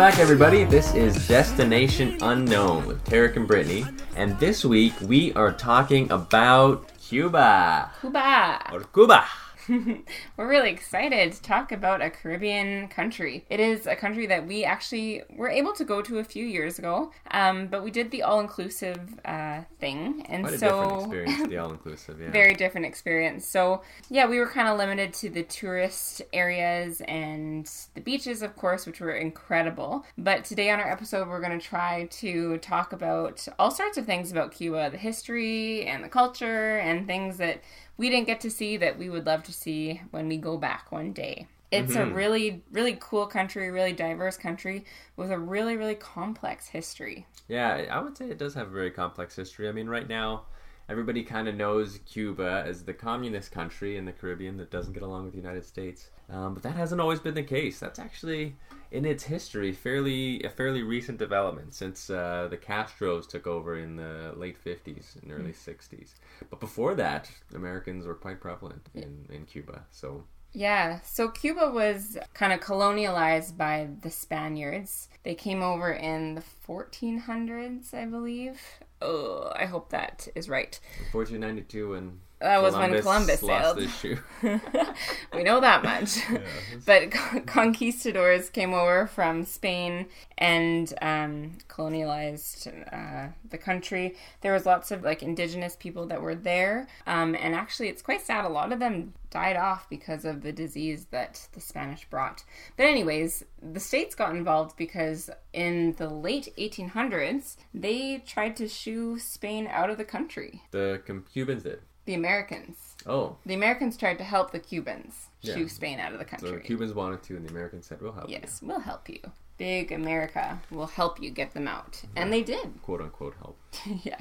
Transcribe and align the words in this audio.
Back, 0.00 0.18
everybody. 0.18 0.64
This 0.64 0.94
is 0.94 1.28
Destination 1.28 2.16
Unknown 2.22 2.86
with 2.86 3.04
Tarek 3.04 3.36
and 3.36 3.46
Brittany, 3.46 3.84
and 4.16 4.32
this 4.40 4.64
week 4.64 4.94
we 5.02 5.34
are 5.34 5.52
talking 5.52 6.10
about 6.10 6.88
Cuba 6.98 7.92
Cuba. 8.00 8.70
or 8.72 8.80
Cuba. 8.94 9.26
We're 10.36 10.48
really 10.48 10.70
excited 10.70 11.32
to 11.32 11.42
talk 11.42 11.72
about 11.72 12.02
a 12.02 12.10
Caribbean 12.10 12.88
country. 12.88 13.44
It 13.50 13.60
is 13.60 13.86
a 13.86 13.96
country 13.96 14.26
that 14.26 14.46
we 14.46 14.64
actually 14.64 15.22
were 15.30 15.48
able 15.48 15.72
to 15.74 15.84
go 15.84 16.02
to 16.02 16.18
a 16.18 16.24
few 16.24 16.44
years 16.44 16.78
ago, 16.78 17.12
um, 17.30 17.66
but 17.66 17.84
we 17.84 17.90
did 17.90 18.10
the 18.10 18.22
all-inclusive 18.22 19.20
uh, 19.24 19.62
thing, 19.78 20.24
and 20.28 20.44
Quite 20.44 20.54
a 20.54 20.58
so 20.58 20.68
different 20.68 21.02
experience, 21.02 21.48
the 21.48 21.56
all-inclusive. 21.58 22.20
Yeah. 22.20 22.30
very 22.30 22.54
different 22.54 22.86
experience. 22.86 23.46
So 23.46 23.82
yeah, 24.08 24.26
we 24.26 24.38
were 24.38 24.48
kind 24.48 24.68
of 24.68 24.78
limited 24.78 25.12
to 25.14 25.30
the 25.30 25.42
tourist 25.42 26.22
areas 26.32 27.00
and 27.02 27.70
the 27.94 28.00
beaches, 28.00 28.42
of 28.42 28.56
course, 28.56 28.86
which 28.86 29.00
were 29.00 29.12
incredible. 29.12 30.04
But 30.16 30.44
today 30.44 30.70
on 30.70 30.80
our 30.80 30.90
episode, 30.90 31.28
we're 31.28 31.40
going 31.40 31.58
to 31.58 31.64
try 31.64 32.06
to 32.10 32.58
talk 32.58 32.92
about 32.92 33.46
all 33.58 33.70
sorts 33.70 33.98
of 33.98 34.06
things 34.06 34.32
about 34.32 34.52
Cuba, 34.52 34.90
the 34.90 34.98
history 34.98 35.86
and 35.86 36.02
the 36.04 36.08
culture, 36.08 36.78
and 36.78 37.06
things 37.06 37.36
that 37.38 37.62
we 38.00 38.08
didn't 38.08 38.26
get 38.26 38.40
to 38.40 38.50
see 38.50 38.78
that 38.78 38.98
we 38.98 39.10
would 39.10 39.26
love 39.26 39.42
to 39.42 39.52
see 39.52 40.00
when 40.10 40.26
we 40.26 40.38
go 40.38 40.56
back 40.56 40.90
one 40.90 41.12
day. 41.12 41.46
It's 41.70 41.94
a 41.94 41.98
mm-hmm. 41.98 42.14
really, 42.14 42.62
really 42.72 42.96
cool 42.98 43.26
country, 43.26 43.70
really 43.70 43.92
diverse 43.92 44.38
country 44.38 44.86
with 45.16 45.30
a 45.30 45.38
really, 45.38 45.76
really 45.76 45.96
complex 45.96 46.66
history. 46.68 47.26
Yeah, 47.46 47.84
I 47.90 48.00
would 48.00 48.16
say 48.16 48.30
it 48.30 48.38
does 48.38 48.54
have 48.54 48.68
a 48.68 48.70
very 48.70 48.90
complex 48.90 49.36
history. 49.36 49.68
I 49.68 49.72
mean, 49.72 49.86
right 49.86 50.08
now, 50.08 50.46
everybody 50.90 51.22
kind 51.22 51.46
of 51.46 51.54
knows 51.54 52.00
Cuba 52.04 52.64
as 52.66 52.82
the 52.82 52.92
communist 52.92 53.52
country 53.52 53.96
in 53.96 54.04
the 54.04 54.12
Caribbean 54.12 54.56
that 54.56 54.70
doesn't 54.70 54.92
get 54.92 55.04
along 55.04 55.24
with 55.24 55.32
the 55.32 55.38
United 55.38 55.64
States. 55.64 56.10
Um, 56.28 56.52
but 56.52 56.64
that 56.64 56.74
hasn't 56.74 57.00
always 57.00 57.20
been 57.20 57.34
the 57.34 57.44
case. 57.44 57.78
That's 57.78 58.00
actually, 58.00 58.56
in 58.90 59.04
its 59.04 59.22
history, 59.22 59.72
fairly 59.72 60.42
a 60.42 60.50
fairly 60.50 60.82
recent 60.82 61.18
development 61.18 61.74
since 61.74 62.10
uh, 62.10 62.48
the 62.50 62.56
Castros 62.56 63.28
took 63.28 63.46
over 63.46 63.78
in 63.78 63.96
the 63.96 64.32
late 64.36 64.62
50s 64.62 65.22
and 65.22 65.30
early 65.30 65.52
60s. 65.52 66.14
But 66.50 66.58
before 66.58 66.96
that, 66.96 67.30
Americans 67.54 68.04
were 68.04 68.14
quite 68.14 68.40
prevalent 68.40 68.88
in, 68.94 69.26
in 69.30 69.44
Cuba. 69.46 69.84
So 69.92 70.24
Yeah, 70.52 71.00
so 71.02 71.28
Cuba 71.28 71.70
was 71.72 72.18
kind 72.34 72.52
of 72.52 72.58
colonialized 72.58 73.56
by 73.56 73.88
the 74.02 74.10
Spaniards. 74.10 75.08
They 75.22 75.36
came 75.36 75.62
over 75.62 75.92
in 75.92 76.34
the 76.34 76.42
1400s, 76.66 77.94
I 77.94 78.06
believe. 78.06 78.60
Oh, 79.02 79.50
I 79.54 79.66
hope 79.66 79.90
that 79.90 80.28
is 80.34 80.48
right. 80.48 80.78
1492 81.12 81.90
when 81.90 82.20
That 82.40 82.62
was 82.62 82.74
when 82.74 82.98
Columbus 83.02 83.40
sailed. 83.40 83.76
we 85.34 85.42
know 85.42 85.60
that 85.60 85.82
much. 85.84 86.18
but 86.86 87.10
con- 87.10 87.42
conquistadors 87.42 88.48
came 88.48 88.72
over 88.72 89.06
from 89.06 89.44
Spain 89.44 90.06
and 90.38 90.92
um, 91.02 91.58
colonialized 91.68 92.66
uh, 92.94 93.32
the 93.50 93.58
country. 93.58 94.16
There 94.40 94.54
was 94.54 94.64
lots 94.64 94.90
of 94.90 95.02
like 95.02 95.22
indigenous 95.22 95.76
people 95.76 96.06
that 96.06 96.22
were 96.22 96.34
there, 96.34 96.88
um, 97.06 97.34
and 97.34 97.54
actually, 97.54 97.88
it's 97.88 98.00
quite 98.00 98.22
sad. 98.22 98.46
A 98.46 98.48
lot 98.48 98.72
of 98.72 98.78
them 98.78 99.12
died 99.28 99.56
off 99.56 99.88
because 99.90 100.24
of 100.24 100.42
the 100.42 100.50
disease 100.50 101.06
that 101.10 101.46
the 101.52 101.60
Spanish 101.60 102.06
brought. 102.08 102.42
But 102.76 102.86
anyways, 102.86 103.44
the 103.62 103.80
states 103.80 104.14
got 104.14 104.34
involved 104.34 104.76
because 104.76 105.30
in 105.52 105.94
the 105.98 106.08
late 106.08 106.48
1800s 106.58 107.56
they 107.72 108.22
tried 108.26 108.56
to 108.56 108.66
shoo 108.66 109.18
Spain 109.18 109.68
out 109.70 109.90
of 109.90 109.98
the 109.98 110.04
country. 110.04 110.62
the 110.70 111.02
Cubans 111.32 111.62
did. 111.62 111.80
The 112.10 112.16
Americans. 112.16 112.96
Oh, 113.06 113.36
The 113.46 113.54
Americans 113.54 113.96
tried 113.96 114.18
to 114.18 114.24
help 114.24 114.50
the 114.50 114.58
Cubans 114.58 115.28
Yeah. 115.42 115.54
shoo 115.54 115.68
Spain 115.68 116.00
out 116.00 116.12
of 116.12 116.18
the 116.18 116.24
so 116.24 116.30
country. 116.30 116.50
the 116.58 116.64
Cubans 116.64 116.92
wanted 116.92 117.22
to, 117.22 117.36
and 117.36 117.46
the 117.46 117.50
Americans 117.52 117.86
said, 117.86 118.00
"We'll 118.02 118.10
help 118.12 118.28
you." 118.28 118.36
Yes, 118.42 118.60
we'll 118.60 118.80
help 118.80 119.08
you. 119.08 119.20
Big 119.58 119.92
America 119.92 120.58
will 120.72 120.88
help 120.88 121.22
you 121.22 121.30
get 121.30 121.54
them 121.54 121.68
out. 121.68 122.02
And 122.16 122.32
they 122.32 122.42
did. 122.42 122.82
quote 122.82 123.00
unquote 123.00 123.34
help. 123.40 123.58
yeah. 124.02 124.18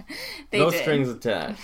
They 0.52 0.60
no 0.60 0.70
did. 0.70 0.82
strings 0.82 1.10
attached. 1.18 1.60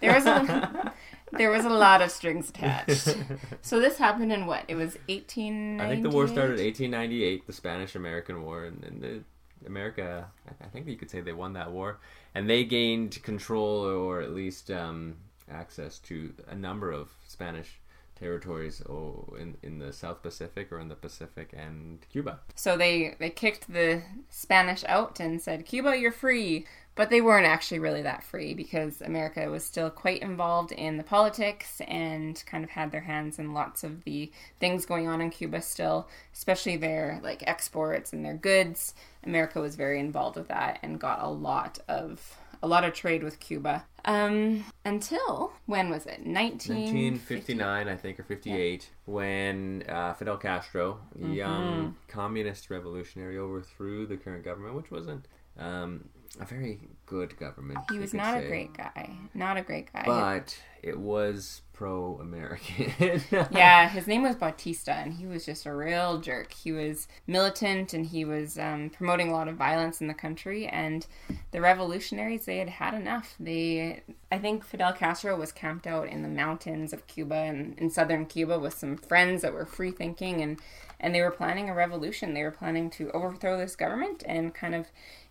There 0.00 0.12
was 0.12 0.26
a 0.26 0.92
there 1.32 1.50
was 1.50 1.64
a 1.64 1.70
lot 1.70 2.02
of 2.02 2.10
strings 2.10 2.50
attached. 2.50 3.16
So 3.62 3.78
this 3.78 3.98
happened 3.98 4.32
in 4.32 4.46
what? 4.46 4.64
It 4.66 4.74
was 4.74 4.98
18 5.08 5.80
I 5.80 5.88
think 5.90 6.02
the 6.02 6.10
war 6.10 6.26
started 6.26 6.58
in 6.58 6.64
1898, 6.66 7.46
the 7.46 7.52
Spanish-American 7.52 8.42
War, 8.42 8.64
and, 8.64 8.82
and 8.82 9.00
the, 9.00 9.22
America. 9.64 10.26
I- 10.48 10.64
I 10.64 10.68
think 10.70 10.88
you 10.88 10.96
could 10.96 11.08
say 11.08 11.20
they 11.20 11.32
won 11.32 11.52
that 11.52 11.70
war, 11.70 12.00
and 12.34 12.50
they 12.50 12.64
gained 12.64 13.22
control 13.22 13.84
or 13.84 14.20
at 14.20 14.32
least 14.34 14.68
um, 14.72 15.16
access 15.50 15.98
to 16.00 16.34
a 16.48 16.54
number 16.54 16.90
of 16.90 17.10
Spanish 17.26 17.80
territories 18.22 18.82
oh, 18.88 19.34
in 19.38 19.56
in 19.62 19.78
the 19.78 19.92
South 19.92 20.22
Pacific 20.22 20.70
or 20.70 20.78
in 20.78 20.88
the 20.88 20.94
Pacific 20.94 21.52
and 21.56 22.06
Cuba. 22.10 22.40
So 22.54 22.76
they 22.76 23.16
they 23.18 23.30
kicked 23.30 23.72
the 23.72 24.02
Spanish 24.30 24.84
out 24.84 25.20
and 25.20 25.40
said, 25.40 25.66
"Cuba, 25.66 25.96
you're 25.98 26.12
free." 26.12 26.66
But 26.94 27.08
they 27.08 27.22
weren't 27.22 27.46
actually 27.46 27.78
really 27.78 28.02
that 28.02 28.22
free 28.22 28.52
because 28.52 29.00
America 29.00 29.50
was 29.50 29.64
still 29.64 29.88
quite 29.88 30.20
involved 30.20 30.72
in 30.72 30.98
the 30.98 31.02
politics 31.02 31.80
and 31.88 32.42
kind 32.44 32.62
of 32.64 32.68
had 32.68 32.92
their 32.92 33.00
hands 33.00 33.38
in 33.38 33.54
lots 33.54 33.82
of 33.82 34.04
the 34.04 34.30
things 34.60 34.84
going 34.84 35.08
on 35.08 35.22
in 35.22 35.30
Cuba 35.30 35.62
still, 35.62 36.06
especially 36.34 36.76
their 36.76 37.18
like 37.22 37.42
exports 37.46 38.12
and 38.12 38.22
their 38.22 38.34
goods. 38.34 38.92
America 39.24 39.58
was 39.58 39.74
very 39.74 40.00
involved 40.00 40.36
with 40.36 40.48
that 40.48 40.80
and 40.82 41.00
got 41.00 41.22
a 41.22 41.28
lot 41.28 41.78
of 41.88 42.36
a 42.62 42.68
lot 42.68 42.84
of 42.84 42.92
trade 42.94 43.22
with 43.22 43.40
Cuba. 43.40 43.84
Um, 44.04 44.64
until 44.84 45.52
when 45.66 45.90
was 45.90 46.06
it? 46.06 46.26
19... 46.26 46.76
1959, 46.76 47.88
I 47.88 47.96
think, 47.96 48.18
or 48.18 48.24
58, 48.24 48.88
when 49.04 49.84
uh, 49.88 50.14
Fidel 50.14 50.36
Castro, 50.36 50.98
the 51.14 51.24
Mm-hmm. 51.24 51.32
young 51.34 51.96
communist 52.08 52.70
revolutionary, 52.70 53.38
overthrew 53.38 54.06
the 54.06 54.16
current 54.16 54.44
government, 54.44 54.74
which 54.74 54.90
wasn't 54.90 55.26
um, 55.58 56.08
a 56.40 56.44
very 56.44 56.80
good 57.06 57.36
government. 57.36 57.78
He 57.90 57.98
was 57.98 58.14
not 58.14 58.38
a 58.38 58.46
great 58.46 58.72
guy. 58.74 59.10
Not 59.34 59.56
a 59.56 59.62
great 59.62 59.92
guy. 59.92 60.04
But 60.06 60.56
it 60.82 60.98
was 60.98 61.62
pro 61.72 62.18
American. 62.20 63.22
yeah, 63.50 63.88
his 63.88 64.06
name 64.06 64.22
was 64.22 64.36
Batista, 64.36 64.92
and 64.92 65.14
he 65.14 65.26
was 65.26 65.44
just 65.44 65.66
a 65.66 65.74
real 65.74 66.18
jerk. 66.20 66.52
He 66.52 66.72
was 66.72 67.08
militant, 67.26 67.92
and 67.92 68.06
he 68.06 68.24
was 68.24 68.58
um, 68.58 68.90
promoting 68.90 69.28
a 69.28 69.32
lot 69.32 69.48
of 69.48 69.56
violence 69.56 70.00
in 70.00 70.06
the 70.06 70.14
country. 70.14 70.66
And 70.66 71.06
the 71.50 71.60
revolutionaries, 71.60 72.44
they 72.44 72.58
had 72.58 72.68
had 72.68 72.94
enough. 72.94 73.34
They, 73.38 74.02
I 74.30 74.38
think, 74.38 74.64
Fidel 74.64 74.92
Castro 74.92 75.36
was 75.36 75.52
camped 75.52 75.86
out 75.86 76.08
in 76.08 76.22
the 76.22 76.28
mountains 76.28 76.92
of 76.92 77.06
Cuba 77.06 77.34
and 77.34 77.78
in 77.78 77.90
southern 77.90 78.26
Cuba 78.26 78.58
with 78.58 78.74
some 78.74 78.96
friends 78.96 79.42
that 79.42 79.52
were 79.52 79.66
free 79.66 79.90
thinking, 79.90 80.40
and 80.40 80.60
and 81.02 81.14
they 81.14 81.20
were 81.20 81.32
planning 81.32 81.68
a 81.68 81.74
revolution. 81.74 82.32
They 82.32 82.44
were 82.44 82.52
planning 82.52 82.88
to 82.90 83.10
overthrow 83.10 83.58
this 83.58 83.74
government 83.74 84.22
and 84.24 84.54
kind 84.54 84.74
of 84.74 84.86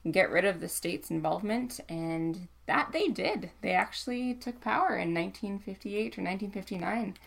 get 0.10 0.30
rid 0.32 0.46
of 0.46 0.60
the 0.60 0.68
state's 0.68 1.12
involvement 1.12 1.80
and 1.90 2.48
that 2.68 2.90
they 2.94 3.08
did 3.08 3.52
they 3.62 3.72
actually 3.72 4.34
took 4.34 4.62
power 4.62 4.96
in 4.98 5.14
1958 5.14 6.18
or 6.18 6.24
1959 6.24 7.18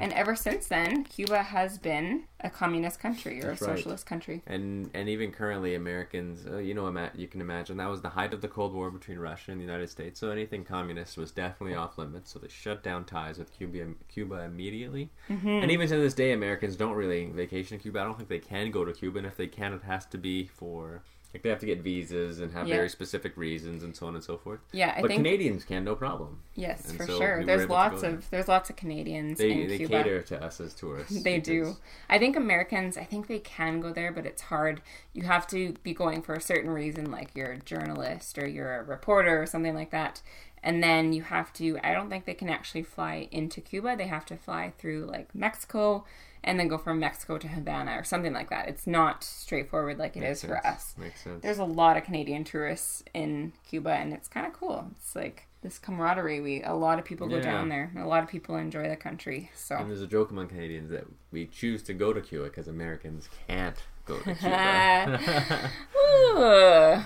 and 0.00 0.12
ever 0.12 0.36
since 0.36 0.68
then 0.68 1.02
cuba 1.04 1.42
has 1.42 1.76
been 1.78 2.22
a 2.40 2.48
communist 2.48 3.00
country 3.00 3.42
or 3.42 3.48
That's 3.48 3.62
a 3.62 3.66
right. 3.66 3.76
socialist 3.76 4.06
country 4.06 4.42
and 4.46 4.90
and 4.94 5.08
even 5.08 5.32
currently, 5.32 5.74
Americans, 5.74 6.46
uh, 6.46 6.58
you 6.58 6.74
know, 6.74 6.88
you 7.14 7.26
can 7.26 7.40
imagine 7.40 7.76
that 7.78 7.88
was 7.88 8.02
the 8.02 8.10
height 8.10 8.34
of 8.34 8.40
the 8.40 8.48
Cold 8.48 8.74
War 8.74 8.90
between 8.90 9.18
Russia 9.18 9.52
and 9.52 9.60
the 9.60 9.64
United 9.64 9.88
States. 9.90 10.20
So 10.20 10.30
anything 10.30 10.64
communist 10.64 11.16
was 11.16 11.30
definitely 11.30 11.76
off 11.76 11.98
limits. 11.98 12.32
So 12.32 12.38
they 12.38 12.48
shut 12.48 12.82
down 12.82 13.04
ties 13.04 13.38
with 13.38 13.52
Cuba, 13.56 13.92
Cuba 14.08 14.42
immediately. 14.42 15.10
Mm-hmm. 15.28 15.48
And 15.48 15.70
even 15.70 15.88
to 15.88 15.96
this 15.96 16.14
day, 16.14 16.32
Americans 16.32 16.76
don't 16.76 16.94
really 16.94 17.26
vacation 17.26 17.78
to 17.78 17.82
Cuba. 17.82 18.00
I 18.00 18.04
don't 18.04 18.16
think 18.16 18.28
they 18.28 18.38
can 18.38 18.70
go 18.70 18.84
to 18.84 18.92
Cuba, 18.92 19.18
and 19.18 19.26
if 19.26 19.36
they 19.36 19.46
can, 19.46 19.72
it 19.72 19.82
has 19.82 20.06
to 20.06 20.18
be 20.18 20.46
for 20.46 21.02
like 21.34 21.42
they 21.42 21.48
have 21.48 21.58
to 21.60 21.66
get 21.66 21.80
visas 21.80 22.40
and 22.40 22.52
have 22.52 22.68
Yeah. 22.68 22.76
very 22.76 22.88
specific 22.88 23.36
reasons 23.36 23.82
and 23.82 23.96
so 23.96 24.06
on 24.06 24.14
and 24.14 24.22
so 24.22 24.36
forth. 24.36 24.60
yeah 24.72 24.94
i 24.96 25.00
but 25.00 25.08
think 25.08 25.18
Canadians 25.18 25.64
can, 25.64 25.84
no 25.84 25.94
problem. 25.94 26.40
yes 26.54 26.88
and 26.88 26.96
for 26.98 27.06
so 27.06 27.18
sure 27.18 27.38
were 27.38 27.44
there's 27.44 27.68
lots 27.68 28.02
of 28.02 28.28
there's 28.30 28.48
lots 28.48 28.68
of 28.70 28.76
canadians 28.76 29.38
They 29.38 29.66
they 29.66 29.78
cater 29.86 30.22
to 30.22 30.42
us 30.42 30.60
as 30.60 30.74
tourists. 30.74 31.22
They 31.24 31.38
do. 31.40 31.76
I 32.08 32.18
think 32.18 32.36
Americans, 32.36 32.96
I 32.96 33.04
think 33.04 33.26
they 33.28 33.38
can 33.38 33.80
go 33.80 33.92
there, 33.92 34.12
but 34.12 34.26
it's 34.26 34.42
hard. 34.42 34.82
You 35.12 35.22
have 35.24 35.46
to 35.48 35.74
be 35.82 35.94
going 35.94 36.20
for 36.22 36.34
a 36.34 36.40
certain 36.40 36.70
reason, 36.70 37.10
like 37.10 37.30
you're 37.34 37.52
a 37.52 37.58
journalist 37.58 38.38
or 38.38 38.46
you're 38.46 38.76
a 38.80 38.82
reporter 38.82 39.40
or 39.40 39.46
something 39.46 39.74
like 39.74 39.90
that. 39.90 40.20
And 40.64 40.82
then 40.82 41.12
you 41.12 41.22
have 41.22 41.52
to, 41.54 41.78
I 41.82 41.92
don't 41.92 42.08
think 42.08 42.24
they 42.24 42.34
can 42.34 42.48
actually 42.48 42.84
fly 42.84 43.28
into 43.32 43.60
Cuba. 43.60 43.96
They 43.96 44.06
have 44.06 44.24
to 44.26 44.36
fly 44.36 44.72
through 44.78 45.06
like 45.06 45.34
Mexico 45.34 46.04
and 46.44 46.58
then 46.58 46.68
go 46.68 46.78
from 46.78 46.98
Mexico 46.98 47.38
to 47.38 47.48
Havana 47.48 47.92
or 47.98 48.04
something 48.04 48.32
like 48.32 48.50
that. 48.50 48.68
It's 48.68 48.86
not 48.86 49.22
straightforward 49.24 49.98
like 49.98 50.16
it 50.16 50.22
is 50.22 50.42
Makes 50.42 50.54
for 50.54 50.60
sense. 50.62 50.66
us. 50.76 50.94
Makes 50.98 51.24
sense. 51.24 51.42
There's 51.42 51.58
a 51.58 51.64
lot 51.64 51.96
of 51.96 52.04
Canadian 52.04 52.44
tourists 52.44 53.02
in 53.14 53.52
Cuba, 53.68 53.90
and 53.90 54.12
it's 54.12 54.28
kind 54.28 54.46
of 54.46 54.52
cool. 54.52 54.86
It's 54.96 55.14
like 55.14 55.46
this 55.62 55.78
camaraderie. 55.78 56.40
We 56.40 56.62
a 56.64 56.74
lot 56.74 56.98
of 56.98 57.04
people 57.04 57.28
go 57.28 57.36
Yeah. 57.36 57.42
down 57.42 57.68
there. 57.68 57.92
A 57.96 58.06
lot 58.06 58.22
of 58.24 58.28
people 58.28 58.56
enjoy 58.56 58.88
the 58.88 58.96
country. 58.96 59.50
So 59.54 59.76
And 59.76 59.88
there's 59.88 60.02
a 60.02 60.06
joke 60.08 60.30
among 60.32 60.48
Canadians 60.48 60.90
that 60.90 61.04
we 61.30 61.46
choose 61.46 61.82
to 61.84 61.94
go 61.94 62.12
to 62.12 62.20
Cuba 62.20 62.44
because 62.46 62.66
Americans 62.66 63.28
can't 63.46 63.76
go 63.76 63.76
to 63.76 63.76
Cuba. 63.76 63.91
Ooh, 64.10 64.18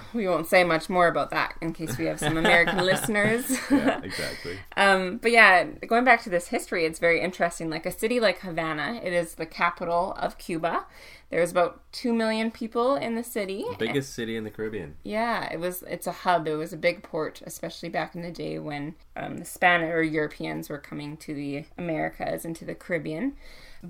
we 0.14 0.26
won't 0.26 0.46
say 0.46 0.64
much 0.64 0.88
more 0.88 1.08
about 1.08 1.30
that 1.30 1.54
in 1.60 1.72
case 1.72 1.98
we 1.98 2.06
have 2.06 2.18
some 2.18 2.36
American 2.36 2.84
listeners. 2.84 3.58
yeah, 3.70 4.00
exactly. 4.02 4.58
Um, 4.76 5.18
but 5.18 5.32
yeah, 5.32 5.64
going 5.64 6.04
back 6.04 6.22
to 6.22 6.30
this 6.30 6.48
history, 6.48 6.84
it's 6.84 6.98
very 6.98 7.20
interesting. 7.20 7.70
Like 7.70 7.86
a 7.86 7.92
city 7.92 8.20
like 8.20 8.40
Havana, 8.40 9.00
it 9.02 9.12
is 9.12 9.34
the 9.34 9.46
capital 9.46 10.14
of 10.18 10.38
Cuba. 10.38 10.86
There's 11.30 11.50
about 11.50 11.82
two 11.92 12.14
million 12.14 12.52
people 12.52 12.94
in 12.94 13.16
the 13.16 13.24
city. 13.24 13.64
Biggest 13.78 14.14
city 14.14 14.36
in 14.36 14.44
the 14.44 14.50
Caribbean. 14.50 14.94
Yeah, 15.02 15.52
it 15.52 15.58
was. 15.58 15.82
It's 15.88 16.06
a 16.06 16.12
hub. 16.12 16.46
It 16.46 16.54
was 16.54 16.72
a 16.72 16.76
big 16.76 17.02
port, 17.02 17.42
especially 17.44 17.88
back 17.88 18.14
in 18.14 18.22
the 18.22 18.30
day 18.30 18.60
when 18.60 18.94
um, 19.16 19.38
the 19.38 19.44
Spanish 19.44 19.92
or 19.92 20.02
Europeans 20.02 20.68
were 20.68 20.78
coming 20.78 21.16
to 21.18 21.34
the 21.34 21.64
Americas 21.76 22.44
and 22.44 22.54
to 22.56 22.64
the 22.64 22.76
Caribbean. 22.76 23.34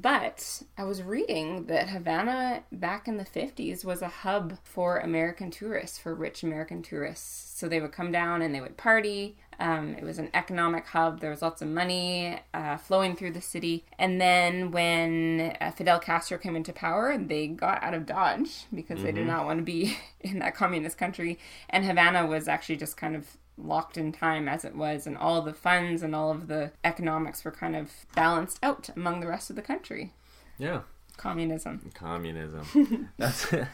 But 0.02 0.62
I 0.76 0.84
was 0.84 1.02
reading 1.02 1.66
that 1.66 1.88
Havana 1.88 2.64
back 2.70 3.08
in 3.08 3.16
the 3.16 3.24
50s 3.24 3.82
was 3.82 4.02
a 4.02 4.08
hub 4.08 4.58
for 4.62 4.98
American 4.98 5.50
tourists, 5.50 5.96
for 5.96 6.14
rich 6.14 6.42
American 6.42 6.82
tourists. 6.82 7.58
So 7.58 7.66
they 7.66 7.80
would 7.80 7.92
come 7.92 8.12
down 8.12 8.42
and 8.42 8.54
they 8.54 8.60
would 8.60 8.76
party. 8.76 9.38
Um, 9.58 9.94
it 9.94 10.04
was 10.04 10.18
an 10.18 10.28
economic 10.34 10.84
hub. 10.86 11.20
There 11.20 11.30
was 11.30 11.40
lots 11.40 11.62
of 11.62 11.68
money 11.68 12.38
uh, 12.52 12.76
flowing 12.76 13.16
through 13.16 13.30
the 13.30 13.40
city. 13.40 13.86
And 13.98 14.20
then 14.20 14.70
when 14.70 15.56
uh, 15.62 15.70
Fidel 15.70 15.98
Castro 15.98 16.36
came 16.36 16.56
into 16.56 16.74
power, 16.74 17.16
they 17.16 17.46
got 17.46 17.82
out 17.82 17.94
of 17.94 18.04
Dodge 18.04 18.66
because 18.74 19.02
they 19.02 19.12
did 19.12 19.26
not 19.26 19.46
want 19.46 19.60
to 19.60 19.64
be 19.64 19.96
in 20.20 20.40
that 20.40 20.54
communist 20.54 20.98
country. 20.98 21.38
And 21.70 21.86
Havana 21.86 22.26
was 22.26 22.48
actually 22.48 22.76
just 22.76 22.98
kind 22.98 23.16
of 23.16 23.38
locked 23.58 23.96
in 23.96 24.12
time 24.12 24.48
as 24.48 24.64
it 24.64 24.76
was, 24.76 25.06
and 25.06 25.16
all 25.16 25.42
the 25.42 25.54
funds 25.54 26.02
and 26.02 26.14
all 26.14 26.30
of 26.30 26.48
the 26.48 26.72
economics 26.84 27.44
were 27.44 27.50
kind 27.50 27.76
of 27.76 27.90
balanced 28.14 28.58
out 28.62 28.90
among 28.96 29.20
the 29.20 29.26
rest 29.26 29.50
of 29.50 29.56
the 29.56 29.62
country. 29.62 30.12
Yeah. 30.58 30.82
Communism. 31.16 31.90
Communism. 31.94 33.08
that's 33.18 33.50
and 33.52 33.66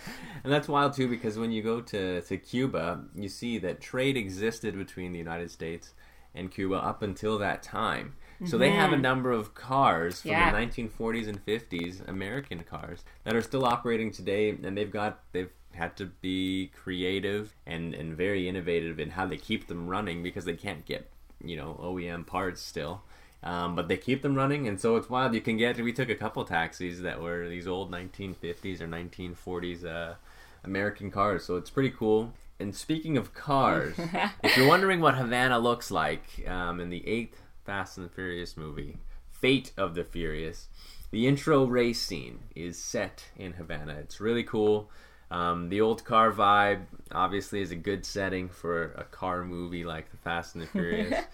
that's 0.45 0.69
wild 0.69 0.95
too 0.95 1.09
because 1.09 1.39
when 1.39 1.51
you 1.51 1.63
go 1.63 1.81
to, 1.81 2.23
to 2.23 2.37
Cuba, 2.37 3.05
you 3.17 3.29
see 3.29 3.59
that 3.59 3.81
trade 3.81 4.17
existed 4.17 4.77
between 4.77 5.13
the 5.13 5.19
United 5.19 5.51
States 5.51 5.93
and 6.35 6.51
Cuba 6.51 6.77
up 6.77 7.03
until 7.03 7.39
that 7.39 7.63
time. 7.63 8.15
So 8.45 8.59
they 8.59 8.71
have 8.71 8.93
a 8.93 8.97
mhm. 8.97 9.03
number 9.03 9.31
of 9.31 9.55
cars 9.55 10.23
from 10.23 10.33
Yeah. 10.33 10.51
the 10.51 10.57
1940s 10.57 11.29
and 11.29 11.45
50s, 11.45 12.09
American 12.09 12.65
cars, 12.65 13.05
that 13.23 13.37
are 13.37 13.43
still 13.43 13.65
operating 13.65 14.11
today, 14.11 14.51
and 14.51 14.77
they've 14.77 14.91
got 14.91 15.21
they've 15.33 15.51
had 15.75 15.97
to 15.97 16.07
be 16.07 16.71
creative 16.75 17.55
and 17.67 17.95
and 17.95 18.17
very 18.17 18.49
innovative 18.49 18.99
in 19.01 19.11
how 19.11 19.27
they 19.27 19.37
keep 19.37 19.67
them 19.67 19.89
running 19.89 20.23
because 20.23 20.45
they 20.45 20.55
can't 20.55 20.85
get 20.85 21.11
you 21.43 21.57
know 21.57 21.79
OEM 21.83 22.27
parts 22.27 22.61
still. 22.61 23.03
Um, 23.45 23.75
but 23.75 23.89
they 23.89 23.97
keep 23.97 24.23
them 24.23 24.37
running, 24.37 24.69
and 24.69 24.81
so 24.81 24.95
it's 24.95 25.11
wild. 25.11 25.35
You 25.35 25.41
can 25.41 25.57
get. 25.57 25.77
We 25.81 25.93
took 25.93 26.09
a 26.09 26.15
couple 26.15 26.45
taxis 26.45 27.01
that 27.01 27.21
were 27.21 27.49
these 27.49 27.67
old 27.67 27.91
1950s 27.91 28.81
or 28.81 28.87
1940s 28.87 29.85
uh, 29.85 30.15
American 30.63 31.11
cars, 31.11 31.45
so 31.45 31.57
it's 31.57 31.71
pretty 31.71 31.91
cool. 31.91 32.33
And 32.61 32.75
speaking 32.77 33.17
of 33.17 33.35
cars, 33.35 33.97
if 34.45 34.57
you're 34.57 34.69
wondering 34.69 35.01
what 35.01 35.17
Havana 35.17 35.59
looks 35.59 35.91
like 35.91 36.47
um, 36.47 36.79
in 36.79 36.91
the 36.91 37.05
eighth 37.07 37.43
Fast 37.65 37.99
and 37.99 38.07
the 38.07 38.11
Furious 38.13 38.57
movie, 38.57 38.99
Fate 39.29 39.73
of 39.77 39.97
the 39.97 40.05
Furious, 40.05 40.69
the 41.11 41.27
intro 41.27 41.65
race 41.65 42.01
scene 42.01 42.39
is 42.55 42.79
set 42.79 43.25
in 43.37 43.55
Havana. 43.55 43.95
It's 43.95 44.21
really 44.21 44.45
cool. 44.45 44.89
Um, 45.33 45.69
the 45.71 45.81
old 45.81 46.05
car 46.05 46.31
vibe 46.33 46.83
obviously 47.11 47.61
is 47.63 47.71
a 47.71 47.77
good 47.77 48.05
setting 48.07 48.49
for 48.49 48.93
a 48.93 49.05
car 49.05 49.45
movie 49.45 49.85
like 49.85 50.11
the 50.11 50.17
Fast 50.19 50.55
and 50.55 50.63
the 50.63 50.67
Furious, 50.73 51.25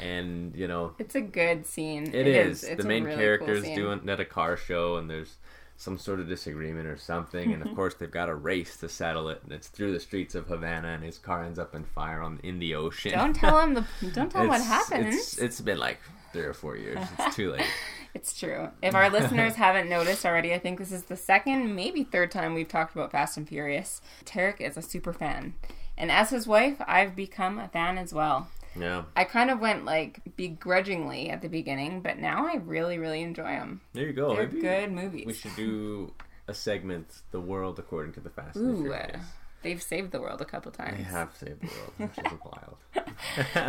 and 0.00 0.54
you 0.54 0.68
know 0.68 0.92
It's 0.98 1.14
a 1.14 1.20
good 1.20 1.66
scene. 1.66 2.14
it 2.14 2.26
is. 2.26 2.62
It's 2.64 2.82
The 2.82 2.88
main 2.88 3.04
really 3.04 3.16
character's 3.16 3.64
scene. 3.64 3.74
doing 3.76 4.08
at 4.08 4.20
a 4.20 4.24
car 4.24 4.56
show, 4.56 4.96
and 4.96 5.10
there's 5.10 5.36
some 5.76 5.96
sort 5.98 6.20
of 6.20 6.28
disagreement 6.28 6.86
or 6.86 6.96
something, 6.96 7.52
and 7.52 7.62
of 7.66 7.74
course 7.74 7.94
they've 7.94 8.10
got 8.10 8.28
a 8.28 8.34
race 8.34 8.76
to 8.78 8.88
settle 8.88 9.28
it, 9.30 9.40
and 9.42 9.52
it's 9.52 9.68
through 9.68 9.92
the 9.92 10.00
streets 10.00 10.34
of 10.34 10.46
Havana, 10.46 10.88
and 10.88 11.02
his 11.02 11.18
car 11.18 11.42
ends 11.44 11.58
up 11.58 11.74
in 11.74 11.84
fire 11.84 12.20
on 12.22 12.38
in 12.42 12.58
the 12.60 12.74
ocean. 12.74 13.12
Don't 13.12 13.34
tell 13.34 13.58
him 13.60 13.74
the. 13.74 13.84
Don't 14.12 14.30
tell 14.30 14.42
him 14.42 14.48
what 14.48 14.60
happens. 14.62 15.14
It's, 15.16 15.38
it's 15.38 15.60
been 15.60 15.78
like 15.78 15.98
three 16.32 16.42
or 16.44 16.54
four 16.54 16.76
years. 16.76 16.98
It's 17.18 17.34
too 17.34 17.50
late. 17.52 17.66
It's 18.14 18.38
true. 18.38 18.70
If 18.82 18.94
our 18.94 19.08
listeners 19.18 19.54
haven't 19.54 19.88
noticed 19.88 20.24
already, 20.26 20.52
I 20.52 20.58
think 20.58 20.78
this 20.78 20.92
is 20.92 21.04
the 21.04 21.16
second, 21.16 21.74
maybe 21.74 22.04
third 22.04 22.30
time 22.30 22.54
we've 22.54 22.68
talked 22.68 22.94
about 22.94 23.12
Fast 23.12 23.36
and 23.36 23.48
Furious. 23.48 24.00
Tarek 24.24 24.60
is 24.60 24.76
a 24.76 24.82
super 24.82 25.12
fan. 25.12 25.54
And 25.96 26.10
as 26.10 26.30
his 26.30 26.46
wife, 26.46 26.80
I've 26.86 27.14
become 27.14 27.58
a 27.58 27.68
fan 27.68 27.98
as 27.98 28.12
well. 28.14 28.48
Yeah, 28.78 29.02
I 29.16 29.24
kind 29.24 29.50
of 29.50 29.58
went 29.58 29.84
like 29.84 30.20
begrudgingly 30.36 31.28
at 31.28 31.42
the 31.42 31.48
beginning, 31.48 32.02
but 32.02 32.18
now 32.18 32.46
I 32.46 32.56
really, 32.56 32.98
really 32.98 33.22
enjoy 33.22 33.42
them. 33.48 33.80
there 33.94 34.06
you 34.06 34.12
go. 34.12 34.34
They're 34.34 34.46
Maybe 34.46 34.60
good 34.60 34.92
movies. 34.92 35.26
We 35.26 35.32
should 35.34 35.56
do 35.56 36.12
a 36.46 36.54
segment, 36.54 37.22
"The 37.32 37.40
World 37.40 37.80
According 37.80 38.12
to 38.14 38.20
the 38.20 38.30
Fast 38.30 38.56
and 38.56 38.66
Ooh, 38.78 38.88
the 38.88 38.94
uh, 38.94 39.06
Furious." 39.06 39.26
they've 39.62 39.82
saved 39.82 40.12
the 40.12 40.20
world 40.20 40.40
a 40.40 40.44
couple 40.44 40.70
times. 40.72 40.96
They 40.98 41.02
have 41.02 41.36
saved 41.36 41.62
the 41.62 41.66
world, 41.66 41.92
which 42.14 42.18
is 42.26 42.38
wild. 42.44 42.76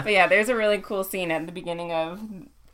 But 0.04 0.12
yeah, 0.12 0.28
there's 0.28 0.50
a 0.50 0.56
really 0.56 0.78
cool 0.78 1.04
scene 1.04 1.32
at 1.32 1.46
the 1.48 1.52
beginning 1.52 1.92
of 1.92 2.22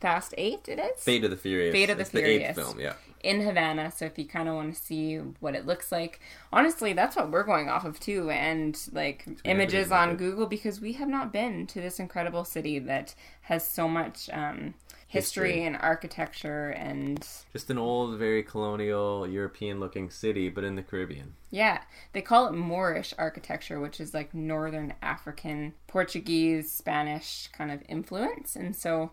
Fast 0.00 0.34
8, 0.38 0.68
it 0.68 0.78
is? 0.78 1.02
Fate 1.02 1.24
of 1.24 1.30
the 1.30 1.36
Furious. 1.36 1.72
Fate 1.72 1.90
of 1.90 1.96
the 1.96 2.02
It's 2.02 2.10
the 2.10 2.24
eighth 2.24 2.54
film. 2.54 2.78
Yeah. 2.78 2.94
in 3.22 3.40
Havana. 3.40 3.90
So 3.90 4.04
if 4.04 4.16
you 4.16 4.26
kind 4.26 4.48
of 4.48 4.54
want 4.54 4.74
to 4.74 4.80
see 4.80 5.16
what 5.16 5.56
it 5.56 5.66
looks 5.66 5.90
like, 5.90 6.20
honestly, 6.52 6.92
that's 6.92 7.16
what 7.16 7.30
we're 7.32 7.42
going 7.42 7.68
off 7.68 7.84
of 7.84 7.98
too, 7.98 8.30
and 8.30 8.78
like 8.92 9.26
images 9.44 9.90
on. 9.90 10.16
Google 10.16 10.46
because 10.46 10.80
we 10.80 10.92
have 10.94 11.08
not 11.08 11.32
been 11.32 11.66
to 11.68 11.80
this 11.80 11.98
incredible 11.98 12.44
city 12.44 12.78
that 12.78 13.16
has 13.42 13.66
so 13.66 13.88
much 13.88 14.30
um, 14.32 14.74
history, 15.08 15.48
History. 15.54 15.64
and 15.64 15.76
architecture 15.76 16.68
and 16.70 17.26
Just 17.52 17.68
an 17.70 17.78
old, 17.78 18.16
very 18.18 18.44
colonial, 18.44 19.26
European-looking 19.26 20.10
city, 20.10 20.48
but 20.48 20.62
in 20.62 20.76
the 20.76 20.82
Caribbean. 20.82 21.34
yeah, 21.50 21.80
they 22.12 22.22
call 22.22 22.46
it 22.46 22.52
Moorish 22.52 23.12
architecture, 23.18 23.80
which 23.80 23.98
is 24.00 24.14
like 24.14 24.32
Northern 24.32 24.94
African, 25.02 25.74
Portuguese, 25.88 26.70
Spanish 26.70 27.48
kind 27.48 27.72
of 27.72 27.82
influence, 27.88 28.54
and 28.54 28.76
so. 28.76 29.10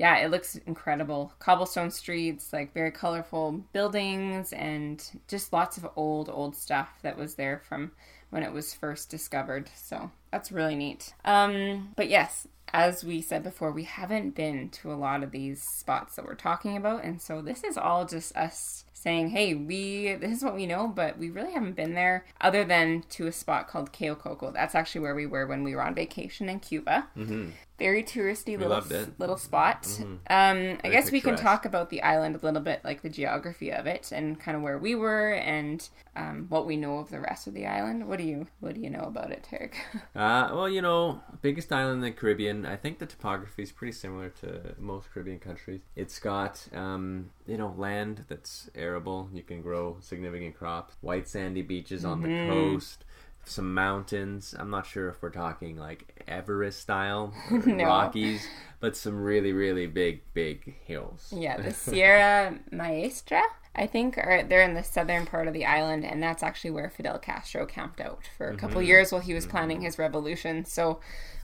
Yeah, 0.00 0.16
it 0.16 0.30
looks 0.30 0.56
incredible. 0.64 1.34
Cobblestone 1.40 1.90
streets, 1.90 2.54
like 2.54 2.72
very 2.72 2.90
colorful 2.90 3.62
buildings, 3.74 4.50
and 4.54 5.04
just 5.28 5.52
lots 5.52 5.76
of 5.76 5.86
old, 5.94 6.30
old 6.30 6.56
stuff 6.56 6.88
that 7.02 7.18
was 7.18 7.34
there 7.34 7.60
from 7.68 7.92
when 8.30 8.42
it 8.42 8.50
was 8.50 8.72
first 8.72 9.10
discovered. 9.10 9.68
So 9.76 10.10
that's 10.32 10.50
really 10.50 10.74
neat. 10.74 11.12
Um, 11.26 11.92
but 11.96 12.08
yes, 12.08 12.48
as 12.72 13.04
we 13.04 13.20
said 13.20 13.42
before, 13.42 13.72
we 13.72 13.84
haven't 13.84 14.34
been 14.34 14.68
to 14.70 14.92
a 14.92 14.94
lot 14.94 15.22
of 15.22 15.30
these 15.30 15.62
spots 15.62 16.16
that 16.16 16.24
we're 16.24 16.34
talking 16.34 16.76
about, 16.76 17.04
and 17.04 17.20
so 17.20 17.42
this 17.42 17.64
is 17.64 17.76
all 17.76 18.04
just 18.04 18.36
us 18.36 18.84
saying, 19.00 19.30
"Hey, 19.30 19.54
we 19.54 20.14
this 20.14 20.36
is 20.36 20.44
what 20.44 20.54
we 20.54 20.66
know, 20.66 20.86
but 20.86 21.18
we 21.18 21.30
really 21.30 21.52
haven't 21.52 21.74
been 21.74 21.94
there 21.94 22.26
other 22.40 22.64
than 22.64 23.02
to 23.10 23.26
a 23.26 23.32
spot 23.32 23.68
called 23.68 23.92
Cayo 23.92 24.14
Coco. 24.14 24.50
That's 24.50 24.74
actually 24.74 25.00
where 25.00 25.14
we 25.14 25.26
were 25.26 25.46
when 25.46 25.64
we 25.64 25.74
were 25.74 25.82
on 25.82 25.94
vacation 25.94 26.48
in 26.48 26.60
Cuba. 26.60 27.08
Mm-hmm. 27.16 27.50
Very 27.78 28.02
touristy 28.02 28.58
little 28.58 28.68
loved 28.68 28.92
it. 28.92 29.18
little 29.18 29.38
spot. 29.38 29.88
Um, 30.00 30.18
I 30.28 30.78
Very 30.82 30.94
guess 30.94 31.10
we 31.10 31.22
can 31.22 31.34
talk 31.34 31.64
about 31.64 31.88
the 31.88 32.02
island 32.02 32.36
a 32.36 32.38
little 32.44 32.60
bit, 32.60 32.82
like 32.84 33.00
the 33.00 33.08
geography 33.08 33.72
of 33.72 33.86
it, 33.86 34.12
and 34.12 34.38
kind 34.38 34.54
of 34.54 34.62
where 34.62 34.76
we 34.76 34.94
were, 34.94 35.32
and 35.32 35.88
um, 36.14 36.46
what 36.50 36.66
we 36.66 36.76
know 36.76 36.98
of 36.98 37.08
the 37.08 37.20
rest 37.20 37.46
of 37.46 37.54
the 37.54 37.66
island. 37.66 38.06
What 38.06 38.18
do 38.18 38.24
you 38.24 38.48
What 38.60 38.74
do 38.74 38.80
you 38.80 38.90
know 38.90 39.04
about 39.04 39.30
it, 39.30 39.48
Tarek? 39.50 39.72
Uh, 40.14 40.50
well, 40.52 40.68
you 40.68 40.82
know, 40.82 41.20
biggest 41.40 41.72
island 41.72 41.94
in 41.94 42.00
the 42.00 42.10
Caribbean. 42.10 42.59
I 42.66 42.76
think 42.76 42.98
the 42.98 43.06
topography 43.06 43.62
is 43.62 43.72
pretty 43.72 43.92
similar 43.92 44.28
to 44.40 44.74
most 44.78 45.12
Caribbean 45.12 45.38
countries. 45.38 45.80
It's 45.96 46.18
got, 46.18 46.66
um, 46.74 47.30
you 47.46 47.56
know, 47.56 47.74
land 47.76 48.24
that's 48.28 48.70
arable. 48.74 49.28
You 49.32 49.42
can 49.42 49.62
grow 49.62 49.96
significant 50.00 50.56
crops. 50.56 50.94
White 51.00 51.28
sandy 51.28 51.62
beaches 51.62 52.04
on 52.04 52.22
Mm-hmm. 52.22 52.48
the 52.48 52.52
coast. 52.52 53.04
Some 53.44 53.72
mountains. 53.72 54.54
I'm 54.58 54.68
not 54.68 54.84
sure 54.86 55.08
if 55.08 55.22
we're 55.22 55.30
talking 55.30 55.76
like 55.76 56.22
Everest 56.28 56.80
style, 56.80 57.32
No. 57.50 57.84
Rockies, 57.86 58.46
but 58.80 58.94
some 58.96 59.18
really, 59.22 59.52
really 59.52 59.86
big, 59.86 60.20
big 60.34 60.74
hills. 60.84 61.32
Yeah, 61.34 61.56
the 61.58 61.70
Sierra 61.72 62.58
Maestra, 62.70 63.40
I 63.74 63.86
think, 63.86 64.18
are 64.18 64.42
they're 64.46 64.62
in 64.62 64.74
the 64.74 64.84
southern 64.84 65.24
part 65.24 65.48
of 65.48 65.54
the 65.54 65.64
island, 65.64 66.04
and 66.04 66.22
that's 66.22 66.42
actually 66.42 66.72
where 66.72 66.90
Fidel 66.90 67.18
Castro 67.18 67.64
camped 67.64 68.00
out 68.00 68.28
for 68.36 68.50
a 68.50 68.56
couple 68.58 68.82
years 68.82 69.10
while 69.10 69.22
he 69.22 69.32
was 69.32 69.46
planning 69.46 69.80
his 69.80 69.98
revolution. 69.98 70.66
So 70.66 71.00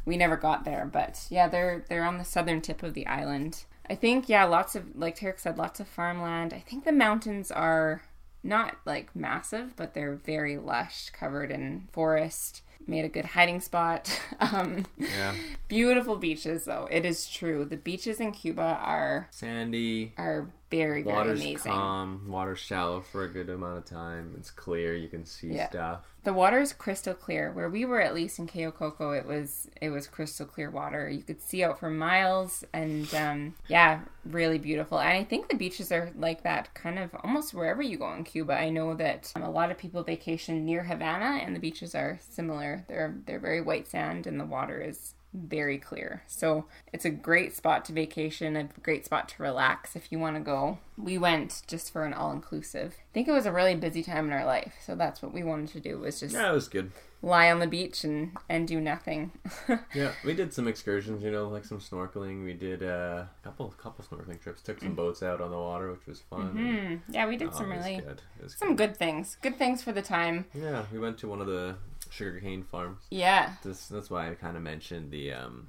we 0.07 0.17
never 0.17 0.37
got 0.37 0.65
there, 0.65 0.89
but 0.91 1.27
yeah, 1.29 1.49
they're 1.49 1.85
they're 1.89 2.05
on 2.05 2.17
the 2.19 2.25
southern 2.25 2.61
tip 2.63 2.83
of 2.83 2.95
the 2.95 3.07
island. 3.07 3.65
I 3.91 3.95
think 3.95 4.29
yeah, 4.29 4.45
lots 4.45 4.75
of 4.75 4.97
like 4.97 5.19
Tarek 5.19 5.39
said, 5.41 5.59
lots 5.59 5.81
of 5.81 5.87
farmland. 5.89 6.53
I 6.55 6.61
think 6.61 6.85
the 6.85 6.93
mountains 6.93 7.51
are 7.51 8.03
not 8.43 8.77
like 8.85 9.15
massive, 9.15 9.75
but 9.77 9.93
they're 9.95 10.15
very 10.15 10.57
lush, 10.57 11.11
covered 11.11 11.51
in 11.51 11.89
forest. 11.93 12.63
Made 12.89 13.05
a 13.05 13.09
good 13.09 13.25
hiding 13.25 13.61
spot. 13.61 14.21
Um, 14.41 14.87
Yeah. 14.97 15.35
beautiful 15.67 16.17
beaches, 16.17 16.67
though. 16.67 16.87
It 16.91 17.05
is 17.05 17.29
true. 17.29 17.65
The 17.65 17.77
beaches 17.77 18.21
in 18.21 18.31
Cuba 18.33 18.79
are 18.81 19.27
Sandy. 19.33 20.13
are 20.17 20.51
very 20.71 21.03
very 21.03 21.17
Water's 21.17 21.41
amazing. 21.41 21.73
calm. 21.73 22.25
Water's 22.29 22.59
shallow 22.59 23.01
for 23.01 23.25
a 23.25 23.29
good 23.29 23.49
amount 23.49 23.79
of 23.79 23.85
time. 23.85 24.35
It's 24.39 24.51
clear. 24.51 24.95
You 24.97 25.09
can 25.09 25.25
see 25.25 25.49
Yeah. 25.55 25.69
stuff. 25.69 26.01
The 26.25 26.33
water 26.33 26.59
is 26.61 26.73
crystal 26.73 27.15
clear. 27.15 27.53
Where 27.53 27.69
we 27.69 27.85
were, 27.85 28.01
at 28.01 28.13
least 28.15 28.41
in 28.41 28.49
Coco, 28.49 29.13
it 29.13 29.27
was 29.27 29.69
it 29.81 29.91
was 29.91 30.09
crystal 30.09 30.45
clear 30.47 30.71
water. 30.71 31.09
You 31.09 31.23
could 31.23 31.41
see 31.41 31.63
out 31.63 31.79
for 31.79 31.89
miles, 31.89 32.65
and 32.73 33.13
um, 33.15 33.55
yeah, 33.69 34.01
really 34.25 34.59
beautiful. 34.59 34.99
And 34.99 35.09
I 35.17 35.23
think 35.23 35.49
the 35.49 35.57
beaches 35.57 35.93
are 35.93 36.11
like 36.17 36.43
that, 36.43 36.75
kind 36.75 36.99
of 36.99 37.15
almost 37.23 37.55
wherever 37.55 37.81
you 37.81 37.97
go 37.99 38.13
in 38.15 38.25
Cuba. 38.25 38.55
I 38.55 38.71
know 38.71 38.95
that 38.95 39.33
um, 39.37 39.43
a 39.43 39.51
lot 39.51 39.71
of 39.71 39.79
people 39.79 40.03
vacation 40.03 40.65
near 40.65 40.83
Havana, 40.83 41.39
and 41.45 41.55
the 41.55 41.61
beaches 41.61 41.95
are 41.95 42.19
similar. 42.29 42.85
They're 42.89 43.15
they're 43.27 43.39
very 43.39 43.61
white 43.61 43.87
sand, 43.87 44.27
and 44.27 44.41
the 44.41 44.45
water 44.47 44.81
is 44.81 45.15
very 45.37 45.79
clear. 45.79 46.23
So 46.27 46.65
it's 46.93 47.05
a 47.05 47.11
great 47.11 47.55
spot 47.55 47.85
to 47.87 47.93
vacation, 47.93 48.57
a 48.57 48.65
great 48.83 49.05
spot 49.05 49.29
to 49.31 49.43
relax 49.43 49.95
if 49.95 50.11
you 50.11 50.19
want 50.19 50.37
to 50.37 50.41
go. 50.43 50.79
We 50.97 51.19
went 51.19 51.63
just 51.67 51.93
for 51.93 52.05
an 52.05 52.15
all 52.15 52.33
inclusive. 52.33 52.95
I 52.99 53.13
think 53.13 53.29
it 53.29 53.33
was 53.33 53.47
a 53.47 53.53
really 53.53 53.75
busy 53.75 54.03
time 54.03 54.27
in 54.27 54.33
our 54.33 54.45
life, 54.47 54.75
so 54.85 54.95
that's 54.95 55.21
what 55.23 55.33
we 55.35 55.43
wanted 55.43 55.69
to 55.71 55.81
do 55.81 55.99
was 55.99 56.21
just 56.21 56.35
Yeah, 56.35 56.51
it 56.51 56.55
was 56.55 56.69
good. 56.69 56.91
lie 57.23 57.51
on 57.51 57.59
the 57.61 57.67
beach 57.67 58.03
and 58.05 58.37
and 58.49 58.67
do 58.67 58.81
nothing. 58.81 59.33
Yeah, 59.95 60.13
we 60.25 60.35
did 60.35 60.53
some 60.55 60.69
excursions, 60.69 61.23
you 61.23 61.31
know, 61.31 61.49
like 61.49 61.65
some 61.65 61.79
snorkeling. 61.81 62.45
We 62.45 62.53
did 62.55 62.83
uh, 62.83 63.25
a 63.25 63.45
couple 63.45 63.69
couple 63.79 64.05
snorkeling 64.05 64.41
trips. 64.43 64.63
Took 64.63 64.81
some 64.81 64.95
boats 64.95 65.23
out 65.23 65.41
on 65.41 65.51
the 65.51 65.57
water, 65.57 65.91
which 65.93 66.07
was 66.07 66.21
fun. 66.21 66.55
Mm, 66.55 67.15
yeah, 67.15 67.27
we 67.27 67.37
did 67.37 67.49
Oh, 67.53 67.57
some 67.59 67.71
really 67.71 67.97
good. 67.99 68.23
Some 68.51 68.77
good 68.77 68.97
things. 68.97 69.37
Good 69.43 69.57
things 69.59 69.83
for 69.83 69.93
the 69.93 70.03
time. 70.03 70.47
Yeah, 70.55 70.85
we 70.93 70.99
went 70.99 71.19
to 71.19 71.29
one 71.29 71.41
of 71.41 71.47
the 71.47 71.77
sugarcane 72.17 72.65
farms. 72.65 73.03
Yeah. 73.11 73.53
This, 73.63 73.87
that's 73.89 74.11
why 74.11 74.31
I 74.31 74.35
kind 74.35 74.57
of 74.57 74.63
mentioned 74.63 75.11
the 75.11 75.33
um, 75.33 75.67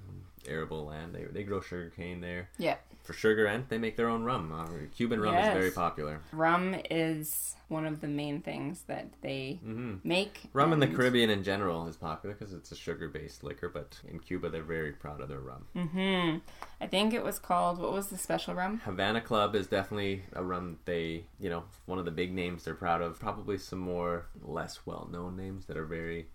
arable 0.47 0.85
land. 0.85 1.13
They, 1.13 1.25
they 1.25 1.43
grow 1.43 1.61
sugarcane 1.61 2.21
there 2.21 2.49
Yeah. 2.57 2.75
for 3.03 3.13
sugar, 3.13 3.45
and 3.45 3.67
they 3.69 3.77
make 3.77 3.95
their 3.97 4.09
own 4.09 4.23
rum. 4.23 4.51
Uh, 4.51 4.67
Cuban 4.95 5.19
rum 5.19 5.35
is 5.35 5.53
very 5.53 5.71
popular. 5.71 6.21
Rum 6.31 6.75
is 6.89 7.55
one 7.69 7.85
of 7.85 7.99
the 7.99 8.07
main 8.07 8.39
things 8.41 8.83
that 8.87 9.07
they 9.21 9.59
hmm 9.61 9.95
make. 10.05 10.39
Rum 10.53 10.71
in 10.71 10.79
the 10.79 10.87
Caribbean 10.87 11.29
in 11.29 11.43
general 11.43 11.85
is 11.87 11.97
popular 11.97 12.33
because 12.33 12.53
it's 12.53 12.71
a 12.71 12.77
sugar-based 12.77 13.43
liquor, 13.43 13.67
but 13.67 13.99
in 14.07 14.19
Cuba 14.19 14.47
they're 14.49 14.63
very 14.63 14.93
proud 14.93 15.19
of 15.19 15.27
their 15.27 15.41
rum. 15.41 15.65
Mhm. 15.75 16.41
I 16.79 16.87
think 16.87 17.13
it 17.13 17.23
was 17.25 17.39
called 17.39 17.79
what 17.79 17.91
was 17.91 18.07
the 18.07 18.17
special 18.17 18.53
rum? 18.55 18.79
Havana 18.85 19.19
Club 19.19 19.53
is 19.53 19.67
definitely 19.67 20.23
a 20.31 20.41
rum 20.45 20.79
they, 20.85 21.25
you 21.41 21.49
know, 21.49 21.65
one 21.87 21.99
of 21.99 22.05
the 22.05 22.11
big 22.11 22.33
names 22.33 22.63
they're 22.63 22.73
proud 22.73 23.01
of. 23.01 23.19
Probably 23.19 23.57
some 23.57 23.79
more 23.79 24.27
less 24.41 24.85
well-known 24.85 25.35
names 25.35 25.65
that 25.65 25.75
are 25.75 25.85
very, 25.85 26.27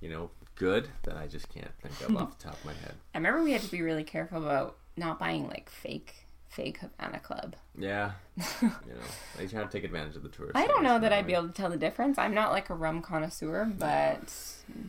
you 0.00 0.08
know, 0.08 0.30
good 0.54 0.88
that 1.04 1.16
I 1.16 1.26
just 1.26 1.48
can't 1.48 1.72
think 1.82 2.00
of 2.08 2.16
off 2.22 2.38
the 2.38 2.44
top 2.44 2.54
of 2.54 2.64
my 2.64 2.72
head. 2.74 2.94
I 3.14 3.18
remember 3.18 3.42
we 3.42 3.52
had 3.52 3.62
to 3.62 3.70
be 3.70 3.82
really 3.82 4.04
careful 4.04 4.38
about 4.38 4.76
not 4.96 5.18
buying 5.18 5.48
like 5.48 5.70
fake 5.70 6.26
fake 6.50 6.78
Havana 6.78 7.20
Club. 7.20 7.54
Yeah, 7.78 8.12
you 8.60 8.68
know, 8.68 9.00
they 9.38 9.46
try 9.46 9.62
to 9.62 9.68
take 9.68 9.84
advantage 9.84 10.16
of 10.16 10.22
the 10.22 10.28
tourists. 10.28 10.56
I 10.56 10.66
don't 10.66 10.82
know 10.82 10.98
that 10.98 11.12
I'd 11.12 11.26
be 11.26 11.32
able 11.32 11.46
to 11.46 11.54
tell 11.54 11.70
the 11.70 11.76
difference. 11.76 12.18
I'm 12.18 12.34
not 12.34 12.50
like 12.50 12.68
a 12.70 12.74
rum 12.74 13.00
connoisseur, 13.00 13.72
but 13.78 14.34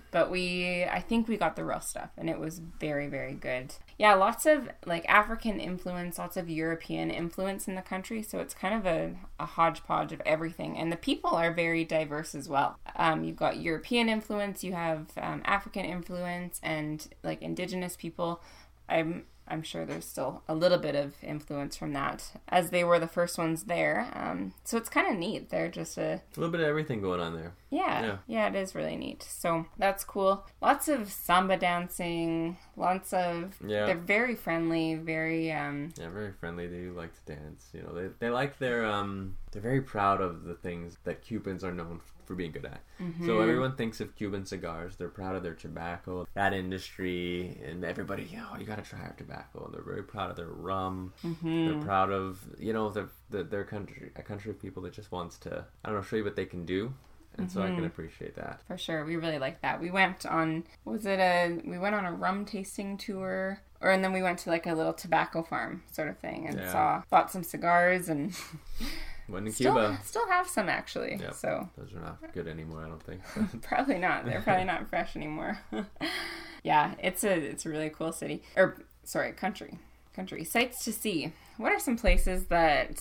but 0.09 0.31
we 0.31 0.83
I 0.83 0.99
think 0.99 1.27
we 1.27 1.37
got 1.37 1.55
the 1.55 1.63
real 1.63 1.79
stuff 1.79 2.09
and 2.17 2.29
it 2.29 2.39
was 2.39 2.59
very 2.59 3.07
very 3.07 3.33
good. 3.33 3.75
Yeah, 3.97 4.15
lots 4.15 4.47
of 4.47 4.69
like 4.85 5.07
African 5.07 5.59
influence, 5.59 6.17
lots 6.17 6.35
of 6.35 6.49
European 6.49 7.11
influence 7.11 7.67
in 7.67 7.75
the 7.75 7.83
country, 7.83 8.23
so 8.23 8.39
it's 8.39 8.55
kind 8.55 8.73
of 8.73 8.85
a, 8.87 9.15
a 9.39 9.45
hodgepodge 9.45 10.11
of 10.11 10.21
everything. 10.25 10.77
And 10.77 10.91
the 10.91 10.97
people 10.97 11.29
are 11.29 11.53
very 11.53 11.85
diverse 11.85 12.33
as 12.33 12.49
well. 12.49 12.79
Um, 12.95 13.23
you've 13.23 13.35
got 13.35 13.61
European 13.61 14.09
influence, 14.09 14.63
you 14.63 14.73
have 14.73 15.11
um, 15.17 15.43
African 15.45 15.85
influence, 15.85 16.59
and 16.63 17.07
like 17.23 17.43
indigenous 17.43 17.95
people. 17.95 18.41
I'm 18.89 19.25
I'm 19.51 19.61
sure 19.63 19.85
there's 19.85 20.05
still 20.05 20.41
a 20.47 20.55
little 20.55 20.77
bit 20.77 20.95
of 20.95 21.13
influence 21.21 21.75
from 21.75 21.93
that, 21.93 22.31
as 22.47 22.69
they 22.69 22.83
were 22.83 22.99
the 22.99 23.07
first 23.07 23.37
ones 23.37 23.65
there. 23.65 24.07
Um, 24.13 24.53
so 24.63 24.77
it's 24.77 24.89
kind 24.89 25.07
of 25.11 25.15
neat. 25.17 25.49
They're 25.49 25.69
just 25.69 25.97
a 25.97 26.21
A 26.35 26.39
little 26.39 26.51
bit 26.51 26.61
of 26.61 26.67
everything 26.67 27.01
going 27.01 27.19
on 27.19 27.35
there. 27.35 27.53
yeah, 27.69 28.01
Yeah. 28.01 28.17
yeah, 28.27 28.47
it 28.47 28.55
is 28.55 28.73
really 28.73 28.95
neat. 28.95 29.21
So 29.23 29.65
that's 29.77 30.03
cool. 30.03 30.45
Lots 30.61 30.87
of 30.87 31.11
samba 31.11 31.57
dancing. 31.57 32.57
Lots 32.77 33.13
of 33.13 33.55
Yeah. 33.65 33.85
they're 33.87 33.95
very 33.97 34.35
friendly. 34.35 34.95
Very 34.95 35.51
um 35.51 35.89
Yeah, 35.97 36.09
very 36.09 36.31
friendly. 36.31 36.67
They 36.67 36.77
do 36.77 36.93
like 36.93 37.11
to 37.25 37.33
dance. 37.35 37.69
You 37.73 37.83
know, 37.83 37.93
they, 37.93 38.07
they 38.19 38.29
like 38.29 38.57
their 38.59 38.85
um. 38.85 39.35
They're 39.51 39.61
very 39.61 39.81
proud 39.81 40.21
of 40.21 40.43
the 40.45 40.55
things 40.55 40.97
that 41.03 41.21
Cubans 41.21 41.63
are 41.63 41.73
known 41.73 41.99
for 42.31 42.35
being 42.35 42.51
good 42.51 42.65
at. 42.65 42.81
Mm-hmm. 43.01 43.25
So 43.25 43.41
everyone 43.41 43.75
thinks 43.75 43.99
of 43.99 44.15
Cuban 44.15 44.45
cigars. 44.45 44.95
They're 44.95 45.09
proud 45.09 45.35
of 45.35 45.43
their 45.43 45.53
tobacco, 45.53 46.25
that 46.33 46.53
industry, 46.53 47.59
and 47.65 47.83
everybody. 47.83 48.23
You 48.23 48.37
know, 48.37 48.55
you 48.57 48.65
got 48.65 48.83
to 48.83 48.89
try 48.89 48.99
our 49.01 49.13
tobacco. 49.17 49.65
And 49.65 49.73
they're 49.73 49.81
very 49.83 50.03
proud 50.03 50.29
of 50.29 50.37
their 50.37 50.47
rum. 50.47 51.13
Mm-hmm. 51.23 51.65
They're 51.67 51.81
proud 51.81 52.11
of 52.11 52.39
you 52.57 52.73
know 52.73 52.89
the, 52.89 53.09
the 53.29 53.43
their 53.43 53.63
country, 53.65 54.11
a 54.15 54.23
country 54.23 54.51
of 54.51 54.61
people 54.61 54.83
that 54.83 54.93
just 54.93 55.11
wants 55.11 55.37
to 55.39 55.65
I 55.83 55.89
don't 55.89 55.97
know 55.97 56.03
show 56.03 56.15
you 56.15 56.23
what 56.23 56.35
they 56.35 56.45
can 56.45 56.65
do, 56.65 56.93
and 57.37 57.51
so 57.51 57.61
I 57.61 57.65
Mm-hmm. 57.65 57.75
can 57.75 57.85
appreciate 57.85 58.35
that. 58.35 58.61
for 58.67 58.77
sure. 58.77 59.03
We 59.05 59.15
really 59.17 59.39
like 59.39 59.61
that. 59.61 59.81
We 59.81 59.91
went 59.91 60.25
on 60.25 60.63
was 60.85 61.05
it 61.05 61.19
a 61.19 61.59
we 61.65 61.77
went 61.77 61.95
on 61.95 62.05
a 62.05 62.13
rum 62.13 62.45
tasting 62.45 62.97
tour. 62.97 63.59
Or 63.83 63.89
and 63.89 64.03
then 64.03 64.13
we 64.13 64.21
went 64.21 64.37
to 64.39 64.51
like 64.51 64.67
a 64.67 64.73
little 64.75 64.93
tobacco 64.93 65.41
farm 65.41 65.81
sort 65.91 66.07
of 66.07 66.19
thing 66.19 66.45
and 66.47 66.55
Yeah. 66.59 66.71
saw 66.71 67.03
bought 67.09 67.31
some 67.31 67.41
cigars 67.43 68.09
and 68.09 68.31
When 69.31 69.47
in 69.47 69.53
still 69.53 69.73
Cuba, 69.73 69.99
still 70.03 70.27
have 70.27 70.47
some 70.47 70.69
actually. 70.69 71.17
Yep. 71.19 71.33
So 71.33 71.69
those 71.77 71.93
are 71.93 71.99
not 71.99 72.33
good 72.33 72.47
anymore. 72.47 72.83
I 72.85 72.89
don't 72.89 73.01
think. 73.01 73.21
Probably 73.61 73.97
not. 73.97 74.25
They're 74.25 74.41
probably 74.41 74.65
not 74.65 74.89
fresh 74.89 75.15
anymore. 75.15 75.59
yeah, 76.63 76.93
it's 76.99 77.23
a 77.23 77.31
it's 77.31 77.65
a 77.65 77.69
really 77.69 77.89
cool 77.89 78.11
city. 78.11 78.43
Or 78.55 78.77
sorry, 79.03 79.31
country. 79.31 79.79
Country. 80.15 80.43
Sights 80.43 80.83
to 80.85 80.91
see. 80.91 81.31
What 81.57 81.71
are 81.71 81.79
some 81.79 81.97
places 81.97 82.45
that 82.47 82.99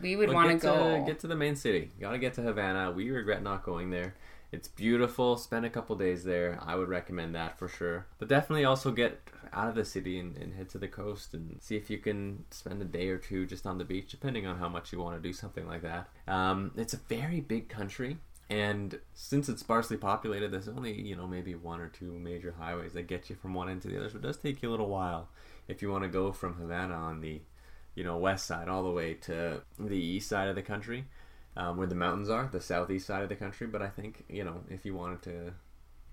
we 0.00 0.16
would 0.16 0.28
Well, 0.28 0.36
want 0.36 0.50
to 0.50 0.66
go? 0.66 1.04
Get 1.06 1.20
to 1.20 1.26
the 1.26 1.36
main 1.36 1.54
city. 1.54 1.90
Gotta 2.00 2.18
get 2.18 2.34
to 2.34 2.42
Havana. 2.42 2.92
We 2.92 3.10
regret 3.10 3.42
not 3.42 3.62
going 3.62 3.90
there. 3.90 4.14
It's 4.52 4.68
beautiful. 4.68 5.36
Spend 5.36 5.66
a 5.66 5.70
couple 5.70 5.96
days 5.96 6.24
there. 6.24 6.58
I 6.62 6.76
would 6.76 6.88
recommend 6.88 7.34
that 7.34 7.58
for 7.58 7.68
sure. 7.68 8.06
But 8.18 8.28
definitely 8.28 8.64
also 8.64 8.92
get 8.92 9.20
out 9.52 9.68
of 9.68 9.74
the 9.74 9.84
city 9.84 10.18
and, 10.18 10.36
and 10.36 10.54
head 10.54 10.68
to 10.70 10.78
the 10.78 10.88
coast 10.88 11.34
and 11.34 11.58
see 11.60 11.76
if 11.76 11.90
you 11.90 11.98
can 11.98 12.44
spend 12.50 12.80
a 12.80 12.84
day 12.84 13.08
or 13.08 13.18
two 13.18 13.46
just 13.46 13.66
on 13.66 13.78
the 13.78 13.84
beach, 13.84 14.10
depending 14.10 14.46
on 14.46 14.58
how 14.58 14.68
much 14.68 14.92
you 14.92 15.00
want 15.00 15.20
to 15.20 15.28
do 15.28 15.32
something 15.32 15.66
like 15.66 15.82
that. 15.82 16.08
Um, 16.28 16.72
it's 16.76 16.94
a 16.94 16.98
very 17.08 17.40
big 17.40 17.68
country. 17.68 18.18
And 18.48 19.00
since 19.14 19.48
it's 19.48 19.60
sparsely 19.60 19.96
populated, 19.96 20.52
there's 20.52 20.68
only, 20.68 20.92
you 20.92 21.16
know, 21.16 21.26
maybe 21.26 21.56
one 21.56 21.80
or 21.80 21.88
two 21.88 22.12
major 22.12 22.54
highways 22.56 22.92
that 22.92 23.08
get 23.08 23.28
you 23.28 23.34
from 23.34 23.54
one 23.54 23.68
end 23.68 23.82
to 23.82 23.88
the 23.88 23.98
other. 23.98 24.08
So 24.08 24.16
it 24.16 24.22
does 24.22 24.36
take 24.36 24.62
you 24.62 24.68
a 24.68 24.70
little 24.70 24.88
while 24.88 25.28
if 25.66 25.82
you 25.82 25.90
want 25.90 26.04
to 26.04 26.08
go 26.08 26.30
from 26.30 26.54
Havana 26.54 26.94
on 26.94 27.20
the 27.20 27.40
you 27.96 28.04
know, 28.04 28.18
west 28.18 28.46
side 28.46 28.68
all 28.68 28.84
the 28.84 28.90
way 28.90 29.14
to 29.14 29.62
the 29.80 29.96
east 29.96 30.28
side 30.28 30.48
of 30.48 30.54
the 30.54 30.62
country, 30.62 31.06
um, 31.56 31.76
where 31.76 31.86
the 31.86 31.94
mountains 31.94 32.28
are, 32.28 32.48
the 32.50 32.60
southeast 32.60 33.06
side 33.06 33.22
of 33.22 33.28
the 33.28 33.36
country. 33.36 33.66
But 33.66 33.82
I 33.82 33.88
think 33.88 34.24
you 34.28 34.44
know, 34.44 34.62
if 34.68 34.84
you 34.84 34.94
wanted 34.94 35.22
to 35.22 35.52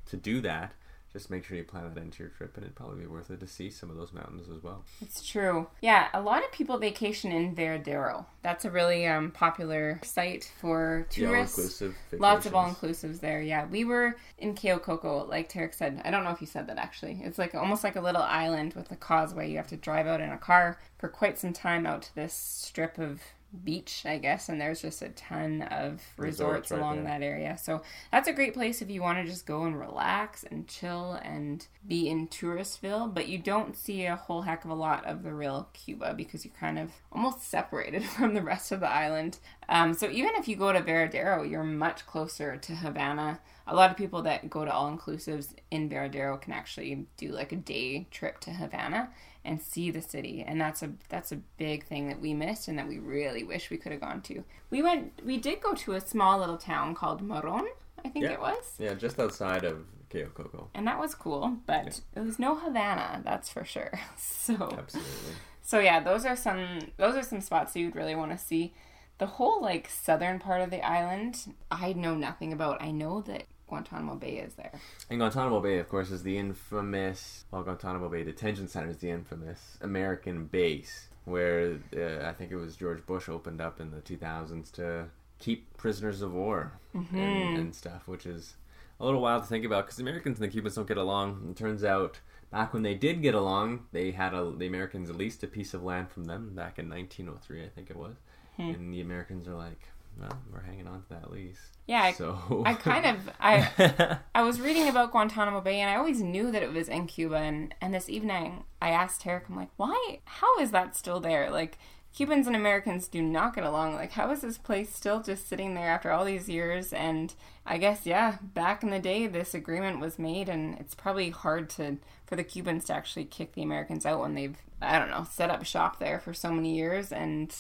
to 0.07 0.17
do 0.17 0.41
that, 0.41 0.73
just 1.13 1.29
make 1.29 1.45
sure 1.45 1.55
you 1.55 1.63
plan 1.63 1.93
that 1.93 2.01
into 2.01 2.23
your 2.23 2.29
trip, 2.29 2.57
and 2.57 2.65
it'd 2.65 2.75
probably 2.75 3.01
be 3.01 3.05
worth 3.05 3.29
it 3.29 3.39
to 3.39 3.47
see 3.47 3.69
some 3.69 3.91
of 3.91 3.95
those 3.95 4.11
mountains 4.13 4.49
as 4.49 4.63
well. 4.63 4.83
It's 4.99 5.23
true. 5.25 5.67
Yeah, 5.79 6.07
a 6.11 6.19
lot 6.19 6.43
of 6.43 6.51
people 6.51 6.79
vacation 6.79 7.31
in 7.31 7.55
Varadero. 7.55 8.25
That's 8.41 8.65
a 8.65 8.71
really 8.71 9.05
um, 9.05 9.29
popular 9.29 9.99
site 10.03 10.51
for 10.59 11.05
tourists. 11.11 11.83
Lots 12.11 12.47
of 12.47 12.55
all-inclusives 12.55 13.19
there. 13.19 13.43
Yeah, 13.43 13.67
we 13.67 13.85
were 13.85 14.15
in 14.39 14.55
Cayo 14.55 14.79
Coco, 14.79 15.25
like 15.25 15.51
Tarek 15.51 15.75
said. 15.75 16.01
I 16.03 16.09
don't 16.09 16.23
know 16.23 16.31
if 16.31 16.41
you 16.41 16.47
said 16.47 16.65
that 16.67 16.79
actually. 16.79 17.21
It's 17.23 17.37
like 17.37 17.53
almost 17.53 17.83
like 17.83 17.95
a 17.95 18.01
little 18.01 18.23
island 18.23 18.73
with 18.73 18.91
a 18.91 18.95
causeway. 18.95 19.51
You 19.51 19.57
have 19.57 19.67
to 19.67 19.77
drive 19.77 20.07
out 20.07 20.19
in 20.19 20.29
a 20.29 20.37
car 20.37 20.79
for 20.97 21.09
quite 21.09 21.37
some 21.37 21.53
time 21.53 21.85
out 21.85 22.01
to 22.01 22.15
this 22.15 22.33
strip 22.33 22.97
of 22.97 23.21
beach, 23.63 24.03
I 24.05 24.17
guess, 24.17 24.49
and 24.49 24.59
there's 24.59 24.81
just 24.81 25.01
a 25.01 25.09
ton 25.09 25.61
of 25.63 26.01
resorts, 26.17 26.69
Resorts 26.69 26.71
right 26.71 26.79
along 26.79 27.03
there. 27.03 27.19
that 27.19 27.25
area. 27.25 27.57
So 27.57 27.81
that's 28.11 28.27
a 28.27 28.33
great 28.33 28.53
place 28.53 28.81
if 28.81 28.89
you 28.89 29.01
want 29.01 29.19
to 29.19 29.25
just 29.25 29.45
go 29.45 29.63
and 29.63 29.79
relax 29.79 30.43
and 30.43 30.67
chill 30.67 31.19
and 31.23 31.65
be 31.87 32.09
in 32.09 32.27
Touristville, 32.27 33.13
but 33.13 33.27
you 33.27 33.37
don't 33.37 33.75
see 33.75 34.05
a 34.05 34.15
whole 34.15 34.41
heck 34.43 34.65
of 34.65 34.71
a 34.71 34.75
lot 34.75 35.05
of 35.05 35.23
the 35.23 35.33
real 35.33 35.69
Cuba 35.73 36.13
because 36.13 36.45
you're 36.45 36.53
kind 36.59 36.79
of 36.79 36.91
almost 37.11 37.43
separated 37.49 38.03
from 38.17 38.33
the 38.33 38.41
rest 38.41 38.71
of 38.71 38.79
the 38.79 38.89
island. 38.89 39.37
Um, 39.69 39.93
so 39.93 40.09
even 40.09 40.31
if 40.35 40.47
you 40.47 40.55
go 40.55 40.71
to 40.73 40.81
Varadero, 40.81 41.49
you're 41.49 41.63
much 41.63 42.05
closer 42.05 42.57
to 42.57 42.75
Havana. 42.75 43.39
A 43.65 43.75
lot 43.75 43.89
of 43.91 43.97
people 43.97 44.21
that 44.23 44.49
go 44.49 44.65
to 44.65 44.71
all 44.73 44.91
inclusives 44.91 45.53
in 45.71 45.89
Varadero 45.89 46.39
can 46.39 46.53
actually 46.53 47.05
do 47.17 47.29
like 47.29 47.51
a 47.51 47.55
day 47.55 48.07
trip 48.11 48.39
to 48.41 48.51
Havana 48.51 49.09
and 49.45 49.61
see 49.61 49.91
the 49.91 50.01
city 50.01 50.41
and 50.45 50.59
that's 50.59 50.81
a 50.81 50.89
that's 51.09 51.31
a 51.33 51.35
big 51.57 51.83
thing 51.85 52.07
that 52.07 52.21
we 52.21 52.33
missed 52.33 52.69
and 52.69 52.77
that 52.79 52.87
we 52.87 52.97
really 52.97 53.43
wish 53.43 53.69
we 53.69 53.77
could 53.77 53.91
have 53.91 53.99
gone 54.01 54.21
to. 54.21 54.43
We 54.69 54.81
went 54.81 55.21
we 55.25 55.37
did 55.37 55.61
go 55.61 55.73
to 55.73 55.93
a 55.93 56.01
small 56.01 56.39
little 56.39 56.57
town 56.57 56.95
called 56.95 57.21
Moron, 57.21 57.65
I 58.05 58.09
think 58.09 58.23
Yeah. 58.25 58.31
it 58.33 58.39
was. 58.41 58.73
Yeah, 58.79 58.93
just 58.93 59.19
outside 59.19 59.65
of 59.65 59.85
Cayo 60.09 60.27
Coco. 60.33 60.69
And 60.73 60.87
that 60.87 60.97
was 60.99 61.13
cool, 61.15 61.57
but 61.65 61.99
it 62.15 62.19
was 62.21 62.39
no 62.39 62.55
Havana, 62.55 63.21
that's 63.25 63.49
for 63.49 63.63
sure. 63.65 63.99
So 64.17 64.53
Absolutely. 64.77 65.33
so 65.61 65.79
yeah, 65.79 65.99
those 66.01 66.25
are 66.25 66.35
some 66.37 66.79
those 66.97 67.15
are 67.15 67.23
some 67.23 67.41
spots 67.41 67.73
that 67.73 67.79
you'd 67.81 67.95
really 67.95 68.15
want 68.15 68.31
to 68.31 68.37
see. 68.37 68.73
The 69.19 69.25
whole 69.27 69.61
like 69.61 69.89
southern 69.89 70.39
part 70.39 70.61
of 70.61 70.69
the 70.69 70.81
island, 70.85 71.53
I 71.71 71.93
know 71.93 72.15
nothing 72.15 72.51
about. 72.51 72.81
I 72.81 72.91
know 72.91 73.21
that 73.21 73.43
Guantanamo 73.67 74.15
Bay 74.15 74.37
is 74.37 74.53
there. 74.55 74.71
And 75.09 75.19
Guantanamo 75.19 75.59
Bay, 75.61 75.77
of 75.79 75.87
course, 75.89 76.11
is 76.11 76.23
the 76.23 76.37
infamous. 76.37 77.45
Well, 77.51 77.63
Guantanamo 77.63 78.09
Bay 78.09 78.23
Detention 78.23 78.67
Center 78.67 78.89
is 78.89 78.97
the 78.97 79.09
infamous 79.09 79.77
American 79.81 80.45
base 80.45 81.07
where 81.25 81.77
uh, 81.95 82.27
I 82.27 82.33
think 82.33 82.51
it 82.51 82.57
was 82.57 82.75
George 82.75 83.05
Bush 83.05 83.29
opened 83.29 83.61
up 83.61 83.79
in 83.79 83.91
the 83.91 84.01
2000s 84.01 84.71
to 84.73 85.05
keep 85.39 85.75
prisoners 85.77 86.21
of 86.21 86.33
war 86.33 86.73
Mm-hmm. 86.95 87.17
and, 87.17 87.57
and 87.57 87.75
stuff, 87.75 88.07
which 88.07 88.25
is 88.27 88.55
a 88.99 89.05
little 89.05 89.19
wild 89.21 89.41
to 89.43 89.49
think 89.49 89.65
about 89.65 89.85
because 89.85 89.97
the 89.97 90.03
Americans 90.03 90.39
and 90.39 90.47
the 90.47 90.51
Cubans 90.51 90.75
don't 90.75 90.87
get 90.87 90.97
along. 90.97 91.47
It 91.49 91.57
turns 91.57 91.83
out 91.83 92.19
back 92.51 92.71
when 92.71 92.83
they 92.83 92.93
did 92.93 93.21
get 93.23 93.33
along, 93.33 93.85
they 93.91 94.11
had 94.11 94.33
a, 94.35 94.51
the 94.55 94.67
Americans 94.67 95.09
leased 95.09 95.43
a 95.43 95.47
piece 95.47 95.73
of 95.73 95.81
land 95.83 96.11
from 96.11 96.25
them 96.25 96.53
back 96.53 96.77
in 96.77 96.87
1903, 96.87 97.63
I 97.63 97.69
think 97.69 97.89
it 97.89 97.95
was. 97.95 98.15
Hmm. 98.57 98.69
And 98.69 98.93
the 98.93 99.01
Americans 99.01 99.47
are 99.47 99.55
like, 99.55 99.79
well, 100.19 100.37
we're 100.51 100.61
hanging 100.61 100.87
on 100.87 101.01
to 101.03 101.09
that 101.09 101.31
lease. 101.31 101.71
Yeah, 101.87 102.11
So 102.13 102.63
I 102.65 102.75
kind 102.75 103.05
of 103.05 103.29
I 103.39 104.19
I 104.35 104.43
was 104.43 104.61
reading 104.61 104.87
about 104.87 105.11
Guantanamo 105.11 105.61
Bay 105.61 105.81
and 105.81 105.89
I 105.89 105.95
always 105.95 106.21
knew 106.21 106.51
that 106.51 106.63
it 106.63 106.71
was 106.71 106.87
in 106.87 107.07
Cuba 107.07 107.35
and 107.35 107.73
and 107.81 107.93
this 107.93 108.09
evening 108.09 108.63
I 108.81 108.89
asked 108.89 109.21
Tarek 109.21 109.49
I'm 109.49 109.55
like 109.57 109.71
why 109.75 110.19
how 110.23 110.59
is 110.59 110.71
that 110.71 110.95
still 110.95 111.19
there 111.19 111.49
like 111.51 111.77
Cubans 112.15 112.47
and 112.47 112.55
Americans 112.55 113.07
do 113.07 113.21
not 113.21 113.55
get 113.55 113.65
along 113.65 113.95
like 113.95 114.13
how 114.13 114.31
is 114.31 114.41
this 114.41 114.57
place 114.57 114.95
still 114.95 115.21
just 115.21 115.49
sitting 115.49 115.73
there 115.73 115.89
after 115.89 116.11
all 116.11 116.23
these 116.23 116.47
years 116.47 116.93
and 116.93 117.33
I 117.65 117.77
guess 117.77 118.05
yeah 118.05 118.37
back 118.41 118.81
in 118.81 118.89
the 118.89 118.99
day 118.99 119.27
this 119.27 119.53
agreement 119.53 119.99
was 119.99 120.17
made 120.17 120.47
and 120.47 120.79
it's 120.79 120.95
probably 120.95 121.31
hard 121.31 121.69
to 121.71 121.97
for 122.25 122.37
the 122.37 122.45
Cubans 122.45 122.85
to 122.85 122.93
actually 122.93 123.25
kick 123.25 123.55
the 123.55 123.63
Americans 123.63 124.05
out 124.05 124.21
when 124.21 124.35
they've 124.35 124.55
I 124.81 124.99
don't 124.99 125.09
know 125.09 125.27
set 125.29 125.49
up 125.49 125.65
shop 125.65 125.99
there 125.99 126.19
for 126.19 126.33
so 126.33 126.49
many 126.49 126.77
years 126.77 127.11
and 127.11 127.53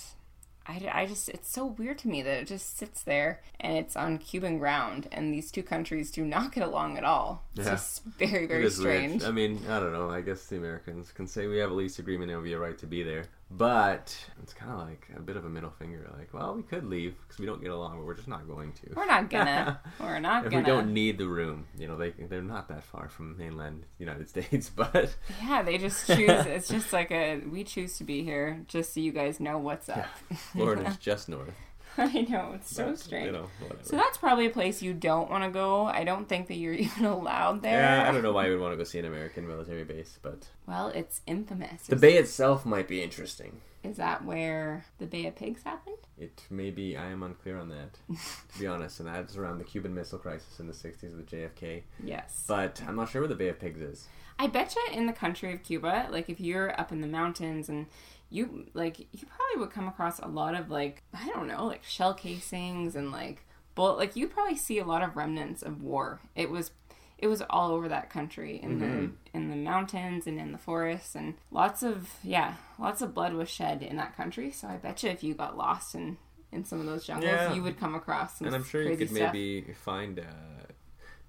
I, 0.65 0.89
I 0.93 1.05
just 1.05 1.27
it's 1.29 1.49
so 1.49 1.65
weird 1.65 1.97
to 1.99 2.07
me 2.07 2.21
that 2.21 2.37
it 2.41 2.47
just 2.47 2.77
sits 2.77 3.03
there 3.03 3.41
and 3.59 3.77
it's 3.77 3.95
on 3.97 4.17
Cuban 4.17 4.57
ground 4.59 5.07
and 5.11 5.33
these 5.33 5.51
two 5.51 5.63
countries 5.63 6.09
do 6.11 6.23
not 6.25 6.53
get 6.53 6.63
along 6.63 6.97
at 6.97 7.03
all. 7.03 7.43
It's 7.55 7.65
Yeah. 7.65 7.71
just 7.73 8.03
very 8.05 8.45
very 8.45 8.65
is 8.65 8.79
weird. 8.79 8.97
strange. 9.19 9.23
I 9.23 9.31
mean, 9.31 9.59
I 9.69 9.79
don't 9.79 9.91
know. 9.93 10.09
I 10.09 10.21
guess 10.21 10.45
the 10.47 10.55
Americans 10.57 11.11
can 11.11 11.27
say 11.27 11.47
we 11.47 11.57
have 11.57 11.71
a 11.71 11.73
lease 11.73 11.99
agreement 11.99 12.31
and 12.31 12.41
we 12.41 12.51
have 12.51 12.61
a 12.61 12.63
right 12.63 12.77
to 12.77 12.87
be 12.87 13.03
there. 13.03 13.25
But 13.51 14.17
it's 14.41 14.53
kind 14.53 14.71
of 14.71 14.79
like 14.79 15.07
a 15.15 15.19
bit 15.21 15.37
of 15.37 15.45
a 15.45 15.49
middle 15.49 15.69
finger. 15.69 16.09
Like, 16.17 16.33
well, 16.33 16.55
we 16.55 16.63
could 16.63 16.85
leave 16.85 17.15
because 17.21 17.39
we 17.39 17.45
don't 17.45 17.61
get 17.61 17.69
along, 17.69 17.97
but 17.97 18.05
we're 18.05 18.15
just 18.15 18.27
not 18.27 18.47
going 18.47 18.71
to. 18.73 18.93
We're 18.95 19.05
not 19.05 19.29
gonna. 19.29 19.79
We're 19.99 20.19
not 20.19 20.45
if 20.45 20.51
gonna. 20.51 20.63
we 20.63 20.67
don't 20.67 20.91
need 20.93 21.19
the 21.19 21.27
room, 21.27 21.65
you 21.77 21.87
know, 21.87 21.95
they 21.95 22.11
they're 22.11 22.41
not 22.41 22.67
that 22.69 22.83
far 22.83 23.09
from 23.09 23.37
mainland 23.37 23.85
United 23.99 24.27
States, 24.33 24.69
but 24.69 25.15
Yeah, 25.43 25.61
they 25.61 25.77
just 25.77 26.07
choose. 26.07 26.19
it's 26.47 26.67
just 26.67 26.91
like 26.93 27.11
a 27.11 27.41
we 27.41 27.63
choose 27.63 27.97
to 27.99 28.03
be 28.03 28.23
here 28.23 28.63
just 28.67 28.93
so 28.93 28.99
you 29.01 29.11
guys 29.11 29.39
know 29.39 29.59
what's 29.59 29.87
up. 29.87 30.07
Florida's 30.53 30.97
just 30.97 31.29
north. 31.29 31.53
I 31.97 32.21
know 32.29 32.53
it's 32.55 32.73
so 32.75 32.87
But, 32.91 32.99
strange. 32.99 33.25
You 33.27 33.31
know. 33.33 33.49
So 33.83 33.95
that's 33.95 34.17
probably 34.17 34.45
a 34.45 34.49
place 34.49 34.81
you 34.81 34.93
don't 34.93 35.29
want 35.29 35.43
to 35.43 35.49
go. 35.49 35.85
I 35.85 36.03
don't 36.03 36.27
think 36.27 36.47
that 36.47 36.55
you're 36.55 36.73
even 36.87 37.05
allowed 37.05 37.61
there. 37.61 37.79
yeah, 37.81 38.07
I 38.07 38.11
don't 38.11 38.23
know 38.23 38.31
why 38.31 38.45
you 38.47 38.51
would 38.53 38.61
want 38.61 38.73
to 38.73 38.77
go 38.77 38.83
see 38.83 38.99
an 38.99 39.05
American 39.05 39.47
military 39.47 39.83
base, 39.83 40.17
but 40.21 40.47
Well, 40.67 40.87
it's 40.89 41.21
infamous. 41.27 41.83
the 41.87 41.95
bay 41.95 42.15
itself 42.17 42.65
might 42.65 42.87
be 42.87 43.01
interesting. 43.03 43.61
is 43.83 43.97
that 43.97 44.23
where 44.23 44.85
the 44.97 45.05
Bay 45.05 45.25
of 45.27 45.35
Pigs 45.35 45.63
happened? 45.63 45.97
It 46.17 46.43
may 46.49 46.69
be, 46.71 46.95
I 46.95 47.07
am 47.07 47.21
unclear 47.23 47.57
on 47.57 47.69
that, 47.69 47.97
to 48.53 48.59
be 48.59 48.65
honest, 48.67 48.99
and 48.99 49.09
that's 49.09 49.35
around 49.35 49.57
the 49.57 49.63
Cuban 49.65 49.93
Missile 49.93 50.19
Crisis 50.19 50.59
in 50.59 50.67
the 50.67 50.73
60s 50.73 51.15
with 51.17 51.27
JFK. 51.29 51.81
Yes. 52.03 52.45
But 52.47 52.81
I'm 52.87 52.95
not 52.95 53.09
sure 53.09 53.21
where 53.21 53.27
the 53.27 53.35
Bay 53.35 53.49
of 53.49 53.59
Pigs 53.59 53.81
is. 53.81 54.07
I 54.39 54.47
betcha 54.47 54.79
in 54.93 55.05
the 55.05 55.13
country 55.13 55.53
of 55.53 55.63
Cuba, 55.63 56.07
like 56.11 56.29
if 56.29 56.39
you're 56.39 56.79
up 56.79 56.91
in 56.91 57.01
the 57.01 57.07
mountains 57.07 57.67
and 57.69 57.87
you 58.33 58.65
like 58.73 58.99
you 58.99 59.05
probably 59.27 59.57
would 59.59 59.69
come 59.71 59.87
across 59.87 60.19
a 60.19 60.27
lot 60.27 60.55
of 60.55 60.69
like 60.71 61.03
I 61.13 61.27
don't 61.29 61.47
know, 61.47 61.65
like 61.65 61.83
shell 61.83 62.13
casings 62.13 62.95
and 62.95 63.11
like 63.11 63.45
bullet 63.75 63.97
like 63.97 64.15
you'd 64.15 64.31
probably 64.31 64.57
see 64.57 64.79
a 64.79 64.85
lot 64.85 65.03
of 65.03 65.15
remnants 65.15 65.61
of 65.61 65.81
war. 65.83 66.19
It 66.35 66.49
was 66.49 66.71
it 67.19 67.27
was 67.27 67.41
all 67.49 67.71
over 67.71 67.87
that 67.87 68.09
country 68.09 68.59
in 68.61 68.79
the 68.79 69.11
in 69.37 69.49
the 69.49 69.55
mountains 69.55 70.27
and 70.27 70.39
in 70.39 70.51
the 70.51 70.57
forests 70.57 71.15
and 71.15 71.35
lots 71.51 71.83
of 71.83 72.09
yeah, 72.23 72.55
lots 72.79 73.01
of 73.01 73.13
blood 73.13 73.33
was 73.33 73.49
shed 73.49 73.81
in 73.83 73.95
that 73.97 74.17
country. 74.17 74.51
So 74.51 74.67
I 74.67 74.77
bet 74.77 75.03
you 75.03 75.09
if 75.11 75.23
you 75.23 75.33
got 75.35 75.55
lost 75.57 75.93
in 75.95 76.17
in 76.51 76.65
some 76.65 76.79
of 76.79 76.85
those 76.85 77.05
jungles, 77.05 77.31
Yeah. 77.31 77.53
you 77.53 77.63
would 77.63 77.79
come 77.79 77.95
across 77.95 78.37
some 78.39 78.47
And 78.47 78.55
I'm 78.55 78.63
sure 78.63 78.81
you 78.81 78.97
could 78.97 79.09
stuff. 79.09 79.33
maybe 79.33 79.73
find 79.83 80.19
uh, 80.19 80.23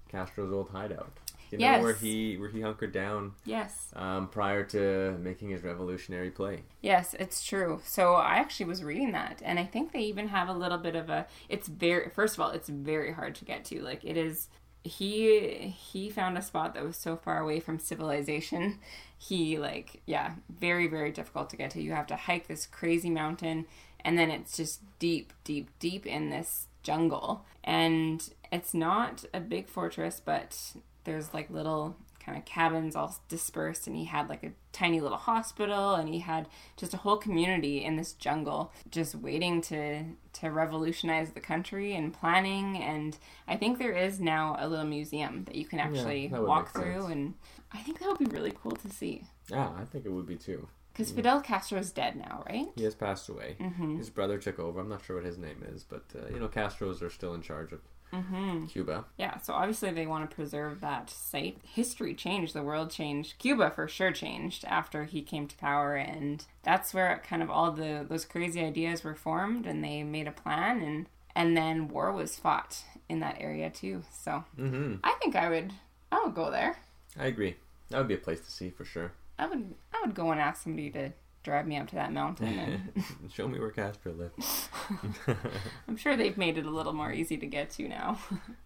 Castro's 0.09 0.51
old 0.51 0.69
hideout. 0.69 1.17
You 1.59 1.65
know 1.65 1.71
Yes. 1.73 1.83
where 1.83 1.93
he 1.93 2.37
where 2.37 2.49
he 2.49 2.61
hunkered 2.61 2.91
down 2.91 3.33
Yes. 3.45 3.91
um, 3.95 4.27
prior 4.29 4.63
to 4.65 5.17
making 5.21 5.49
his 5.49 5.63
revolutionary 5.63 6.31
play. 6.31 6.63
Yes, 6.81 7.13
it's 7.19 7.45
true. 7.45 7.81
So 7.85 8.13
I 8.15 8.35
actually 8.35 8.67
was 8.67 8.83
reading 8.83 9.11
that, 9.13 9.41
and 9.43 9.59
I 9.59 9.65
think 9.65 9.91
they 9.91 10.01
even 10.01 10.27
have 10.29 10.49
a 10.49 10.53
little 10.53 10.77
bit 10.77 10.95
of 10.95 11.09
a. 11.09 11.27
It's 11.49 11.67
very. 11.67 12.09
First 12.09 12.35
of 12.35 12.41
all, 12.41 12.51
it's 12.51 12.69
very 12.69 13.13
hard 13.13 13.35
to 13.35 13.45
get 13.45 13.65
to. 13.65 13.81
Like 13.81 14.03
it 14.03 14.17
is. 14.17 14.47
He 14.83 15.73
he 15.89 16.09
found 16.11 16.37
a 16.37 16.41
spot 16.43 16.75
that 16.75 16.83
was 16.83 16.95
so 16.95 17.15
far 17.17 17.39
away 17.39 17.59
from 17.59 17.79
civilization. 17.79 18.79
He 19.17 19.57
like 19.57 20.01
yeah, 20.05 20.33
very 20.59 20.87
very 20.87 21.11
difficult 21.11 21.49
to 21.49 21.57
get 21.57 21.71
to. 21.71 21.81
You 21.81 21.93
have 21.93 22.05
to 22.07 22.15
hike 22.15 22.47
this 22.47 22.67
crazy 22.67 23.09
mountain, 23.09 23.65
and 24.03 24.15
then 24.17 24.29
it's 24.29 24.55
just 24.55 24.81
deep, 24.99 25.33
deep, 25.43 25.69
deep 25.79 26.05
in 26.05 26.29
this 26.29 26.67
jungle, 26.83 27.43
and 27.63 28.29
it's 28.51 28.75
not 28.75 29.25
a 29.33 29.39
big 29.39 29.67
fortress, 29.67 30.21
but 30.23 30.73
there's 31.05 31.33
like 31.33 31.49
little 31.49 31.95
kind 32.19 32.37
of 32.39 32.43
cabins 32.45 32.95
all 32.95 33.15
dispersed 33.29 33.85
and 33.85 33.95
he 33.95 34.05
had 34.05 34.27
like 34.27 34.43
a 34.43 34.51
tiny 34.71 34.99
little 34.99 35.17
hospital 35.17 35.93
and 35.93 36.09
he 36.09 36.17
had 36.19 36.47
just 36.75 36.91
a 36.91 36.97
whole 36.97 37.17
community 37.17 37.83
in 37.83 37.97
this 37.97 38.13
jungle 38.13 38.73
just 38.89 39.13
waiting 39.13 39.61
to 39.61 40.03
to 40.33 40.49
revolutionize 40.49 41.31
the 41.33 41.39
country 41.39 41.93
and 41.93 42.13
planning 42.13 42.77
and 42.81 43.17
I 43.47 43.57
think 43.57 43.77
there 43.77 43.91
is 43.91 44.19
now 44.19 44.55
a 44.59 44.67
little 44.67 44.85
museum 44.85 45.43
that 45.45 45.53
you 45.55 45.65
can 45.65 45.79
actually 45.79 46.27
would 46.29 46.41
walk 46.41 46.73
through 46.73 47.01
sense. 47.01 47.11
and 47.11 47.33
I 47.71 47.77
think 47.77 47.99
that 47.99 48.09
would 48.09 48.17
be 48.17 48.25
really 48.35 48.53
cool 48.59 48.71
to 48.71 48.89
see 48.89 49.23
Yeah, 49.51 49.69
I 49.79 49.85
think 49.85 50.05
it 50.05 50.11
would 50.11 50.25
be 50.25 50.35
too. 50.35 50.67
because 50.93 51.11
Fidel 51.11 51.41
Castro 51.41 51.77
is 51.77 51.91
dead 51.91 52.15
now 52.15 52.43
right 52.49 52.65
He 52.75 52.85
has 52.85 52.95
passed 52.95 53.29
away. 53.29 53.55
mm-hmm. 53.59 53.97
His 53.99 54.09
brother 54.09 54.39
took 54.39 54.57
over. 54.57 54.79
I'm 54.79 54.89
not 54.89 55.05
sure 55.05 55.17
what 55.17 55.25
his 55.25 55.37
name 55.37 55.63
is, 55.71 55.83
but 55.83 56.05
uh, 56.15 56.27
you 56.33 56.39
know, 56.39 56.47
Castros 56.47 57.03
are 57.03 57.09
still 57.11 57.35
in 57.35 57.43
charge 57.43 57.71
of 57.71 57.81
Mm-hmm. 58.13 58.67
Cuba. 58.67 59.05
Yeah, 59.17 59.39
so 59.39 59.53
obviously 59.53 59.91
they 59.91 60.05
want 60.07 60.29
to 60.29 60.35
preserve 60.35 60.79
that 60.81 61.09
site. 61.09 61.57
History 61.63 62.13
changed, 62.13 62.53
the 62.53 62.63
world 62.63 62.89
changed. 62.91 63.37
Cuba 63.39 63.71
for 63.71 63.87
sure 63.87 64.11
changed 64.11 64.63
after 64.65 65.03
he 65.03 65.21
came 65.21 65.47
to 65.47 65.57
power 65.57 65.95
and 65.95 66.45
that's 66.63 66.93
where 66.93 67.21
kind 67.27 67.43
of 67.43 67.49
all 67.49 67.71
the 67.71 68.05
those 68.07 68.25
crazy 68.25 68.63
ideas 68.63 69.03
were 69.03 69.15
formed 69.15 69.65
and 69.65 69.83
they 69.83 70.03
made 70.03 70.27
a 70.27 70.31
plan 70.31 70.81
and 70.81 71.07
and 71.35 71.57
then 71.57 71.89
war 71.89 72.13
was 72.13 72.37
fought 72.37 72.83
in 73.09 73.19
that 73.19 73.37
area 73.39 73.69
too. 73.69 74.03
So, 74.23 74.45
hmm 74.55 74.95
I 75.03 75.13
think 75.21 75.35
I 75.35 75.49
would 75.49 75.73
I 76.11 76.23
would 76.23 76.35
go 76.35 76.49
there. 76.51 76.77
I 77.19 77.25
agree. 77.25 77.55
That 77.89 77.97
would 77.97 78.07
be 78.07 78.13
a 78.13 78.17
place 78.17 78.39
to 78.41 78.51
see 78.51 78.69
for 78.69 78.85
sure. 78.85 79.11
I 79.37 79.47
would 79.47 79.73
I 79.93 80.01
would 80.05 80.15
go 80.15 80.31
and 80.31 80.39
ask 80.39 80.63
somebody 80.63 80.89
to 80.91 81.11
drive 81.43 81.67
me 81.67 81.77
up 81.77 81.87
to 81.89 81.95
that 81.95 82.11
mountain 82.13 82.47
and 82.57 83.03
Show 83.33 83.47
me 83.47 83.59
where 83.59 83.69
Casper 83.71 84.11
lived. 84.11 84.35
I'm 85.87 85.97
sure 85.97 86.15
they've 86.15 86.37
made 86.37 86.57
it 86.57 86.65
a 86.65 86.69
little 86.69 86.93
more 86.93 87.11
easy 87.11 87.37
to 87.37 87.45
get 87.45 87.69
to 87.71 87.87
now. 87.87 88.19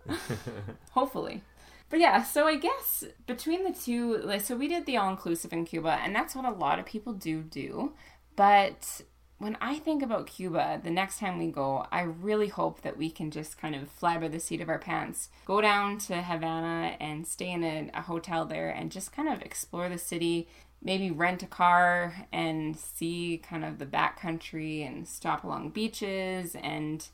Hopefully. 0.92 1.42
But 1.90 2.00
yeah, 2.00 2.24
so 2.24 2.46
I 2.46 2.58
guess 2.58 3.04
between 3.26 3.64
the 3.64 3.72
two, 3.72 4.18
like, 4.18 4.42
so 4.42 4.56
we 4.56 4.68
did 4.68 4.86
the 4.86 4.98
all 4.98 5.10
inclusive 5.10 5.54
in 5.54 5.66
Cuba, 5.66 6.00
and 6.04 6.16
that's 6.16 6.36
what 6.36 6.46
a 6.46 6.52
lot 6.52 6.78
of 6.78 6.86
people 6.86 7.14
do 7.14 7.42
do. 7.42 7.94
But 8.36 9.02
when 9.40 9.58
I 9.60 9.80
think 9.80 10.04
about 10.04 10.28
Cuba, 10.28 10.82
the 10.84 10.92
next 10.92 11.18
time 11.18 11.40
we 11.40 11.48
go, 11.48 11.88
I 11.92 12.02
really 12.02 12.50
hope 12.50 12.82
that 12.82 12.98
we 12.98 13.10
can 13.10 13.32
just 13.32 13.58
kind 13.58 13.74
of 13.74 13.90
fly 13.90 14.18
by 14.18 14.28
the 14.28 14.40
seat 14.40 14.62
of 14.62 14.70
our 14.70 14.78
pants, 14.78 15.30
go 15.46 15.62
down 15.62 15.98
to 16.00 16.22
Havana 16.22 16.96
and 17.00 17.26
stay 17.26 17.52
in 17.52 17.64
a, 17.64 17.90
a 17.94 18.02
hotel 18.02 18.46
there 18.46 18.70
and 18.70 18.92
just 18.92 19.12
kind 19.12 19.30
of 19.30 19.42
explore 19.42 19.90
the 19.90 19.98
city, 19.98 20.48
maybe 20.82 21.12
rent 21.12 21.44
a 21.44 21.48
car 21.48 22.28
and 22.32 22.78
see 22.78 23.42
kind 23.44 23.66
of 23.66 23.80
the 23.80 23.86
backcountry 23.86 24.88
and 24.88 25.08
stop 25.08 25.44
along 25.44 25.70
beaches 25.70 26.56
and 26.56 27.08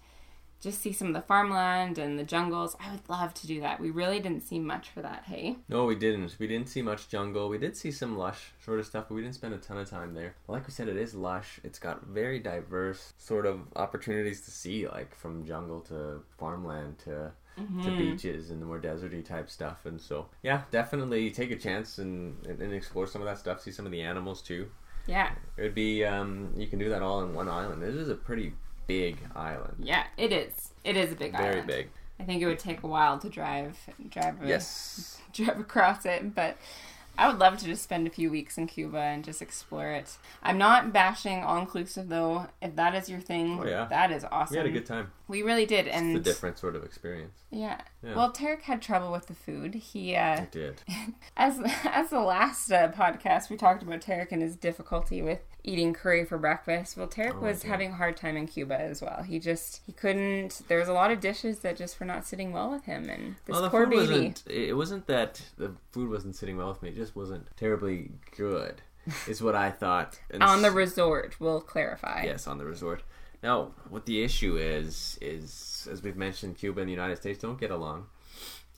just 0.62 0.82
see 0.82 0.92
some 0.92 1.10
of 1.10 1.14
the 1.14 1.22
farmland 1.22 1.98
and 1.98 2.18
the 2.18 2.24
jungles. 2.24 2.76
I 2.80 2.92
would 2.92 3.08
love 3.08 3.34
to 3.36 3.48
do 3.48 3.60
that. 3.62 3.80
We 3.80 3.92
really 3.92 4.20
didn't 4.20 4.42
see 4.42 4.58
much 4.60 4.90
for 4.90 5.02
that, 5.02 5.24
hey? 5.26 5.58
No, 5.70 5.86
we 5.86 5.96
didn't. 5.96 6.36
We 6.40 6.48
didn't 6.48 6.70
see 6.70 6.82
much 6.82 7.08
jungle. 7.08 7.50
We 7.50 7.58
did 7.58 7.78
see 7.78 7.92
some 7.92 8.18
lush 8.18 8.52
sort 8.64 8.80
of 8.80 8.86
stuff, 8.86 9.06
but 9.08 9.16
we 9.16 9.22
didn't 9.22 9.36
spend 9.36 9.54
a 9.54 9.58
ton 9.58 9.78
of 9.78 9.90
time 9.90 10.14
there. 10.14 10.36
Like 10.48 10.66
we 10.66 10.74
said, 10.74 10.88
it 10.88 10.98
is 10.98 11.14
lush. 11.14 11.60
It's 11.64 11.78
got 11.78 12.08
very 12.08 12.40
diverse 12.40 13.14
sort 13.18 13.46
of 13.46 13.60
opportunities 13.76 14.42
to 14.42 14.52
see, 14.52 14.88
like 14.88 15.14
from 15.14 15.46
jungle 15.46 15.82
to 15.82 16.22
farmland 16.38 16.98
to 17.00 17.32
to 17.56 17.98
beaches 17.98 18.52
and 18.52 18.62
the 18.62 18.66
more 18.66 18.80
deserty 18.80 19.24
type 19.24 19.50
stuff. 19.50 19.86
And 19.86 20.00
so, 20.00 20.28
yeah, 20.44 20.64
definitely 20.72 21.32
take 21.32 21.52
a 21.52 21.56
chance 21.56 21.98
and, 22.00 22.36
and, 22.48 22.62
and 22.62 22.74
explore 22.74 23.08
some 23.08 23.22
of 23.22 23.28
that 23.28 23.38
stuff. 23.38 23.62
See 23.62 23.72
some 23.72 23.86
of 23.86 23.92
the 23.92 24.02
animals 24.02 24.42
too. 24.42 24.70
Yeah, 25.08 25.32
It 25.56 25.62
would 25.62 25.76
be 25.76 26.04
um, 26.04 26.52
you 26.58 26.68
can 26.68 26.80
do 26.80 26.90
that 26.90 27.02
all 27.02 27.22
in 27.24 27.34
one 27.34 27.48
island. 27.48 27.84
It 27.84 27.96
is 27.96 28.10
a 28.10 28.16
pretty 28.16 28.54
big 28.88 29.18
island. 29.36 29.76
yeah, 29.80 30.06
it 30.18 30.32
is. 30.32 30.72
It 30.84 30.98
is 30.98 31.12
a 31.12 31.16
big 31.16 31.32
Very 31.34 31.50
island. 31.50 31.68
Very 31.68 31.84
big. 31.84 31.92
I 32.20 32.24
think 32.24 32.42
it 32.42 32.48
would 32.48 32.60
take 32.60 32.82
a 32.84 32.88
while 32.88 33.20
to 33.20 33.30
drive 33.30 33.78
drive 34.10 34.42
a, 34.42 34.48
Yes. 34.48 35.20
drive 35.34 35.60
across 35.60 36.06
it, 36.06 36.34
but 36.34 36.58
I 37.18 37.28
would 37.28 37.40
love 37.40 37.58
to 37.60 37.66
just 37.66 37.84
spend 37.84 38.08
a 38.08 38.10
few 38.10 38.30
weeks 38.30 38.58
in 38.58 38.68
Cuba 38.68 38.98
and 38.98 39.24
just 39.24 39.42
explore 39.42 39.92
it. 39.92 40.18
I'm 40.44 40.58
not 40.58 40.92
bashing 40.94 41.44
all 41.44 41.58
inclusive 41.58 42.10
though. 42.10 42.48
If 42.62 42.76
that 42.76 42.94
is 42.96 43.10
your 43.10 43.20
thing, 43.20 43.60
Oh, 43.62 43.66
yeah. 43.66 43.86
that 43.86 44.12
is 44.12 44.26
awesome. 44.32 44.54
We 44.54 44.58
had 44.58 44.66
a 44.68 44.72
good 44.72 44.86
time. 44.86 45.12
We 45.28 45.42
really 45.42 45.66
did, 45.66 45.88
It's 45.88 45.96
and 45.96 46.16
a 46.18 46.20
different 46.20 46.58
sort 46.60 46.76
of 46.76 46.84
experience. 46.84 47.40
yeah. 47.52 47.82
Yeah. 48.04 48.16
Well, 48.16 48.32
Tarek 48.32 48.62
had 48.62 48.82
trouble 48.82 49.12
with 49.12 49.28
the 49.28 49.34
food. 49.34 49.74
He 49.76 50.16
uh, 50.16 50.42
It 50.44 50.52
did. 50.52 50.82
As 51.38 51.60
as 51.86 52.10
the 52.12 52.20
last 52.22 52.72
uh, 52.72 52.92
podcast, 52.92 53.50
we 53.50 53.58
talked 53.58 53.82
about 53.84 54.02
Tarek 54.02 54.32
and 54.32 54.42
his 54.42 54.56
difficulty 54.56 55.22
with 55.22 55.40
eating 55.68 55.94
curry 55.94 56.24
for 56.26 56.38
breakfast. 56.38 56.96
Well, 56.98 57.08
Tarek 57.08 57.36
Oh, 57.36 57.40
was 57.42 57.60
okay. 57.60 57.68
having 57.70 57.92
a 57.92 57.96
hard 57.96 58.16
time 58.18 58.38
in 58.38 58.48
Cuba 58.48 58.80
as 58.80 59.02
well. 59.02 59.24
He 59.24 59.40
just 59.40 59.82
he 59.86 59.92
couldn't. 59.92 60.62
There 60.68 60.78
was 60.80 60.88
a 60.88 60.94
lot 60.94 61.12
of 61.12 61.20
dishes 61.20 61.60
that 61.60 61.76
just 61.78 62.00
were 62.00 62.06
not 62.06 62.26
sitting 62.26 62.52
well 62.52 62.70
with 62.72 62.86
him, 62.86 63.10
and 63.10 63.36
this 63.46 63.54
well, 63.54 63.62
the 63.64 63.70
poor 63.70 63.86
food 63.86 63.90
baby. 63.92 64.08
wasn't. 64.08 64.44
It 64.48 64.74
wasn't 64.78 65.08
that 65.08 65.42
the 65.58 65.74
food 65.92 66.10
wasn't 66.10 66.36
sitting 66.36 66.58
well 66.58 66.70
with 66.70 66.82
me. 66.82 66.90
It 66.90 66.96
just 66.96 67.16
wasn't 67.16 67.48
terribly 67.58 68.12
good. 68.38 68.82
Is 69.28 69.42
what 69.42 69.56
I 69.56 69.70
thought. 69.72 70.20
And 70.32 70.42
On 70.42 70.62
the 70.64 70.72
resort, 70.72 71.40
we'll 71.40 71.62
clarify. 71.62 72.24
yes, 72.24 72.48
on 72.48 72.58
the 72.58 72.66
resort. 72.66 73.04
Now, 73.44 73.74
what 73.90 74.06
the 74.08 74.24
issue 74.24 74.58
is 74.58 75.20
is 75.22 75.88
as 75.92 76.02
we've 76.02 76.16
mentioned, 76.18 76.58
Cuba 76.58 76.80
and 76.82 76.88
the 76.88 76.94
United 76.94 77.18
States 77.18 77.38
don't 77.40 77.60
get 77.60 77.70
along. 77.70 78.08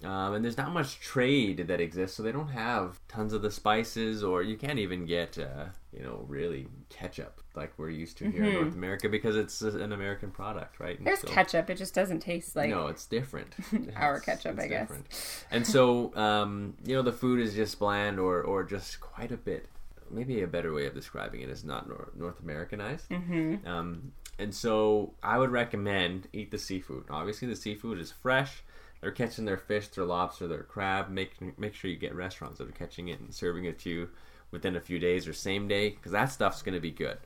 Um, 0.03 0.36
and 0.36 0.45
there's 0.45 0.57
not 0.57 0.71
much 0.73 0.99
trade 0.99 1.65
that 1.67 1.81
exists, 1.81 2.15
so 2.15 2.21
they 2.21 2.31
don't 2.31 2.49
have 2.49 2.99
tons 3.07 3.33
of 3.33 3.41
the 3.41 3.49
spices, 3.49 4.23
or 4.23 4.43
you 4.43 4.55
can't 4.55 4.77
even 4.77 5.07
get, 5.07 5.39
uh, 5.39 5.65
you 5.91 6.03
know, 6.03 6.23
really 6.27 6.67
ketchup 6.89 7.41
like 7.55 7.73
we're 7.77 7.89
used 7.89 8.15
to 8.19 8.29
here 8.29 8.43
in 8.43 8.53
North 8.53 8.75
America 8.75 9.10
because 9.10 9.36
it's 9.36 9.62
an 9.63 9.91
American 9.93 10.29
product, 10.29 10.79
right? 10.79 10.97
And 10.99 11.07
There's 11.07 11.21
so- 11.21 11.27
ketchup. 11.27 11.71
It 11.71 11.77
just 11.79 11.95
doesn't 11.95 12.19
taste 12.19 12.55
like. 12.55 12.69
no, 12.69 12.86
it's 12.88 13.07
different. 13.07 13.55
Our 13.95 14.17
It's- 14.17 14.25
ketchup, 14.25 14.57
it's 14.57 14.65
I 14.65 14.67
guess. 14.67 14.81
different. 14.81 15.07
And 15.49 15.65
so, 15.65 16.15
um, 16.15 16.75
you 16.86 16.93
know, 16.95 17.01
the 17.01 17.12
food 17.13 17.39
is 17.39 17.55
just 17.55 17.79
bland 17.79 18.19
or, 18.19 18.43
or 18.43 18.63
just 18.63 18.99
quite 19.01 19.31
a 19.31 19.38
bit. 19.38 19.65
Maybe 20.12 20.43
a 20.43 20.47
better 20.47 20.71
way 20.73 20.86
of 20.86 20.93
describing 20.93 21.41
it 21.41 21.49
is 21.49 21.63
not 21.63 21.89
nor- 21.89 22.12
North 22.15 22.39
Americanized. 22.39 23.10
Mm-hmm. 23.10 23.67
Um, 23.67 24.12
and 24.38 24.53
so, 24.53 25.13
I 25.23 25.39
would 25.39 25.49
recommend 25.49 26.27
eat 26.31 26.51
the 26.51 26.60
seafood. 26.60 27.05
Obviously, 27.10 27.47
the 27.47 27.55
seafood 27.55 27.97
is 27.99 28.12
fresh. 28.12 28.62
They're 29.01 29.12
catching 29.12 29.45
their 29.45 29.57
fish, 29.57 29.88
their 29.89 30.05
lobster, 30.05 30.47
their 30.47 30.63
crab. 30.63 31.10
Make 31.10 31.57
make 31.60 31.73
sure 31.75 31.89
you 31.89 31.97
get 31.97 32.15
restaurants 32.15 32.57
that 32.60 32.67
are 32.67 32.71
catching 32.71 33.10
it 33.10 33.19
and 33.19 33.33
serving 33.33 33.65
it 33.65 33.79
to 33.79 33.89
you 33.89 34.10
within 34.51 34.75
a 34.75 34.79
few 34.81 34.97
days 34.97 35.27
or 35.27 35.33
same 35.33 35.67
day 35.67 35.89
because 35.89 36.12
that 36.13 36.31
stuff's 36.31 36.62
going 36.62 36.73
to 36.75 36.81
be 36.81 36.91
good. 36.91 37.17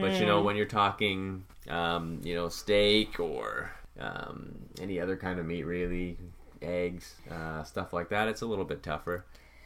But 0.00 0.18
you 0.20 0.26
know, 0.26 0.42
when 0.42 0.56
you're 0.56 0.66
talking, 0.66 1.44
um, 1.68 2.20
you 2.24 2.34
know, 2.34 2.48
steak 2.48 3.20
or 3.20 3.70
um, 4.00 4.54
any 4.80 4.98
other 5.00 5.16
kind 5.16 5.38
of 5.38 5.46
meat, 5.46 5.64
really, 5.64 6.16
eggs, 6.62 7.14
uh, 7.30 7.62
stuff 7.64 7.92
like 7.92 8.08
that, 8.10 8.28
it's 8.28 8.42
a 8.42 8.46
little 8.46 8.64
bit 8.64 8.82
tougher. 8.82 9.24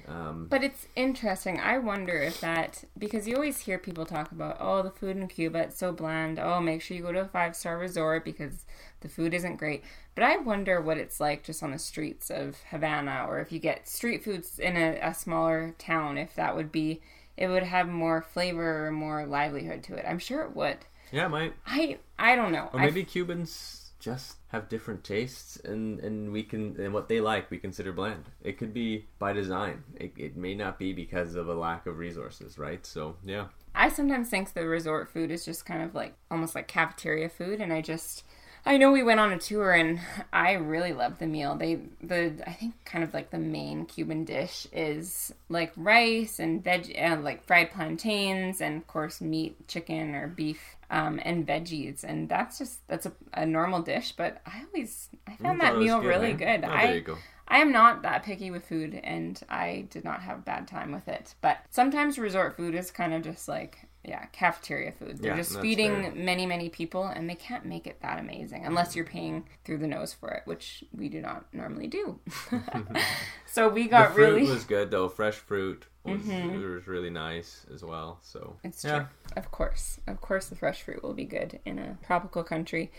Um, 0.09 0.49
But 0.51 0.65
it's 0.65 0.89
interesting. 0.97 1.61
I 1.61 1.79
wonder 1.79 2.15
if 2.17 2.41
that 2.41 2.85
because 2.99 3.29
you 3.29 3.37
always 3.37 3.61
hear 3.61 3.79
people 3.79 4.05
talk 4.05 4.33
about 4.33 4.57
oh 4.59 4.83
the 4.83 4.91
food 4.91 5.17
in 5.17 5.29
Cuba 5.29 5.61
it's 5.61 5.79
so 5.79 5.93
bland. 5.93 6.41
Oh 6.41 6.61
make 6.61 6.83
sure 6.83 6.97
you 6.97 7.03
go 7.05 7.13
to 7.13 7.21
a 7.21 7.29
five 7.29 7.55
star 7.55 7.79
resort 7.79 8.25
because 8.25 8.67
the 9.03 9.09
food 9.09 9.35
isn't 9.35 9.57
great. 9.57 9.85
But 10.15 10.25
I 10.25 10.37
wonder 10.39 10.81
what 10.81 10.99
it's 10.99 11.21
like 11.21 11.43
just 11.45 11.63
on 11.63 11.71
the 11.71 11.79
streets 11.79 12.31
of 12.31 12.57
Havana 12.71 13.27
or 13.29 13.41
if 13.41 13.53
you 13.53 13.59
get 13.59 13.89
street 13.89 14.25
foods 14.25 14.59
in 14.59 14.77
a, 14.77 14.99
a 15.03 15.15
smaller 15.15 15.75
town 15.79 16.19
if 16.19 16.35
that 16.35 16.57
would 16.57 16.73
be 16.73 17.01
it 17.37 17.49
would 17.49 17.63
have 17.63 17.89
more 17.89 18.23
flavor 18.23 18.87
or 18.87 18.91
more 18.91 19.27
livelihood 19.27 19.83
to 19.85 19.95
it. 19.95 20.05
I'm 20.07 20.19
sure 20.19 20.43
it 20.43 20.55
would. 20.55 20.79
yeah, 21.11 21.27
it 21.27 21.31
might. 21.31 21.55
I 21.67 21.99
I 22.19 22.37
don't 22.37 22.53
know. 22.53 22.71
Or 22.73 22.81
maybe 22.81 23.05
Cubans 23.05 23.91
just 23.99 24.37
have 24.49 24.69
different 24.69 25.05
tastes, 25.05 25.57
and 25.57 26.01
and 26.01 26.33
we 26.33 26.43
can 26.43 26.77
and 26.79 26.93
what 26.93 27.09
they 27.09 27.21
like 27.21 27.51
we 27.51 27.59
consider 27.59 27.93
bland. 27.93 28.25
It 28.43 28.59
could 28.59 28.75
be 28.75 29.07
by 29.19 29.33
design. 29.33 29.85
It, 29.95 30.13
it 30.17 30.37
may 30.37 30.55
not 30.55 30.79
be 30.79 30.93
because 30.93 31.35
of 31.35 31.49
a 31.49 31.55
lack 31.55 31.87
of 31.87 31.99
resources, 31.99 32.59
right? 32.59 32.85
So 32.85 33.17
yeah, 33.25 33.47
I 33.75 33.89
sometimes 33.89 34.29
think 34.29 34.53
the 34.53 34.67
resort 34.67 35.09
food 35.09 35.31
is 35.31 35.45
just 35.45 35.65
kind 35.65 35.83
of 35.83 35.95
like 35.95 36.15
almost 36.31 36.55
like 36.55 36.69
cafeteria 36.69 37.29
food, 37.29 37.61
and 37.61 37.73
I 37.73 37.81
just 37.81 38.25
I 38.65 38.77
know 38.77 38.93
we 38.93 39.03
went 39.03 39.19
on 39.19 39.33
a 39.33 39.39
tour 39.39 39.73
and 39.73 40.01
I 40.33 40.53
really 40.53 40.93
loved 40.93 41.19
the 41.19 41.27
meal. 41.27 41.57
They 41.57 41.81
the 42.01 42.33
I 42.47 42.53
think 42.53 42.75
kind 42.85 43.03
of 43.03 43.13
like 43.13 43.31
the 43.31 43.39
main 43.39 43.87
Cuban 43.87 44.25
dish 44.25 44.67
is 44.73 45.35
like 45.49 45.73
rice 45.77 46.39
and 46.39 46.63
veg 46.63 46.95
uh, 46.97 47.17
like 47.21 47.45
fried 47.45 47.73
plantains 47.73 48.61
and 48.61 48.77
of 48.77 48.87
course 48.87 49.21
meat, 49.21 49.69
chicken 49.69 50.15
or 50.15 50.29
beef. 50.29 50.77
Um, 50.91 51.21
and 51.25 51.47
veggies, 51.47 52.05
and 52.05 52.29
that's 52.29 52.59
just 52.59 52.87
that's 52.87 53.07
a, 53.07 53.13
a 53.33 53.47
normal 53.47 53.81
dish. 53.81 54.13
But 54.13 54.43
I 54.45 54.63
always 54.67 55.09
I 55.27 55.37
found 55.37 55.59
that 55.63 55.79
meal 55.79 55.99
good, 56.03 56.07
really 56.07 56.33
eh? 56.33 56.35
good. 56.35 56.65
Oh, 56.67 56.71
I 56.71 56.87
there 56.87 56.95
you 56.97 57.01
go. 57.01 57.19
I 57.49 57.59
am 57.59 57.73
not 57.73 58.03
that 58.03 58.23
picky 58.23 58.51
with 58.51 58.67
food, 58.67 59.01
and 59.03 59.41
I 59.49 59.87
did 59.91 60.05
not 60.05 60.23
have 60.23 60.39
a 60.39 60.43
bad 60.43 60.69
time 60.69 60.93
with 60.93 61.09
it. 61.09 61.35
But 61.41 61.59
sometimes 61.71 62.19
resort 62.19 62.57
food 62.57 62.75
is 62.75 62.91
kind 62.91 63.13
of 63.13 63.23
just 63.23 63.49
like, 63.49 63.79
yeah, 64.05 64.27
cafeteria 64.33 64.91
food. 64.93 65.19
They're 65.19 65.33
Yeah, 65.33 65.37
just 65.37 65.61
feeding 65.61 66.03
fair. 66.03 66.13
many, 66.15 66.45
many 66.47 66.69
people, 66.69 67.05
and 67.05 67.29
they 67.31 67.35
can't 67.35 67.65
make 67.65 67.87
it 67.87 68.01
that 68.03 68.19
amazing 68.19 68.65
unless 68.67 68.97
you're 68.97 69.05
paying 69.05 69.45
through 69.65 69.79
the 69.79 69.87
nose 69.87 70.13
for 70.13 70.31
it, 70.31 70.43
which 70.45 70.83
we 70.97 71.09
do 71.09 71.21
not 71.21 71.45
normally 71.55 71.87
do. 71.87 72.19
so 73.47 73.69
we 73.69 73.87
got 73.89 74.09
The 74.09 74.15
fruit 74.15 74.35
really. 74.35 74.51
was 74.51 74.65
good 74.65 74.91
though. 74.91 75.09
Fresh 75.09 75.37
fruit 75.37 75.87
was, 76.05 76.21
was 76.27 76.87
really 76.89 77.11
nice 77.11 77.65
as 77.73 77.85
well. 77.85 78.19
So 78.23 78.57
It's 78.65 78.85
yeah. 78.85 78.97
true. 78.97 79.07
Of 79.37 79.51
course. 79.51 80.01
Of 80.07 80.21
course, 80.21 80.47
the 80.49 80.57
fresh 80.57 80.83
fruit 80.83 81.03
will 81.03 81.15
be 81.15 81.25
good 81.25 81.61
in 81.65 81.79
a 81.79 81.97
tropical 82.05 82.43
country. 82.43 82.91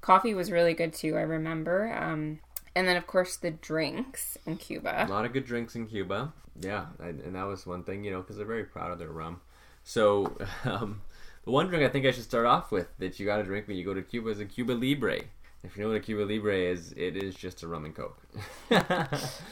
Coffee 0.00 0.34
was 0.34 0.50
really 0.52 0.74
good 0.74 0.92
too, 0.92 1.16
I 1.16 1.22
remember. 1.22 1.92
Um, 1.92 2.40
and 2.76 2.86
then, 2.86 2.96
of 2.96 3.06
course, 3.06 3.36
the 3.36 3.50
drinks 3.50 4.36
in 4.46 4.56
Cuba. 4.56 5.06
A 5.08 5.10
lot 5.10 5.24
of 5.24 5.32
good 5.32 5.46
drinks 5.46 5.74
in 5.76 5.86
Cuba. 5.86 6.32
Yeah, 6.60 6.86
and, 7.00 7.20
and 7.20 7.34
that 7.34 7.44
was 7.44 7.66
one 7.66 7.82
thing, 7.84 8.04
you 8.04 8.10
know, 8.12 8.20
because 8.20 8.36
they're 8.36 8.46
very 8.46 8.64
proud 8.64 8.90
of 8.92 8.98
their 8.98 9.08
rum. 9.10 9.40
So, 9.84 10.36
um, 10.64 11.02
the 11.44 11.50
one 11.50 11.68
drink 11.68 11.84
I 11.84 11.88
think 11.88 12.06
I 12.06 12.10
should 12.10 12.24
start 12.24 12.46
off 12.46 12.72
with 12.72 12.88
that 12.98 13.20
you 13.20 13.26
got 13.26 13.36
to 13.36 13.44
drink 13.44 13.68
when 13.68 13.76
you 13.76 13.84
go 13.84 13.94
to 13.94 14.02
Cuba 14.02 14.30
is 14.30 14.40
a 14.40 14.46
Cuba 14.46 14.72
Libre. 14.72 15.20
If 15.62 15.76
you 15.76 15.82
know 15.82 15.88
what 15.88 15.96
a 15.96 16.00
Cuba 16.00 16.22
Libre 16.22 16.56
is, 16.56 16.92
it 16.92 17.16
is 17.16 17.34
just 17.34 17.62
a 17.62 17.68
rum 17.68 17.86
and 17.86 17.94
coke. 17.94 18.20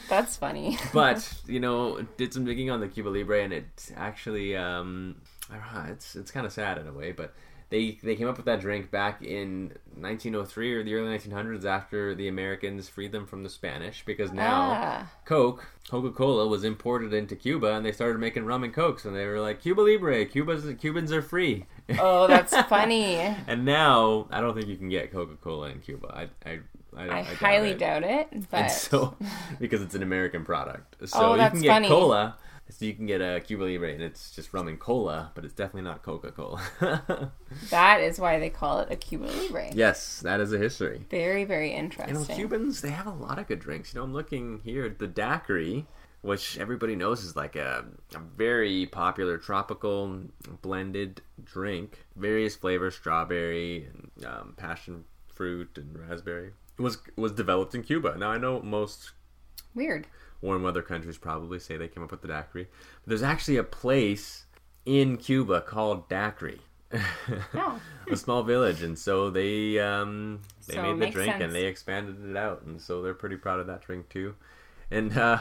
That's 0.09 0.37
funny. 0.37 0.77
but 0.93 1.33
you 1.47 1.59
know, 1.59 2.05
did 2.17 2.33
some 2.33 2.45
digging 2.45 2.69
on 2.69 2.81
the 2.81 2.87
Cuba 2.87 3.09
Libre, 3.09 3.43
and 3.43 3.53
it 3.53 3.91
actually, 3.95 4.55
um, 4.55 5.15
know, 5.49 5.85
it's 5.89 6.15
it's 6.15 6.29
kind 6.29 6.45
of 6.45 6.51
sad 6.51 6.77
in 6.77 6.87
a 6.87 6.93
way, 6.93 7.11
but. 7.11 7.33
They, 7.73 7.97
they 8.03 8.15
came 8.15 8.27
up 8.27 8.37
with 8.37 8.45
that 8.45 8.61
drink 8.61 8.91
back 8.91 9.23
in 9.23 9.73
1903 9.95 10.73
or 10.75 10.83
the 10.83 10.93
early 10.93 11.17
1900s 11.17 11.65
after 11.65 12.13
the 12.13 12.27
Americans 12.27 12.87
freed 12.87 13.11
them 13.11 13.25
from 13.25 13.41
the 13.41 13.49
Spanish 13.49 14.03
because 14.05 14.31
now 14.31 14.61
Ah. 14.75 15.11
Coke, 15.25 15.65
Coca 15.89 16.11
Cola, 16.11 16.47
was 16.47 16.63
imported 16.63 17.15
into 17.15 17.35
Cuba, 17.35 17.73
and 17.73 17.83
they 17.83 17.91
started 17.91 18.19
making 18.19 18.45
rum 18.45 18.63
and 18.63 18.71
cokes, 18.71 19.05
and 19.05 19.15
they 19.15 19.25
were 19.25 19.39
like 19.39 19.59
Cuba 19.59 19.81
Libre, 19.81 20.23
Cuba's 20.25 20.65
Cubans 20.79 21.11
are 21.11 21.23
free. 21.23 21.65
Oh, 21.97 22.27
that's 22.27 22.55
funny. 22.69 23.15
and 23.47 23.65
now 23.65 24.27
I 24.29 24.39
don't 24.39 24.53
think 24.53 24.67
you 24.67 24.77
can 24.77 24.89
get 24.89 25.11
Coca 25.11 25.35
Cola 25.41 25.69
in 25.69 25.79
Cuba. 25.79 26.29
I 26.45 26.49
I 26.49 26.59
I, 26.95 27.01
I, 27.07 27.19
I 27.21 27.23
doubt 27.23 27.35
highly 27.37 27.69
it. 27.71 27.79
doubt 27.79 28.03
it, 28.03 28.27
but 28.51 28.59
And 28.61 28.71
so 28.71 29.17
because 29.59 29.81
it's 29.81 29.95
an 29.95 30.03
American 30.03 30.45
product, 30.45 30.95
so 31.09 31.31
Oh, 31.31 31.33
you 31.33 31.49
can 31.49 31.59
get 31.61 31.69
funny. 31.69 31.87
cola. 31.87 32.37
So 32.73 32.85
you 32.85 32.93
can 32.95 33.05
get 33.05 33.21
a 33.21 33.39
Cuba 33.39 33.63
Libre, 33.63 33.91
and 33.93 34.01
it's 34.01 34.31
just 34.31 34.51
rum 34.53 34.67
and 34.67 34.79
cola, 34.79 35.31
but 35.35 35.45
it's 35.45 35.53
definitely 35.53 35.83
not 35.83 36.01
Coca 36.01 36.31
Cola. 36.31 36.61
that 37.69 38.01
is 38.01 38.19
why 38.19 38.39
they 38.39 38.49
call 38.49 38.79
it 38.79 38.87
a 38.91 38.95
Cuba 38.95 39.25
Libre. 39.25 39.69
yes, 39.73 40.19
that 40.21 40.39
is 40.39 40.51
a 40.53 40.57
history. 40.57 41.05
Very, 41.09 41.43
very 41.45 41.71
You 41.71 41.77
interesting. 41.77 42.15
know, 42.15 42.25
Cubans, 42.35 42.81
they 42.81 42.89
have 42.89 43.05
a 43.05 43.11
lot 43.11 43.37
of 43.37 43.47
good 43.47 43.59
drinks. 43.59 43.93
You 43.93 43.99
know, 43.99 44.03
I'm 44.05 44.13
looking 44.13 44.59
here 44.63 44.85
at 44.85 44.97
the 44.97 45.07
daiquiri, 45.07 45.85
which 46.21 46.57
everybody 46.57 46.95
knows 46.95 47.23
is 47.23 47.35
like 47.35 47.55
a, 47.55 47.85
a 48.15 48.19
very 48.19 48.87
popular 48.87 49.37
tropical 49.37 50.21
blended 50.61 51.21
drink. 51.43 51.99
Various 52.15 52.55
flavors, 52.55 52.95
strawberry, 52.95 53.87
and, 54.17 54.25
um, 54.25 54.53
passion 54.57 55.03
fruit, 55.27 55.77
and 55.77 55.97
raspberry. 55.99 56.53
It 56.77 56.81
was 56.81 56.97
was 57.15 57.31
developed 57.31 57.75
in 57.75 57.83
Cuba. 57.83 58.15
Now 58.17 58.31
I 58.31 58.37
know 58.39 58.61
most 58.61 59.11
Weird. 59.75 60.07
Warm 60.43 60.61
weather 60.61 60.81
countries 60.83 61.17
probably 61.17 61.57
say 61.57 61.77
they 61.77 61.87
came 61.87 62.03
up 62.03 62.11
with 62.11 62.21
the 62.21 62.27
daiquiri, 62.27 62.67
but 63.03 63.09
there's 63.09 63.23
actually 63.23 63.57
a 63.57 63.63
place 63.63 64.45
in 64.85 65.17
Cuba 65.17 65.61
called 65.61 66.07
Daiquiri. 66.09 66.59
Oh. 67.55 67.79
a 68.11 68.15
small 68.17 68.43
village, 68.43 68.83
and 68.83 68.99
so 68.99 69.29
they 69.31 69.79
um, 69.79 70.41
they 70.67 70.75
So 70.75 70.81
made 70.93 71.07
the 71.07 71.11
drink 71.11 71.31
sense. 71.31 71.43
and 71.43 71.55
they 71.55 71.65
expanded 71.65 72.23
it 72.29 72.37
out, 72.37 72.61
and 72.63 72.79
so 72.79 73.01
they're 73.01 73.15
pretty 73.15 73.37
proud 73.37 73.59
of 73.59 73.65
that 73.67 73.81
drink 73.81 74.09
too. 74.09 74.35
And 74.91 75.17
uh, 75.17 75.39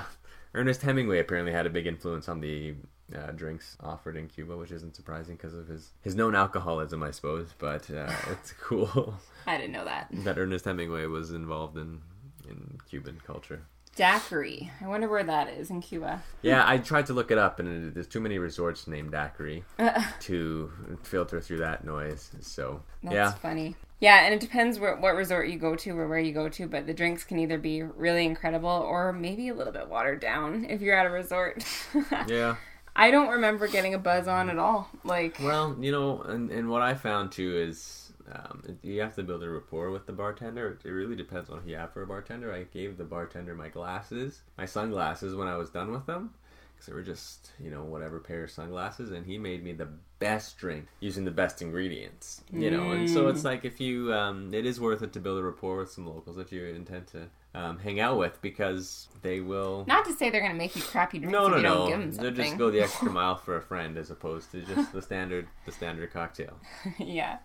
Ernest 0.54 0.80
Hemingway 0.82 1.18
apparently 1.18 1.52
had 1.52 1.66
a 1.66 1.70
big 1.70 1.86
influence 1.86 2.26
on 2.28 2.40
the 2.40 2.74
uh, 3.14 3.32
drinks 3.32 3.76
offered 3.80 4.16
in 4.16 4.28
Cuba, 4.28 4.56
which 4.56 4.70
isn't 4.70 4.96
surprising 4.96 5.36
because 5.36 5.52
of 5.54 5.66
his 5.68 5.90
his 6.00 6.14
known 6.14 6.34
alcoholism, 6.34 7.02
I 7.02 7.10
suppose. 7.10 7.48
But 7.58 7.90
uh, 7.90 8.10
it's 8.30 8.52
cool 8.54 9.14
I 9.46 9.58
didn't 9.58 9.72
know 9.72 9.84
that. 9.84 10.08
that 10.24 10.38
Ernest 10.38 10.64
Hemingway 10.64 11.04
was 11.06 11.32
involved 11.32 11.76
in 11.76 12.00
in 12.48 12.78
Cuban 12.88 13.20
culture. 13.26 13.62
Daiquiri. 13.96 14.70
I 14.80 14.86
wonder 14.86 15.08
where 15.08 15.24
that 15.24 15.48
is 15.50 15.70
in 15.70 15.82
Cuba. 15.82 16.22
Yeah, 16.40 16.64
I 16.66 16.78
tried 16.78 17.06
to 17.06 17.12
look 17.12 17.30
it 17.30 17.38
up, 17.38 17.60
and 17.60 17.88
it, 17.88 17.94
there's 17.94 18.08
too 18.08 18.20
many 18.20 18.38
resorts 18.38 18.86
named 18.86 19.12
Daiquiri 19.12 19.64
to 20.20 20.72
filter 21.02 21.40
through 21.40 21.58
that 21.58 21.84
noise. 21.84 22.30
So 22.40 22.82
That's 23.02 23.14
yeah, 23.14 23.32
funny. 23.32 23.76
Yeah, 24.00 24.24
and 24.24 24.34
it 24.34 24.40
depends 24.40 24.80
where, 24.80 24.96
what 24.96 25.14
resort 25.14 25.48
you 25.48 25.58
go 25.58 25.76
to 25.76 25.96
or 25.96 26.08
where 26.08 26.18
you 26.18 26.32
go 26.32 26.48
to, 26.48 26.66
but 26.66 26.86
the 26.86 26.94
drinks 26.94 27.22
can 27.22 27.38
either 27.38 27.58
be 27.58 27.82
really 27.82 28.24
incredible 28.24 28.68
or 28.68 29.12
maybe 29.12 29.48
a 29.48 29.54
little 29.54 29.72
bit 29.72 29.88
watered 29.88 30.20
down 30.20 30.64
if 30.64 30.80
you're 30.80 30.96
at 30.96 31.06
a 31.06 31.10
resort. 31.10 31.64
yeah. 32.26 32.56
I 32.96 33.10
don't 33.10 33.28
remember 33.28 33.68
getting 33.68 33.94
a 33.94 33.98
buzz 33.98 34.26
on 34.26 34.50
at 34.50 34.58
all. 34.58 34.90
Like, 35.04 35.38
Well, 35.40 35.76
you 35.80 35.92
know, 35.92 36.20
and, 36.22 36.50
and 36.50 36.68
what 36.68 36.82
I 36.82 36.94
found 36.94 37.30
too 37.32 37.56
is 37.56 38.01
um, 38.30 38.62
it- 38.68 38.78
you 38.86 39.00
have 39.00 39.14
to 39.16 39.22
build 39.22 39.42
a 39.42 39.48
rapport 39.50 39.90
with 39.90 40.06
the 40.06 40.12
bartender. 40.12 40.78
It 40.84 40.88
really 40.88 41.16
depends 41.16 41.50
on 41.50 41.60
who 41.62 41.70
you 41.70 41.76
have 41.76 41.92
for 41.92 42.02
a 42.02 42.06
bartender. 42.06 42.52
I 42.52 42.64
gave 42.64 42.96
the 42.98 43.04
bartender 43.04 43.54
my 43.54 43.68
glasses, 43.68 44.42
my 44.58 44.66
sunglasses 44.66 45.34
when 45.34 45.48
I 45.48 45.56
was 45.56 45.70
done 45.70 45.90
with 45.92 46.06
them. 46.06 46.34
Because 46.74 46.86
they 46.86 46.94
were 46.94 47.02
just, 47.02 47.52
you 47.62 47.70
know, 47.70 47.84
whatever 47.84 48.18
pair 48.18 48.44
of 48.44 48.50
sunglasses. 48.50 49.10
And 49.12 49.24
he 49.26 49.38
made 49.38 49.62
me 49.62 49.72
the 49.72 49.88
best 50.18 50.56
drink 50.58 50.86
using 51.00 51.24
the 51.24 51.30
best 51.30 51.62
ingredients. 51.62 52.42
You 52.52 52.70
know, 52.70 52.90
and 52.92 53.08
so 53.08 53.28
it's 53.28 53.44
like 53.44 53.64
if 53.64 53.80
you, 53.80 54.12
um, 54.12 54.52
it 54.54 54.66
is 54.66 54.80
worth 54.80 55.02
it 55.02 55.12
to 55.12 55.20
build 55.20 55.38
a 55.38 55.42
rapport 55.42 55.76
with 55.78 55.90
some 55.92 56.06
locals 56.06 56.36
that 56.36 56.50
you 56.50 56.64
intend 56.64 57.06
to 57.08 57.28
um, 57.54 57.78
hang 57.78 58.00
out 58.00 58.16
with 58.18 58.40
because 58.40 59.08
they 59.20 59.40
will. 59.40 59.84
not 59.86 60.04
to 60.06 60.12
say 60.14 60.30
they're 60.30 60.40
going 60.40 60.52
to 60.52 60.58
make 60.58 60.74
you 60.74 60.82
crappy 60.82 61.18
drinks 61.18 61.32
No, 61.32 61.54
if 61.54 61.62
no, 61.62 61.86
no. 61.88 62.10
They'll 62.10 62.30
just 62.30 62.56
go 62.56 62.70
the 62.70 62.80
extra 62.82 63.10
mile 63.12 63.36
for 63.36 63.56
a 63.56 63.62
friend 63.62 63.96
as 63.98 64.10
opposed 64.10 64.50
to 64.52 64.62
just 64.62 64.92
the 64.92 65.02
standard, 65.02 65.46
the 65.66 65.72
standard 65.72 66.12
cocktail. 66.12 66.54
yeah. 66.98 67.38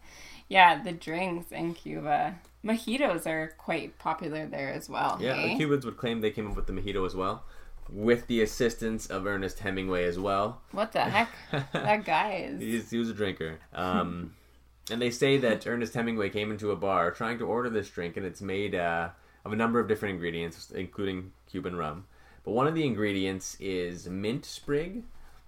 Yeah, 0.50 0.82
the 0.82 0.92
drinks 0.92 1.52
in 1.52 1.74
Cuba. 1.74 2.36
Mojitos 2.64 3.26
are 3.26 3.54
quite 3.58 3.98
popular 4.00 4.46
there 4.46 4.72
as 4.72 4.90
well. 4.90 5.18
Yeah, 5.22 5.42
the 5.42 5.56
Cubans 5.58 5.86
would 5.86 5.98
claim 5.98 6.22
they 6.22 6.32
came 6.32 6.50
up 6.50 6.56
with 6.56 6.68
the 6.68 6.74
mojito 6.74 7.06
as 7.06 7.16
well, 7.16 7.44
with 7.90 8.28
the 8.28 8.42
assistance 8.42 9.08
of 9.08 9.26
Ernest 9.26 9.60
Hemingway 9.60 10.06
as 10.06 10.18
well. 10.18 10.62
What 10.72 10.92
the 10.92 11.02
heck? 11.02 11.30
that 11.74 12.06
guy 12.06 12.48
is. 12.50 12.60
He's, 12.60 12.90
he 12.90 12.98
was 12.98 13.10
a 13.10 13.14
drinker. 13.14 13.60
Um, 13.74 14.34
and 14.92 15.02
they 15.02 15.12
say 15.12 15.38
that 15.38 15.68
Ernest 15.68 15.94
Hemingway 15.94 16.30
came 16.30 16.52
into 16.52 16.72
a 16.72 16.76
bar 16.76 17.12
trying 17.12 17.38
to 17.40 17.46
order 17.46 17.70
this 17.70 17.90
drink, 17.90 18.18
and 18.18 18.26
it's 18.26 18.42
made 18.42 18.74
uh, 18.76 19.10
of 19.46 19.54
a 19.54 19.56
number 19.56 19.80
of 19.80 19.88
different 19.88 20.14
ingredients, 20.16 20.72
including 20.72 21.32
Cuban 21.50 21.76
rum. 21.76 22.06
But 22.44 22.52
one 22.52 22.68
of 22.68 22.76
the 22.76 22.86
ingredients 22.86 23.58
is 23.60 24.08
mint 24.08 24.46
sprig, 24.46 25.04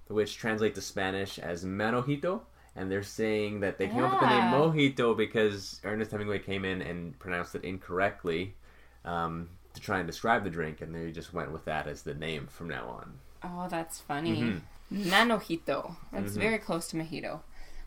which 0.07 0.37
translates 0.37 0.75
to 0.75 0.81
Spanish 0.81 1.39
as 1.39 1.63
manojito. 1.63 2.41
And 2.79 2.89
they're 2.89 3.03
saying 3.03 3.59
that 3.59 3.77
they 3.77 3.87
came 3.87 4.01
up 4.01 4.11
with 4.13 4.21
the 4.21 4.29
name 4.29 4.53
mojito 4.53 5.15
because 5.15 5.81
Ernest 5.83 6.11
Hemingway 6.11 6.39
came 6.39 6.63
in 6.63 6.81
and 6.81 7.19
pronounced 7.19 7.53
it 7.53 7.65
incorrectly 7.65 8.55
um, 9.03 9.49
to 9.73 9.81
try 9.81 9.97
and 9.97 10.07
describe 10.07 10.45
the 10.45 10.49
drink, 10.49 10.79
and 10.79 10.95
they 10.95 11.11
just 11.11 11.33
went 11.33 11.51
with 11.51 11.65
that 11.65 11.87
as 11.87 12.03
the 12.03 12.13
name 12.13 12.47
from 12.47 12.69
now 12.69 12.87
on. 12.87 13.13
Oh, 13.43 13.67
that's 13.69 13.99
funny. 13.99 14.61
Mm-hmm. 14.91 15.09
Manojito. 15.11 15.97
That's 16.13 16.37
very 16.37 16.57
close 16.57 16.87
to 16.87 16.95
mojito. 16.95 17.41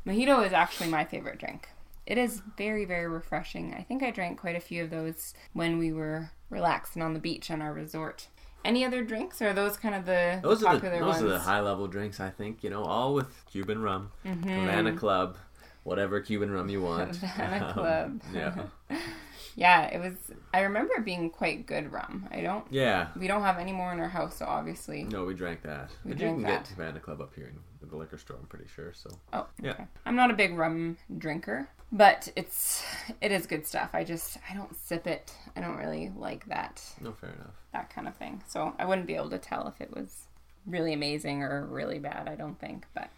Mojito 0.07 0.44
is 0.46 0.52
actually 0.52 0.88
my 0.88 1.07
favorite 1.07 1.38
drink. 1.38 1.70
It 2.05 2.18
is 2.18 2.42
very, 2.59 2.85
very 2.85 3.09
refreshing. 3.09 3.72
I 3.72 3.83
think 3.83 4.02
I 4.02 4.11
drank 4.11 4.38
quite 4.38 4.57
a 4.57 4.61
few 4.61 4.85
of 4.85 4.90
those 4.90 5.33
when 5.55 5.78
we 5.78 5.90
were 5.90 6.33
relaxing 6.50 7.00
on 7.00 7.14
the 7.14 7.20
beach 7.20 7.50
on 7.50 7.62
our 7.62 7.72
resort. 7.72 8.28
Any 8.64 8.85
other 8.85 9.03
drinks, 9.03 9.42
or 9.42 9.48
are 9.48 9.53
those 9.53 9.77
kind 9.77 9.94
of 9.94 10.05
the, 10.07 10.38
the 10.42 10.48
Those 10.48 10.62
are 10.62 10.77
the 10.79 10.88
those 10.90 11.01
ones? 11.03 11.22
are 11.22 11.29
the 11.29 11.38
high 11.38 11.61
level 11.61 11.87
drinks. 11.88 12.20
I 12.20 12.31
think 12.31 12.62
you 12.62 12.70
know, 12.70 12.85
all 12.85 13.14
with 13.14 13.29
Cuban 13.51 13.83
rum, 13.83 14.11
Mm-hmm. 14.25 14.48
Havana 14.48 14.96
Club, 14.96 15.37
whatever 15.83 16.20
Cuban 16.20 16.51
rum 16.51 16.68
you 16.68 16.81
want. 16.83 17.16
Havana 17.16 17.66
Um, 17.66 17.72
Club. 17.72 18.22
yeah, 18.33 18.98
Yeah, 19.57 19.83
it 19.83 20.01
was. 20.01 20.14
I 20.55 20.61
remember 20.61 20.94
it 20.94 21.05
being 21.05 21.29
quite 21.29 21.66
good 21.66 21.92
rum. 21.92 22.27
I 22.31 22.40
don't. 22.40 22.64
yeah. 22.70 23.09
We 23.18 23.27
don't 23.29 23.42
have 23.42 23.59
any 23.59 23.72
more 23.72 23.92
in 23.92 24.01
our 24.01 24.09
house, 24.09 24.37
so 24.38 24.46
obviously. 24.46 25.05
No, 25.05 25.25
we 25.27 25.35
drank 25.35 25.62
that. 25.62 25.90
We 26.05 26.12
but 26.12 26.18
drank 26.18 26.38
you 26.38 26.44
can 26.44 26.53
that. 26.55 26.64
get 26.64 26.68
Havana 26.68 27.01
Club 27.01 27.20
up 27.20 27.35
here 27.35 27.53
in 27.83 27.88
the 27.88 27.96
liquor 27.96 28.16
store. 28.16 28.38
I'm 28.40 28.46
pretty 28.46 28.68
sure. 28.75 28.92
So 28.94 29.11
Oh, 29.35 29.46
Yeah. 29.61 29.72
okay. 29.72 29.85
I'm 30.07 30.16
not 30.16 30.31
a 30.31 30.35
big 30.35 30.57
rum 30.57 30.96
drinker, 31.18 31.68
but 31.92 32.28
it's 32.35 32.83
it 33.20 33.31
is 33.31 33.46
good 33.46 33.66
stuff. 33.66 33.90
I 33.92 34.02
just 34.05 34.38
I 34.50 34.55
don't 34.55 34.74
sip 34.76 35.07
it. 35.07 35.33
I 35.55 35.61
don't 35.61 35.76
really 35.76 36.11
like 36.16 36.46
that 36.46 36.83
no, 37.00 37.12
fair 37.12 37.31
enough. 37.31 37.55
that 37.72 37.90
kind 37.94 38.09
of 38.09 38.16
thing. 38.16 38.42
So 38.48 38.74
I 38.78 38.85
wouldn't 38.87 39.07
be 39.07 39.14
able 39.14 39.31
to 39.31 39.38
tell 39.38 39.68
if 39.68 39.81
it 39.81 39.94
was 39.94 40.24
really 40.66 40.92
amazing 40.92 41.42
or 41.42 41.66
really 41.66 41.98
bad. 41.98 42.28
I 42.28 42.35
don't 42.35 42.59
think, 42.59 42.87
but 42.94 43.11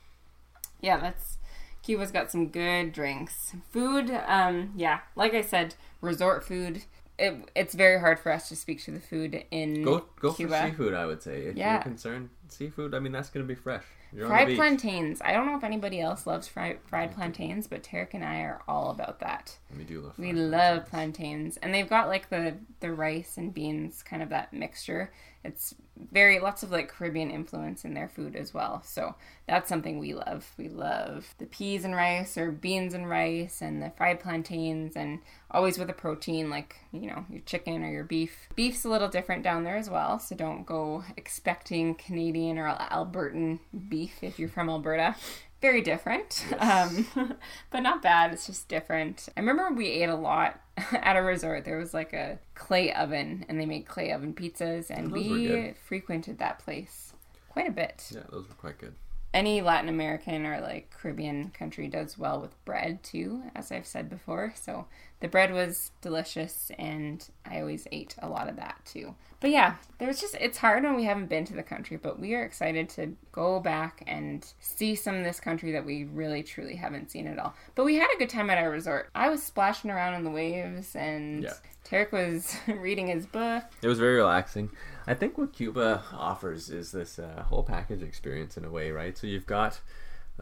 yeah, 0.80 0.96
that's 0.98 1.38
Cuba's 1.82 2.10
got 2.10 2.30
some 2.30 2.48
good 2.48 2.92
drinks. 2.92 3.54
Food, 3.70 4.10
um, 4.26 4.72
yeah, 4.74 5.00
like 5.16 5.34
I 5.34 5.42
said, 5.42 5.74
resort 6.00 6.44
food. 6.44 6.82
It, 7.18 7.48
it's 7.54 7.74
very 7.74 8.00
hard 8.00 8.18
for 8.18 8.32
us 8.32 8.48
to 8.48 8.56
speak 8.56 8.82
to 8.84 8.90
the 8.90 8.98
food 8.98 9.44
in 9.52 9.82
Go 9.84 10.04
go 10.18 10.32
Cuba. 10.32 10.58
for 10.58 10.66
seafood. 10.68 10.94
I 10.94 11.06
would 11.06 11.22
say 11.22 11.42
if 11.42 11.56
Yeah. 11.56 11.74
you're 11.74 11.82
concerned, 11.82 12.30
seafood. 12.48 12.92
I 12.94 12.98
mean, 12.98 13.12
that's 13.12 13.28
gonna 13.30 13.44
be 13.46 13.54
fresh. 13.54 13.84
You're 14.14 14.29
Fried 14.29 14.55
plantains. 14.55 15.20
I 15.24 15.33
don't 15.33 15.46
know 15.46 15.57
if 15.57 15.64
anybody 15.64 16.00
else 16.00 16.24
loves 16.27 16.46
fried 16.46 16.79
fried 16.87 17.12
plantains, 17.12 17.66
but 17.66 17.83
Tarek 17.83 18.14
and 18.14 18.24
I 18.24 18.42
are 18.42 18.62
all 18.68 18.90
about 18.90 19.18
that. 19.20 19.59
We 19.77 19.83
do 19.83 20.03
love. 20.03 20.18
We 20.18 20.33
fried 20.33 20.42
love 20.42 20.87
plantains, 20.87 21.57
and 21.57 21.74
they've 21.74 21.88
got 21.88 22.07
like 22.07 22.31
the 22.31 22.55
the 22.79 22.92
rice 22.92 23.37
and 23.37 23.53
beans, 23.53 24.05
kind 24.05 24.22
of 24.22 24.29
that 24.29 24.53
mixture. 24.53 25.12
It's 25.42 25.74
very 26.14 26.38
lots 26.38 26.62
of 26.62 26.70
like 26.70 26.88
Caribbean 26.88 27.31
influence 27.31 27.85
in 27.85 27.92
their 27.92 28.09
food 28.09 28.37
as 28.37 28.55
well. 28.55 28.83
So 28.87 29.16
that's 29.48 29.68
something 29.68 29.98
we 29.98 30.14
love. 30.14 30.53
We 30.57 30.68
love 30.68 31.35
the 31.38 31.46
peas 31.46 31.85
and 31.85 31.94
rice, 31.94 32.38
or 32.38 32.53
beans 32.53 32.94
and 32.94 33.11
rice, 33.11 33.61
and 33.61 33.83
the 33.83 33.90
fried 33.90 34.20
plantains, 34.20 34.94
and 34.96 35.18
always 35.50 35.77
with 35.77 35.90
a 35.90 35.94
protein 35.94 36.48
like 36.48 36.77
you 36.92 37.09
know 37.09 37.27
your 37.29 37.42
chicken 37.42 37.83
or 37.85 37.90
your 37.90 38.05
beef. 38.05 38.48
Beef's 38.55 38.85
a 38.85 38.88
little 38.88 39.09
different 39.09 39.42
down 39.42 39.64
there 39.64 39.77
as 39.77 39.90
well, 39.90 40.18
so 40.20 40.37
don't 40.37 40.64
go 40.64 41.05
expecting 41.16 41.96
Canadian 41.96 42.59
or 42.59 42.74
Albertan 42.74 43.59
beef 43.88 44.22
if 44.22 44.38
you're 44.38 44.48
from 44.48 44.70
Alberta 44.70 45.16
very 45.64 45.81
different, 45.81 46.44
um, 46.59 47.07
but 47.70 47.81
not 47.81 48.03
bad. 48.03 48.35
It's 48.35 48.46
just 48.46 48.68
different. 48.68 49.31
I 49.35 49.40
remember 49.40 49.74
we 49.74 49.88
ate 49.88 50.11
a 50.11 50.14
lot 50.14 50.61
at 50.92 51.16
a 51.16 51.22
resort. 51.22 51.64
There 51.64 51.79
was 51.79 51.94
like 51.94 52.12
a 52.12 52.38
clay 52.55 52.92
oven, 52.92 53.46
and 53.48 53.59
they 53.59 53.64
made 53.64 53.87
clay 53.87 54.12
oven 54.12 54.35
pizzas, 54.35 54.90
and 54.90 55.11
Those 55.11 55.29
we 55.29 55.74
frequented 55.87 56.38
that 56.38 56.59
place 56.59 57.14
quite 57.48 57.66
a 57.66 57.72
bit. 57.72 58.11
Yeah, 58.14 58.20
those 58.31 58.46
were 58.46 58.55
quite 58.55 58.77
good. 58.77 58.94
Any 59.34 59.60
Latin 59.60 59.88
American 59.88 60.46
or 60.46 60.60
like 60.60 60.90
Caribbean 60.90 61.50
country 61.50 61.88
does 61.88 62.16
well 62.16 62.40
with 62.40 62.64
bread 62.64 63.02
too, 63.02 63.42
as 63.54 63.72
I've 63.72 63.86
said 63.86 64.08
before. 64.08 64.54
So 64.54 64.86
the 65.20 65.28
bread 65.28 65.52
was 65.52 65.90
delicious, 66.00 66.70
and 66.78 67.26
I 67.44 67.60
always 67.60 67.88
ate 67.90 68.14
a 68.20 68.28
lot 68.28 68.48
of 68.48 68.56
that 68.56 68.76
too. 68.84 69.14
But 69.40 69.50
yeah, 69.50 69.74
there's 69.98 70.20
just 70.20 70.36
it's 70.40 70.58
hard 70.58 70.84
when 70.84 70.94
we 70.94 71.04
haven't 71.04 71.28
been 71.28 71.44
to 71.46 71.54
the 71.54 71.62
country, 71.62 71.96
but 71.96 72.18
we 72.18 72.34
are 72.34 72.44
excited 72.44 72.88
to 72.90 73.16
go 73.32 73.58
back 73.58 74.04
and 74.06 74.46
see 74.60 74.94
some 74.94 75.16
of 75.16 75.24
this 75.24 75.40
country 75.40 75.72
that 75.72 75.84
we 75.84 76.04
really 76.04 76.42
truly 76.42 76.76
haven't 76.76 77.10
seen 77.10 77.26
at 77.26 77.38
all. 77.38 77.54
But 77.74 77.84
we 77.84 77.96
had 77.96 78.08
a 78.14 78.18
good 78.18 78.30
time 78.30 78.50
at 78.50 78.58
our 78.58 78.70
resort. 78.70 79.10
I 79.14 79.28
was 79.30 79.42
splashing 79.42 79.90
around 79.90 80.14
in 80.14 80.24
the 80.24 80.30
waves, 80.30 80.94
and 80.94 81.42
Yeah. 81.42 81.54
Tarek 81.94 82.11
was 82.11 82.57
reading 82.66 83.07
his 83.07 83.24
book. 83.24 83.62
It 83.80 83.87
was 83.87 84.00
very 84.00 84.16
relaxing. 84.16 84.70
I 85.07 85.14
think 85.14 85.38
what 85.38 85.52
Cuba 85.52 86.02
offers 86.12 86.68
is 86.68 86.90
this 86.90 87.20
uh, 87.20 87.44
whole 87.46 87.62
package 87.62 88.02
experience 88.02 88.57
in 88.57 88.64
a 88.64 88.70
way, 88.70 88.90
right? 88.90 89.16
So 89.16 89.28
you've 89.28 89.46
got 89.46 89.80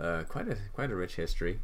uh, 0.00 0.22
quite 0.28 0.48
a 0.48 0.56
quite 0.72 0.90
a 0.90 0.96
rich 0.96 1.16
history, 1.16 1.60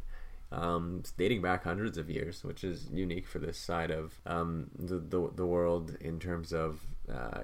um, 0.51 1.01
dating 1.17 1.41
back 1.41 1.63
hundreds 1.63 1.97
of 1.97 2.07
years, 2.07 2.43
which 2.43 2.63
is 2.63 2.87
unique 2.93 3.25
for 3.25 3.39
this 3.39 3.57
side 3.57 3.89
of 3.89 4.19
um, 4.27 4.69
the, 4.77 4.99
the 4.99 5.31
the 5.35 5.45
world 5.45 5.97
in 5.99 6.19
terms 6.19 6.53
of 6.53 6.81
uh, 7.11 7.41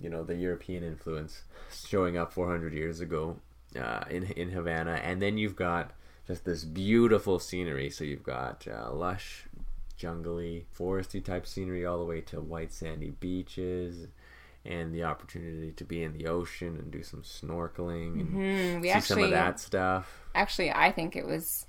you 0.00 0.08
know 0.08 0.22
the 0.22 0.36
European 0.36 0.84
influence 0.84 1.42
showing 1.72 2.16
up 2.16 2.32
400 2.32 2.72
years 2.72 3.00
ago 3.00 3.36
uh, 3.76 4.04
in 4.08 4.24
in 4.36 4.50
Havana, 4.50 5.00
and 5.02 5.20
then 5.20 5.38
you've 5.38 5.56
got 5.56 5.90
just 6.28 6.44
this 6.44 6.64
beautiful 6.64 7.40
scenery. 7.40 7.90
So 7.90 8.04
you've 8.04 8.22
got 8.22 8.64
uh, 8.68 8.92
lush, 8.92 9.44
jungly, 9.96 10.66
foresty 10.78 11.24
type 11.24 11.46
scenery 11.46 11.84
all 11.86 11.98
the 11.98 12.04
way 12.04 12.20
to 12.22 12.40
white 12.40 12.72
sandy 12.72 13.10
beaches. 13.10 14.08
And 14.66 14.94
the 14.94 15.04
opportunity 15.04 15.72
to 15.72 15.84
be 15.84 16.02
in 16.02 16.16
the 16.16 16.26
ocean 16.26 16.76
and 16.78 16.90
do 16.90 17.02
some 17.02 17.20
snorkeling 17.22 18.18
and 18.20 18.28
Hmm, 18.30 18.80
we 18.80 18.88
see 18.88 18.92
actually 18.92 19.14
some 19.16 19.24
of 19.24 19.30
that 19.32 19.60
stuff. 19.60 20.24
actually 20.34 20.72
I 20.72 20.90
think 20.90 21.16
it 21.16 21.26
was 21.26 21.66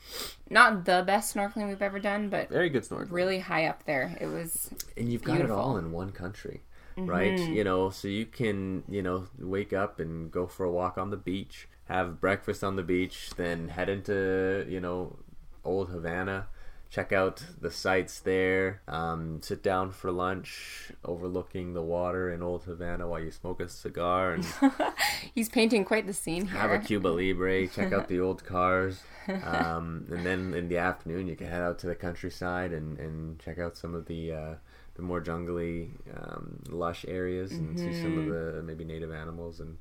not 0.49 0.85
the 0.85 1.03
best 1.05 1.35
snorkeling 1.35 1.67
we've 1.67 1.81
ever 1.81 1.99
done, 1.99 2.29
but 2.29 2.47
Very 2.47 2.69
good 2.69 2.83
snorkeling. 2.83 3.11
really 3.11 3.39
high 3.39 3.65
up 3.65 3.83
there. 3.85 4.17
It 4.21 4.27
was 4.27 4.69
and 4.95 5.11
you've 5.11 5.23
got 5.23 5.41
it 5.41 5.51
all 5.51 5.75
in 5.77 5.91
one 5.91 6.11
country 6.13 6.61
right 6.97 7.37
you 7.37 7.65
know 7.65 7.89
so 7.89 8.07
you 8.07 8.25
can 8.25 8.81
you 8.87 9.01
know 9.01 9.27
wake 9.39 9.73
up 9.73 9.99
and 9.99 10.31
go 10.31 10.47
for 10.47 10.63
a 10.65 10.71
walk 10.71 10.97
on 10.97 11.09
the 11.09 11.17
beach 11.17 11.67
have 11.89 12.21
breakfast 12.21 12.63
on 12.63 12.77
the 12.77 12.83
beach 12.83 13.31
then 13.35 13.67
head 13.67 13.89
into 13.89 14.65
you 14.69 14.79
know 14.79 15.17
old 15.65 15.89
havana 15.89 16.47
check 16.89 17.11
out 17.11 17.43
the 17.59 17.71
sights 17.71 18.19
there 18.19 18.81
um, 18.87 19.41
sit 19.41 19.61
down 19.61 19.91
for 19.91 20.11
lunch 20.11 20.91
overlooking 21.03 21.73
the 21.73 21.81
water 21.81 22.31
in 22.31 22.41
old 22.41 22.63
havana 22.63 23.07
while 23.07 23.19
you 23.19 23.31
smoke 23.31 23.59
a 23.59 23.67
cigar 23.67 24.33
and 24.33 24.45
he's 25.33 25.49
painting 25.49 25.83
quite 25.83 26.07
the 26.07 26.13
scene 26.13 26.47
here. 26.47 26.59
have 26.59 26.71
a 26.71 26.79
Cuba 26.79 27.07
Libre, 27.07 27.67
check 27.67 27.91
out 27.91 28.07
the 28.07 28.19
old 28.19 28.43
cars, 28.45 29.01
um, 29.43 30.05
and 30.09 30.25
then 30.25 30.53
in 30.53 30.67
the 30.69 30.77
afternoon 30.77 31.27
you 31.27 31.35
can 31.35 31.47
head 31.47 31.61
out 31.61 31.79
to 31.79 31.87
the 31.87 31.95
countryside 31.95 32.71
and, 32.71 32.99
and 32.99 33.39
check 33.39 33.59
out 33.59 33.75
some 33.75 33.95
of 33.95 34.05
the 34.05 34.31
uh, 34.31 34.55
the 34.95 35.01
more 35.01 35.19
jungly, 35.19 35.91
um, 36.15 36.59
lush 36.69 37.05
areas 37.07 37.51
and 37.51 37.77
see 37.77 38.01
some 38.01 38.17
of 38.17 38.25
the 38.27 38.63
maybe 38.63 38.85
native 38.85 39.11
animals 39.11 39.59
and 39.59 39.77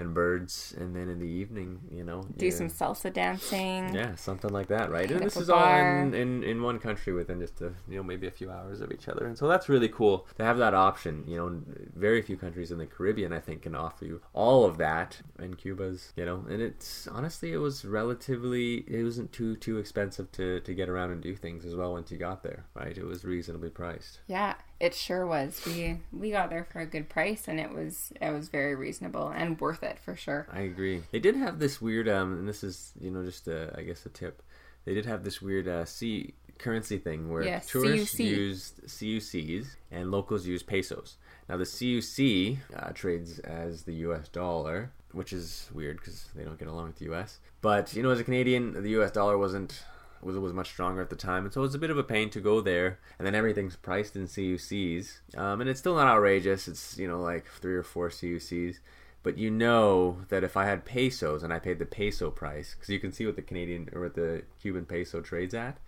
and 0.00 0.14
birds, 0.14 0.74
and 0.78 0.96
then 0.96 1.08
in 1.08 1.18
the 1.18 1.26
evening, 1.28 1.78
you 1.90 2.02
know, 2.04 2.22
Do 2.36 2.46
you- 2.46 2.50
some 2.52 2.68
salsa 2.68 3.12
dancing. 3.12 3.94
yeah, 3.94 4.14
something 4.16 4.50
like 4.50 4.68
that, 4.68 4.90
right? 4.90 5.10
And 5.10 5.20
this 5.22 5.36
is 5.36 5.48
all 5.50 5.62
in, 5.80 6.14
in, 6.14 6.42
in 6.42 6.62
one 6.62 6.78
country 6.78 7.12
within 7.12 7.38
just 7.40 7.60
a, 7.60 7.72
you 7.88 7.96
know 7.98 8.02
maybe 8.02 8.26
a 8.26 8.30
few 8.30 8.50
hours 8.50 8.80
of 8.80 8.90
each 8.92 9.08
other, 9.08 9.26
and 9.26 9.36
so 9.38 9.46
that's 9.46 9.68
really 9.68 9.88
cool 9.88 10.26
to 10.36 10.44
have 10.44 10.58
that 10.58 10.74
option. 10.74 11.24
You 11.26 11.36
know, 11.36 11.62
very 11.94 12.22
few 12.22 12.36
countries 12.36 12.70
in 12.72 12.78
the 12.78 12.86
Caribbean 12.86 13.32
I 13.32 13.40
think 13.40 13.62
can 13.62 13.74
offer 13.74 14.04
you 14.04 14.20
all 14.32 14.64
of 14.64 14.78
that, 14.78 15.20
and 15.38 15.56
Cuba's, 15.56 16.12
you 16.16 16.24
know, 16.24 16.44
and 16.48 16.60
it's 16.62 17.06
honestly 17.08 17.52
it 17.52 17.58
was 17.58 17.84
relatively 17.84 18.84
it 18.88 19.02
wasn't 19.04 19.32
too 19.32 19.56
too 19.56 19.78
expensive 19.78 20.32
to 20.32 20.60
to 20.60 20.74
get 20.74 20.88
around 20.88 21.10
and 21.10 21.20
do 21.22 21.36
things 21.36 21.64
as 21.64 21.74
well 21.76 21.92
once 21.92 22.10
you 22.10 22.18
got 22.18 22.42
there, 22.42 22.64
right? 22.74 22.96
It 22.96 23.04
was 23.04 23.24
reasonably 23.24 23.70
priced. 23.70 24.20
Yeah, 24.26 24.54
it 24.80 24.94
sure 24.94 25.26
was. 25.26 25.62
We 25.66 25.98
we 26.12 26.30
got 26.30 26.50
there 26.50 26.64
for 26.64 26.80
a 26.80 26.86
good 26.86 27.08
price, 27.08 27.46
and 27.46 27.60
it 27.60 27.70
was 27.72 28.12
it 28.20 28.30
was 28.32 28.48
very 28.48 28.74
reasonable 28.74 29.28
and 29.28 29.60
worth 29.60 29.82
it 29.82 29.98
for 29.98 30.16
sure. 30.16 30.46
I 30.52 30.60
agree. 30.60 31.02
They 31.12 31.20
did 31.20 31.36
have 31.36 31.58
this 31.58 31.80
weird, 31.80 32.08
um, 32.08 32.32
and 32.38 32.48
this 32.48 32.64
is 32.64 32.92
you 33.00 33.10
know 33.10 33.24
just 33.24 33.46
a, 33.46 33.72
I 33.76 33.82
guess 33.82 34.04
a 34.06 34.08
tip. 34.08 34.42
They 34.86 34.94
did 34.94 35.04
have 35.06 35.22
this 35.24 35.42
weird 35.42 35.68
uh, 35.68 35.84
C 35.84 36.32
currency 36.58 36.98
thing 36.98 37.30
where 37.30 37.42
Yeah, 37.42 37.60
tourists 37.60 38.16
CUC. 38.16 38.24
used 38.26 38.82
CUCs 38.86 39.66
and 39.90 40.10
locals 40.10 40.46
use 40.46 40.62
pesos. 40.62 41.16
Now 41.48 41.56
the 41.56 41.64
CUC 41.64 42.58
uh, 42.76 42.90
trades 42.92 43.38
as 43.40 43.82
the 43.82 43.94
U.S. 44.06 44.28
dollar, 44.28 44.90
which 45.12 45.32
is 45.32 45.68
weird 45.74 45.98
because 45.98 46.26
they 46.34 46.44
don't 46.44 46.58
get 46.58 46.68
along 46.68 46.86
with 46.88 46.98
the 46.98 47.06
U.S. 47.06 47.38
But 47.60 47.94
you 47.94 48.02
know, 48.02 48.10
as 48.10 48.20
a 48.20 48.24
Canadian, 48.24 48.82
the 48.82 48.90
U.S. 48.90 49.10
dollar 49.10 49.36
wasn't 49.36 49.82
was 50.22 50.36
was 50.36 50.52
much 50.52 50.68
stronger 50.68 51.00
at 51.00 51.10
the 51.10 51.16
time, 51.16 51.44
and 51.44 51.52
so 51.52 51.60
it 51.60 51.62
was 51.62 51.74
a 51.74 51.78
bit 51.78 51.90
of 51.90 51.98
a 51.98 52.02
pain 52.02 52.30
to 52.30 52.40
go 52.40 52.60
there. 52.60 52.98
And 53.18 53.26
then 53.26 53.34
everything's 53.34 53.76
priced 53.76 54.16
in 54.16 54.26
CUCs, 54.26 55.20
um, 55.36 55.60
and 55.60 55.70
it's 55.70 55.80
still 55.80 55.96
not 55.96 56.06
outrageous. 56.06 56.68
It's 56.68 56.98
you 56.98 57.08
know 57.08 57.20
like 57.20 57.46
three 57.46 57.74
or 57.74 57.82
four 57.82 58.08
CUCs, 58.08 58.78
but 59.22 59.38
you 59.38 59.50
know 59.50 60.18
that 60.28 60.44
if 60.44 60.56
I 60.56 60.64
had 60.64 60.84
pesos 60.84 61.42
and 61.42 61.52
I 61.52 61.58
paid 61.58 61.78
the 61.78 61.86
peso 61.86 62.30
price, 62.30 62.74
because 62.74 62.88
you 62.88 62.98
can 62.98 63.12
see 63.12 63.26
what 63.26 63.36
the 63.36 63.42
Canadian 63.42 63.88
or 63.92 64.02
what 64.02 64.14
the 64.14 64.42
Cuban 64.60 64.84
peso 64.86 65.20
trades 65.20 65.54
at, 65.54 65.78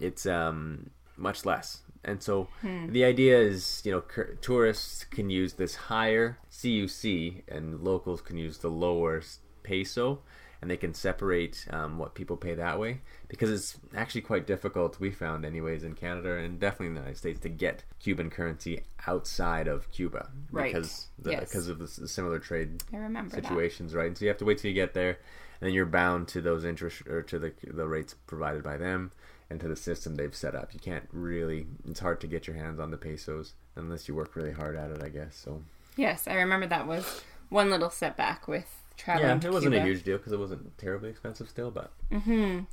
it's 0.00 0.26
um 0.26 0.90
much 1.16 1.44
less. 1.44 1.82
And 2.02 2.22
so 2.22 2.48
the 2.92 3.04
idea 3.04 3.38
is, 3.38 3.82
you 3.84 3.92
know, 3.92 4.00
cur- 4.00 4.38
tourists 4.40 5.04
can 5.04 5.28
use 5.28 5.52
this 5.54 5.74
higher 5.74 6.38
CUC 6.50 7.42
and 7.46 7.80
locals 7.82 8.22
can 8.22 8.38
use 8.38 8.58
the 8.58 8.70
lower 8.70 9.20
peso 9.62 10.20
and 10.62 10.70
they 10.70 10.76
can 10.76 10.92
separate 10.94 11.66
um, 11.70 11.98
what 11.98 12.14
people 12.14 12.36
pay 12.36 12.54
that 12.54 12.78
way 12.78 13.00
because 13.28 13.50
it's 13.50 13.78
actually 13.94 14.20
quite 14.20 14.46
difficult, 14.46 15.00
we 15.00 15.10
found, 15.10 15.44
anyways, 15.44 15.84
in 15.84 15.94
Canada 15.94 16.34
and 16.34 16.58
definitely 16.60 16.88
in 16.88 16.94
the 16.94 17.00
United 17.00 17.16
States 17.18 17.40
to 17.40 17.48
get 17.48 17.82
Cuban 17.98 18.28
currency 18.30 18.82
outside 19.06 19.68
of 19.68 19.90
Cuba 19.92 20.28
Right. 20.52 20.72
because 20.74 21.08
the, 21.18 21.30
Yes. 21.32 21.48
because 21.48 21.68
of 21.68 21.78
the 21.78 21.86
similar 21.88 22.38
trade 22.38 22.82
remember 22.92 23.34
that. 23.36 23.42
situations, 23.44 23.94
right? 23.94 24.08
And 24.08 24.18
so 24.18 24.24
you 24.24 24.28
have 24.28 24.38
to 24.38 24.44
wait 24.44 24.58
till 24.58 24.68
you 24.70 24.74
get 24.74 24.92
there, 24.94 25.18
and 25.60 25.68
then 25.68 25.72
you're 25.74 25.86
bound 25.86 26.28
to 26.28 26.40
those 26.40 26.64
interest 26.64 27.06
or 27.06 27.22
to 27.22 27.38
the 27.38 27.52
the 27.66 27.86
rates 27.86 28.14
provided 28.26 28.62
by 28.62 28.76
them 28.76 29.12
and 29.48 29.60
to 29.60 29.68
the 29.68 29.76
system 29.76 30.16
they've 30.16 30.34
set 30.34 30.54
up. 30.54 30.72
You 30.74 30.80
can't 30.80 31.08
really. 31.12 31.66
It's 31.88 32.00
hard 32.00 32.20
to 32.22 32.26
get 32.26 32.46
your 32.46 32.56
hands 32.56 32.78
on 32.80 32.90
the 32.90 32.96
pesos 32.96 33.54
unless 33.76 34.08
you 34.08 34.14
work 34.14 34.36
really 34.36 34.52
hard 34.52 34.76
at 34.76 34.90
it, 34.90 35.02
I 35.02 35.08
guess. 35.08 35.36
So 35.36 35.62
Yes, 35.96 36.26
I 36.28 36.34
remember 36.34 36.66
that 36.66 36.86
was 36.86 37.22
one 37.48 37.68
little 37.70 37.90
setback 37.90 38.46
with 38.48 38.79
traveling. 39.00 39.40
yeah, 39.42 39.48
it 39.48 39.52
wasn't 39.52 39.74
a 39.74 39.80
huge 39.82 40.02
deal 40.04 40.16
because 40.18 40.32
it 40.32 40.38
wasn't 40.38 40.76
terribly 40.78 41.10
expensive 41.10 41.48
still, 41.48 41.70
but 41.70 41.90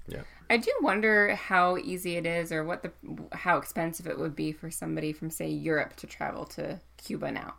yeah, 0.08 0.22
I 0.50 0.58
do 0.58 0.72
wonder 0.82 1.36
how 1.36 1.78
easy 1.78 2.16
it 2.18 2.26
is, 2.26 2.52
or 2.52 2.63
what 2.63 2.84
the 2.84 2.92
how 3.32 3.58
expensive 3.58 4.08
it 4.08 4.20
would 4.20 4.36
be 4.36 4.52
for 4.52 4.70
somebody 4.70 5.13
from 5.13 5.30
say 5.30 5.48
Europe 5.50 5.96
to 5.98 6.08
travel 6.08 6.46
to 6.46 6.80
Cuba 6.98 7.32
now. 7.32 7.56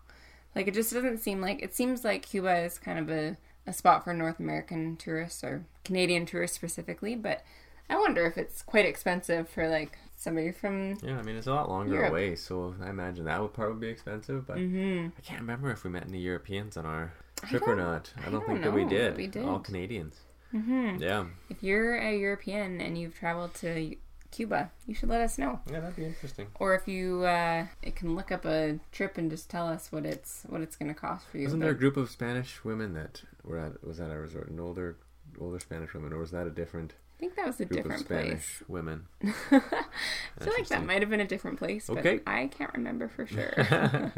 Like 0.55 0.67
it 0.69 0.75
just 0.75 0.93
doesn't 0.93 1.19
seem 1.19 1.41
like 1.41 1.63
it 1.63 1.75
seems 1.75 2.05
like 2.05 2.23
Cuba 2.23 2.57
is 2.65 2.79
kind 2.79 2.99
of 2.99 3.11
a, 3.11 3.37
a 3.67 3.73
spot 3.73 4.05
for 4.05 4.13
North 4.15 4.39
American 4.41 4.97
tourists 4.97 5.43
or 5.45 5.65
Canadian 5.85 6.27
tourists 6.27 6.57
specifically, 6.57 7.15
but 7.15 7.45
I 7.91 7.97
wonder 7.97 8.27
if 8.27 8.37
it's 8.37 8.63
quite 8.63 8.85
expensive 8.87 9.49
for 9.49 9.69
like 9.69 9.99
somebody 10.17 10.51
from 10.51 10.97
yeah, 11.03 11.19
I 11.19 11.23
mean 11.23 11.37
it's 11.37 11.47
a 11.47 11.55
lot 11.55 11.69
longer 11.69 11.95
Europe. 11.95 12.11
away, 12.11 12.35
so 12.35 12.75
I 12.83 12.91
imagine 12.91 13.25
that 13.27 13.41
would 13.41 13.53
probably 13.55 13.87
be 13.87 13.93
expensive. 13.93 14.47
But 14.47 14.57
Mhm. 14.57 15.13
I 15.17 15.21
can't 15.21 15.41
remember 15.41 15.71
if 15.71 15.85
we 15.85 15.91
met 15.91 16.07
any 16.09 16.19
Europeans 16.19 16.77
on 16.77 16.85
our 16.87 17.13
trip 17.47 17.63
or 17.63 17.77
don't- 17.77 18.13
I 18.17 18.21
I 18.21 18.25
don't, 18.25 18.33
don't 18.33 18.47
think 18.47 18.63
that 18.63 18.73
we 18.73 18.85
did. 18.85 19.17
we 19.17 19.27
did. 19.27 19.45
All 19.45 19.61
Canadians. 19.61 20.17
Mhm. 20.55 21.01
Yeah, 21.01 21.27
If 21.51 21.63
you're 21.63 21.97
a 21.97 22.17
European 22.19 22.81
and 22.81 22.97
you've 22.99 23.15
traveled 23.15 23.53
to 23.57 23.95
Cuba, 24.31 24.71
you 24.87 24.95
should 24.95 25.09
let 25.11 25.21
us 25.21 25.37
know. 25.39 25.61
yeah, 25.71 25.81
that'd 25.81 25.97
be 25.97 26.05
interesting. 26.05 26.49
Or 26.59 26.75
if 26.75 26.87
you 26.89 27.25
uh, 27.25 27.67
it 27.83 27.97
can 27.97 28.15
look 28.17 28.31
up 28.33 28.45
a 28.45 28.79
trip 28.93 29.19
and 29.19 29.31
just 29.31 29.49
tell 29.51 29.67
us 29.69 29.91
what 29.93 30.05
it's 30.07 30.45
what 30.49 30.61
it's 30.63 30.77
going 30.77 30.89
to 30.89 30.99
cost 30.99 31.27
for 31.29 31.39
you. 31.39 31.45
Wasn't 31.45 31.63
there 31.63 31.71
a 31.71 31.75
group 31.75 31.97
of 31.97 32.11
Spanish 32.11 32.65
women 32.65 32.93
that 32.95 33.23
were 33.45 33.59
at 33.59 33.83
was 33.85 34.01
at 34.01 34.11
a 34.11 34.19
resort? 34.19 34.49
An 34.49 34.59
older 34.61 34.97
older 35.41 35.59
Spanish 35.61 35.93
women, 35.95 36.13
or 36.13 36.19
was 36.19 36.31
that 36.31 36.47
a 36.47 36.51
different 36.51 36.95
I 37.19 37.21
think 37.21 37.35
that 37.35 37.47
was 37.47 37.61
a 37.61 37.65
different 37.65 38.07
place. 38.07 38.63
women? 38.69 39.07
I 39.25 39.31
feel 39.51 40.53
like 40.57 40.69
that 40.69 40.87
might 40.87 41.01
have 41.03 41.11
been 41.11 41.19
a 41.19 41.27
different 41.27 41.59
place, 41.59 41.89
but 41.89 41.99
Okay. 41.99 42.21
I 42.29 42.47
can't 42.47 42.73
remember 42.75 43.09
for 43.09 43.27
sure. 43.35 43.53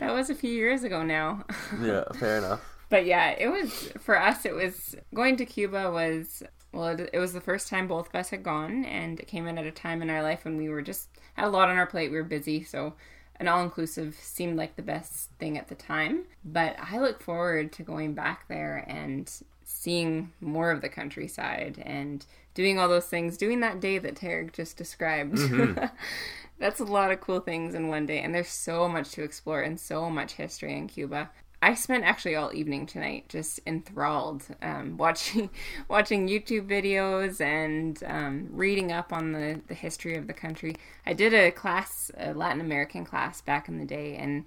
that 0.00 0.12
was 0.14 0.30
a 0.30 0.34
few 0.34 0.50
years 0.50 0.84
ago 0.84 1.02
now. 1.02 1.44
yeah, 1.82 2.04
fair 2.18 2.38
enough. 2.38 2.62
But 2.88 3.04
yeah, 3.04 3.30
it 3.38 3.48
was 3.48 3.92
for 4.00 4.18
us. 4.18 4.46
It 4.46 4.54
was 4.54 4.94
going 5.12 5.36
to 5.36 5.44
Cuba 5.44 5.90
was 5.90 6.42
well. 6.72 6.98
It, 6.98 7.10
it 7.12 7.18
was 7.18 7.34
the 7.34 7.40
first 7.42 7.68
time 7.68 7.88
both 7.88 8.08
of 8.08 8.14
us 8.14 8.30
had 8.30 8.42
gone, 8.42 8.84
and 8.86 9.20
it 9.20 9.26
came 9.26 9.46
in 9.46 9.58
at 9.58 9.66
a 9.66 9.70
time 9.70 10.00
in 10.00 10.08
our 10.08 10.22
life 10.22 10.44
when 10.46 10.56
we 10.56 10.68
were 10.70 10.80
just 10.82 11.08
had 11.34 11.46
a 11.46 11.50
lot 11.50 11.68
on 11.68 11.76
our 11.76 11.86
plate. 11.86 12.10
We 12.10 12.16
were 12.16 12.22
busy, 12.24 12.62
so 12.64 12.94
an 13.36 13.48
all 13.48 13.62
inclusive 13.62 14.16
seemed 14.20 14.56
like 14.56 14.76
the 14.76 14.82
best 14.82 15.30
thing 15.38 15.58
at 15.58 15.68
the 15.68 15.74
time. 15.74 16.24
But 16.44 16.76
I 16.80 16.98
look 16.98 17.20
forward 17.20 17.72
to 17.72 17.82
going 17.82 18.14
back 18.14 18.48
there 18.48 18.84
and 18.88 19.30
seeing 19.64 20.32
more 20.40 20.70
of 20.70 20.80
the 20.80 20.88
countryside 20.88 21.82
and 21.84 22.24
doing 22.54 22.78
all 22.78 22.88
those 22.88 23.06
things. 23.06 23.36
Doing 23.36 23.60
that 23.60 23.80
day 23.80 23.98
that 23.98 24.14
Tarek 24.14 24.52
just 24.52 24.76
described. 24.76 25.36
Mm-hmm. 25.36 25.84
That's 26.58 26.80
a 26.80 26.84
lot 26.84 27.10
of 27.10 27.20
cool 27.20 27.40
things 27.40 27.74
in 27.74 27.88
one 27.88 28.06
day, 28.06 28.20
and 28.20 28.32
there's 28.32 28.48
so 28.48 28.88
much 28.88 29.10
to 29.12 29.24
explore 29.24 29.62
and 29.62 29.78
so 29.78 30.08
much 30.08 30.34
history 30.34 30.76
in 30.76 30.86
Cuba. 30.86 31.30
I 31.64 31.72
spent 31.72 32.04
actually 32.04 32.34
all 32.34 32.54
evening 32.54 32.84
tonight 32.84 33.24
just 33.30 33.58
enthralled, 33.66 34.44
um, 34.60 34.96
watching 34.98 35.48
watching 35.88 36.28
YouTube 36.28 36.68
videos 36.68 37.40
and 37.40 37.98
um, 38.06 38.48
reading 38.50 38.92
up 38.92 39.14
on 39.14 39.32
the, 39.32 39.62
the 39.66 39.72
history 39.72 40.14
of 40.16 40.26
the 40.26 40.34
country. 40.34 40.76
I 41.06 41.14
did 41.14 41.32
a 41.32 41.50
class, 41.50 42.10
a 42.18 42.34
Latin 42.34 42.60
American 42.60 43.06
class 43.06 43.40
back 43.40 43.66
in 43.66 43.78
the 43.78 43.86
day, 43.86 44.16
and 44.16 44.46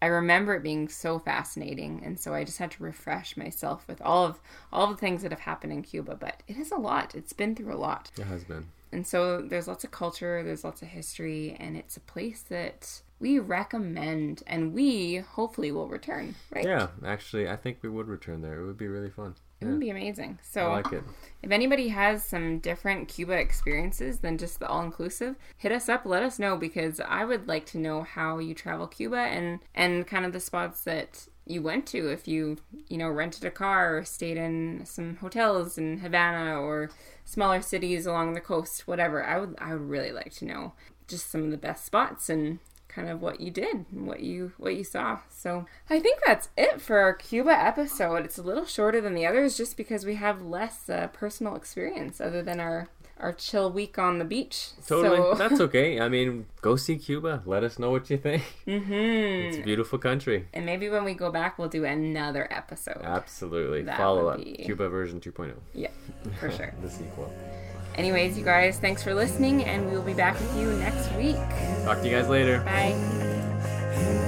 I 0.00 0.06
remember 0.06 0.54
it 0.54 0.62
being 0.62 0.88
so 0.88 1.18
fascinating, 1.18 2.00
and 2.04 2.18
so 2.18 2.32
I 2.32 2.44
just 2.44 2.58
had 2.58 2.70
to 2.72 2.84
refresh 2.84 3.36
myself 3.36 3.88
with 3.88 4.00
all 4.00 4.24
of 4.24 4.38
all 4.72 4.86
the 4.86 4.96
things 4.96 5.22
that 5.22 5.32
have 5.32 5.40
happened 5.40 5.72
in 5.72 5.82
Cuba. 5.82 6.14
But 6.14 6.44
it 6.46 6.56
is 6.56 6.70
a 6.70 6.76
lot; 6.76 7.16
it's 7.16 7.32
been 7.32 7.56
through 7.56 7.74
a 7.74 7.76
lot. 7.76 8.12
It 8.16 8.26
has 8.26 8.44
been. 8.44 8.68
And 8.92 9.04
so 9.04 9.40
there's 9.40 9.66
lots 9.66 9.82
of 9.82 9.90
culture, 9.90 10.44
there's 10.44 10.62
lots 10.62 10.82
of 10.82 10.88
history, 10.88 11.56
and 11.58 11.76
it's 11.76 11.96
a 11.96 12.00
place 12.00 12.42
that 12.42 13.00
we 13.22 13.38
recommend 13.38 14.42
and 14.48 14.74
we 14.74 15.16
hopefully 15.16 15.70
will 15.70 15.86
return, 15.88 16.34
right? 16.52 16.64
Yeah, 16.64 16.88
actually, 17.06 17.48
I 17.48 17.54
think 17.56 17.78
we 17.80 17.88
would 17.88 18.08
return 18.08 18.42
there. 18.42 18.60
It 18.60 18.66
would 18.66 18.76
be 18.76 18.88
really 18.88 19.10
fun. 19.10 19.36
It 19.60 19.64
Yeah, 19.64 19.70
would 19.70 19.80
be 19.80 19.90
amazing. 19.90 20.40
So, 20.42 20.66
I 20.72 20.72
like 20.82 20.92
it. 20.92 21.04
if 21.40 21.52
anybody 21.52 21.88
has 21.88 22.24
some 22.24 22.58
different 22.58 23.06
Cuba 23.08 23.34
experiences 23.34 24.18
than 24.18 24.38
just 24.38 24.58
the 24.58 24.66
all 24.66 24.82
inclusive, 24.82 25.36
hit 25.56 25.70
us 25.70 25.88
up, 25.88 26.04
let 26.04 26.24
us 26.24 26.40
know 26.40 26.56
because 26.56 26.98
I 26.98 27.24
would 27.24 27.46
like 27.46 27.64
to 27.66 27.78
know 27.78 28.02
how 28.02 28.38
you 28.38 28.54
travel 28.54 28.88
Cuba 28.88 29.18
and 29.18 29.60
and 29.72 30.04
kind 30.04 30.26
of 30.26 30.32
the 30.32 30.40
spots 30.40 30.82
that 30.82 31.28
you 31.46 31.62
went 31.62 31.86
to 31.86 32.08
if 32.08 32.26
you 32.26 32.56
you 32.88 32.98
know 32.98 33.08
rented 33.08 33.44
a 33.44 33.50
car 33.50 33.98
or 33.98 34.04
stayed 34.04 34.36
in 34.36 34.82
some 34.84 35.16
hotels 35.16 35.78
in 35.78 35.98
Havana 35.98 36.60
or 36.60 36.90
smaller 37.24 37.60
cities 37.60 38.06
along 38.06 38.34
the 38.34 38.40
coast 38.40 38.86
whatever 38.86 39.24
I 39.24 39.38
would 39.40 39.56
I 39.58 39.72
would 39.72 39.88
really 39.88 40.12
like 40.12 40.32
to 40.34 40.44
know 40.44 40.72
just 41.08 41.30
some 41.32 41.42
of 41.44 41.50
the 41.50 41.56
best 41.56 41.84
spots 41.84 42.28
and 42.28 42.60
kind 42.94 43.08
of 43.08 43.20
what 43.22 43.40
you 43.40 43.50
did 43.50 43.86
and 43.92 44.06
what 44.06 44.20
you 44.20 44.52
what 44.58 44.76
you 44.76 44.84
saw. 44.84 45.18
So 45.30 45.66
I 45.90 45.98
think 46.00 46.20
that's 46.26 46.48
it 46.56 46.80
for 46.80 46.98
our 46.98 47.14
Cuba 47.14 47.50
episode. 47.50 48.24
It's 48.24 48.38
a 48.38 48.42
little 48.42 48.64
shorter 48.66 49.00
than 49.00 49.14
the 49.14 49.26
others 49.26 49.56
just 49.56 49.76
because 49.76 50.04
we 50.04 50.16
have 50.16 50.42
less 50.42 50.88
uh, 50.88 51.08
personal 51.12 51.56
experience 51.56 52.20
other 52.20 52.42
than 52.42 52.60
our 52.60 52.88
our 53.20 53.32
chill 53.32 53.70
week 53.70 53.98
on 54.00 54.18
the 54.18 54.24
beach. 54.24 54.70
Totally. 54.84 55.16
So, 55.16 55.34
That's 55.34 55.60
okay. 55.68 56.00
I 56.00 56.08
mean, 56.08 56.46
go 56.60 56.74
see 56.74 56.96
Cuba. 56.96 57.42
Let 57.46 57.62
us 57.62 57.78
know 57.78 57.90
what 57.92 58.10
you 58.10 58.16
think. 58.18 58.42
Mhm. 58.66 59.48
It's 59.48 59.58
a 59.58 59.62
beautiful 59.62 59.98
country. 60.00 60.48
And 60.52 60.66
maybe 60.66 60.88
when 60.88 61.04
we 61.04 61.14
go 61.14 61.30
back, 61.30 61.56
we'll 61.56 61.68
do 61.68 61.84
another 61.84 62.48
episode. 62.52 63.00
Absolutely. 63.04 63.82
That 63.82 63.96
Follow 63.98 64.26
up. 64.28 64.38
be- 64.38 64.54
Cuba 64.64 64.88
version 64.88 65.20
2.0. 65.20 65.52
Yeah, 65.72 65.88
for 66.40 66.50
sure. 66.50 66.74
the 66.82 66.90
sequel. 66.90 67.32
Anyways, 67.96 68.38
you 68.38 68.44
guys, 68.44 68.78
thanks 68.78 69.02
for 69.02 69.14
listening, 69.14 69.64
and 69.64 69.86
we 69.86 69.94
will 69.94 70.02
be 70.02 70.14
back 70.14 70.38
with 70.40 70.56
you 70.56 70.72
next 70.74 71.12
week. 71.14 71.36
Talk 71.84 71.98
to 71.98 72.08
you 72.08 72.16
guys 72.16 72.28
later. 72.28 72.60
Bye. 72.60 74.18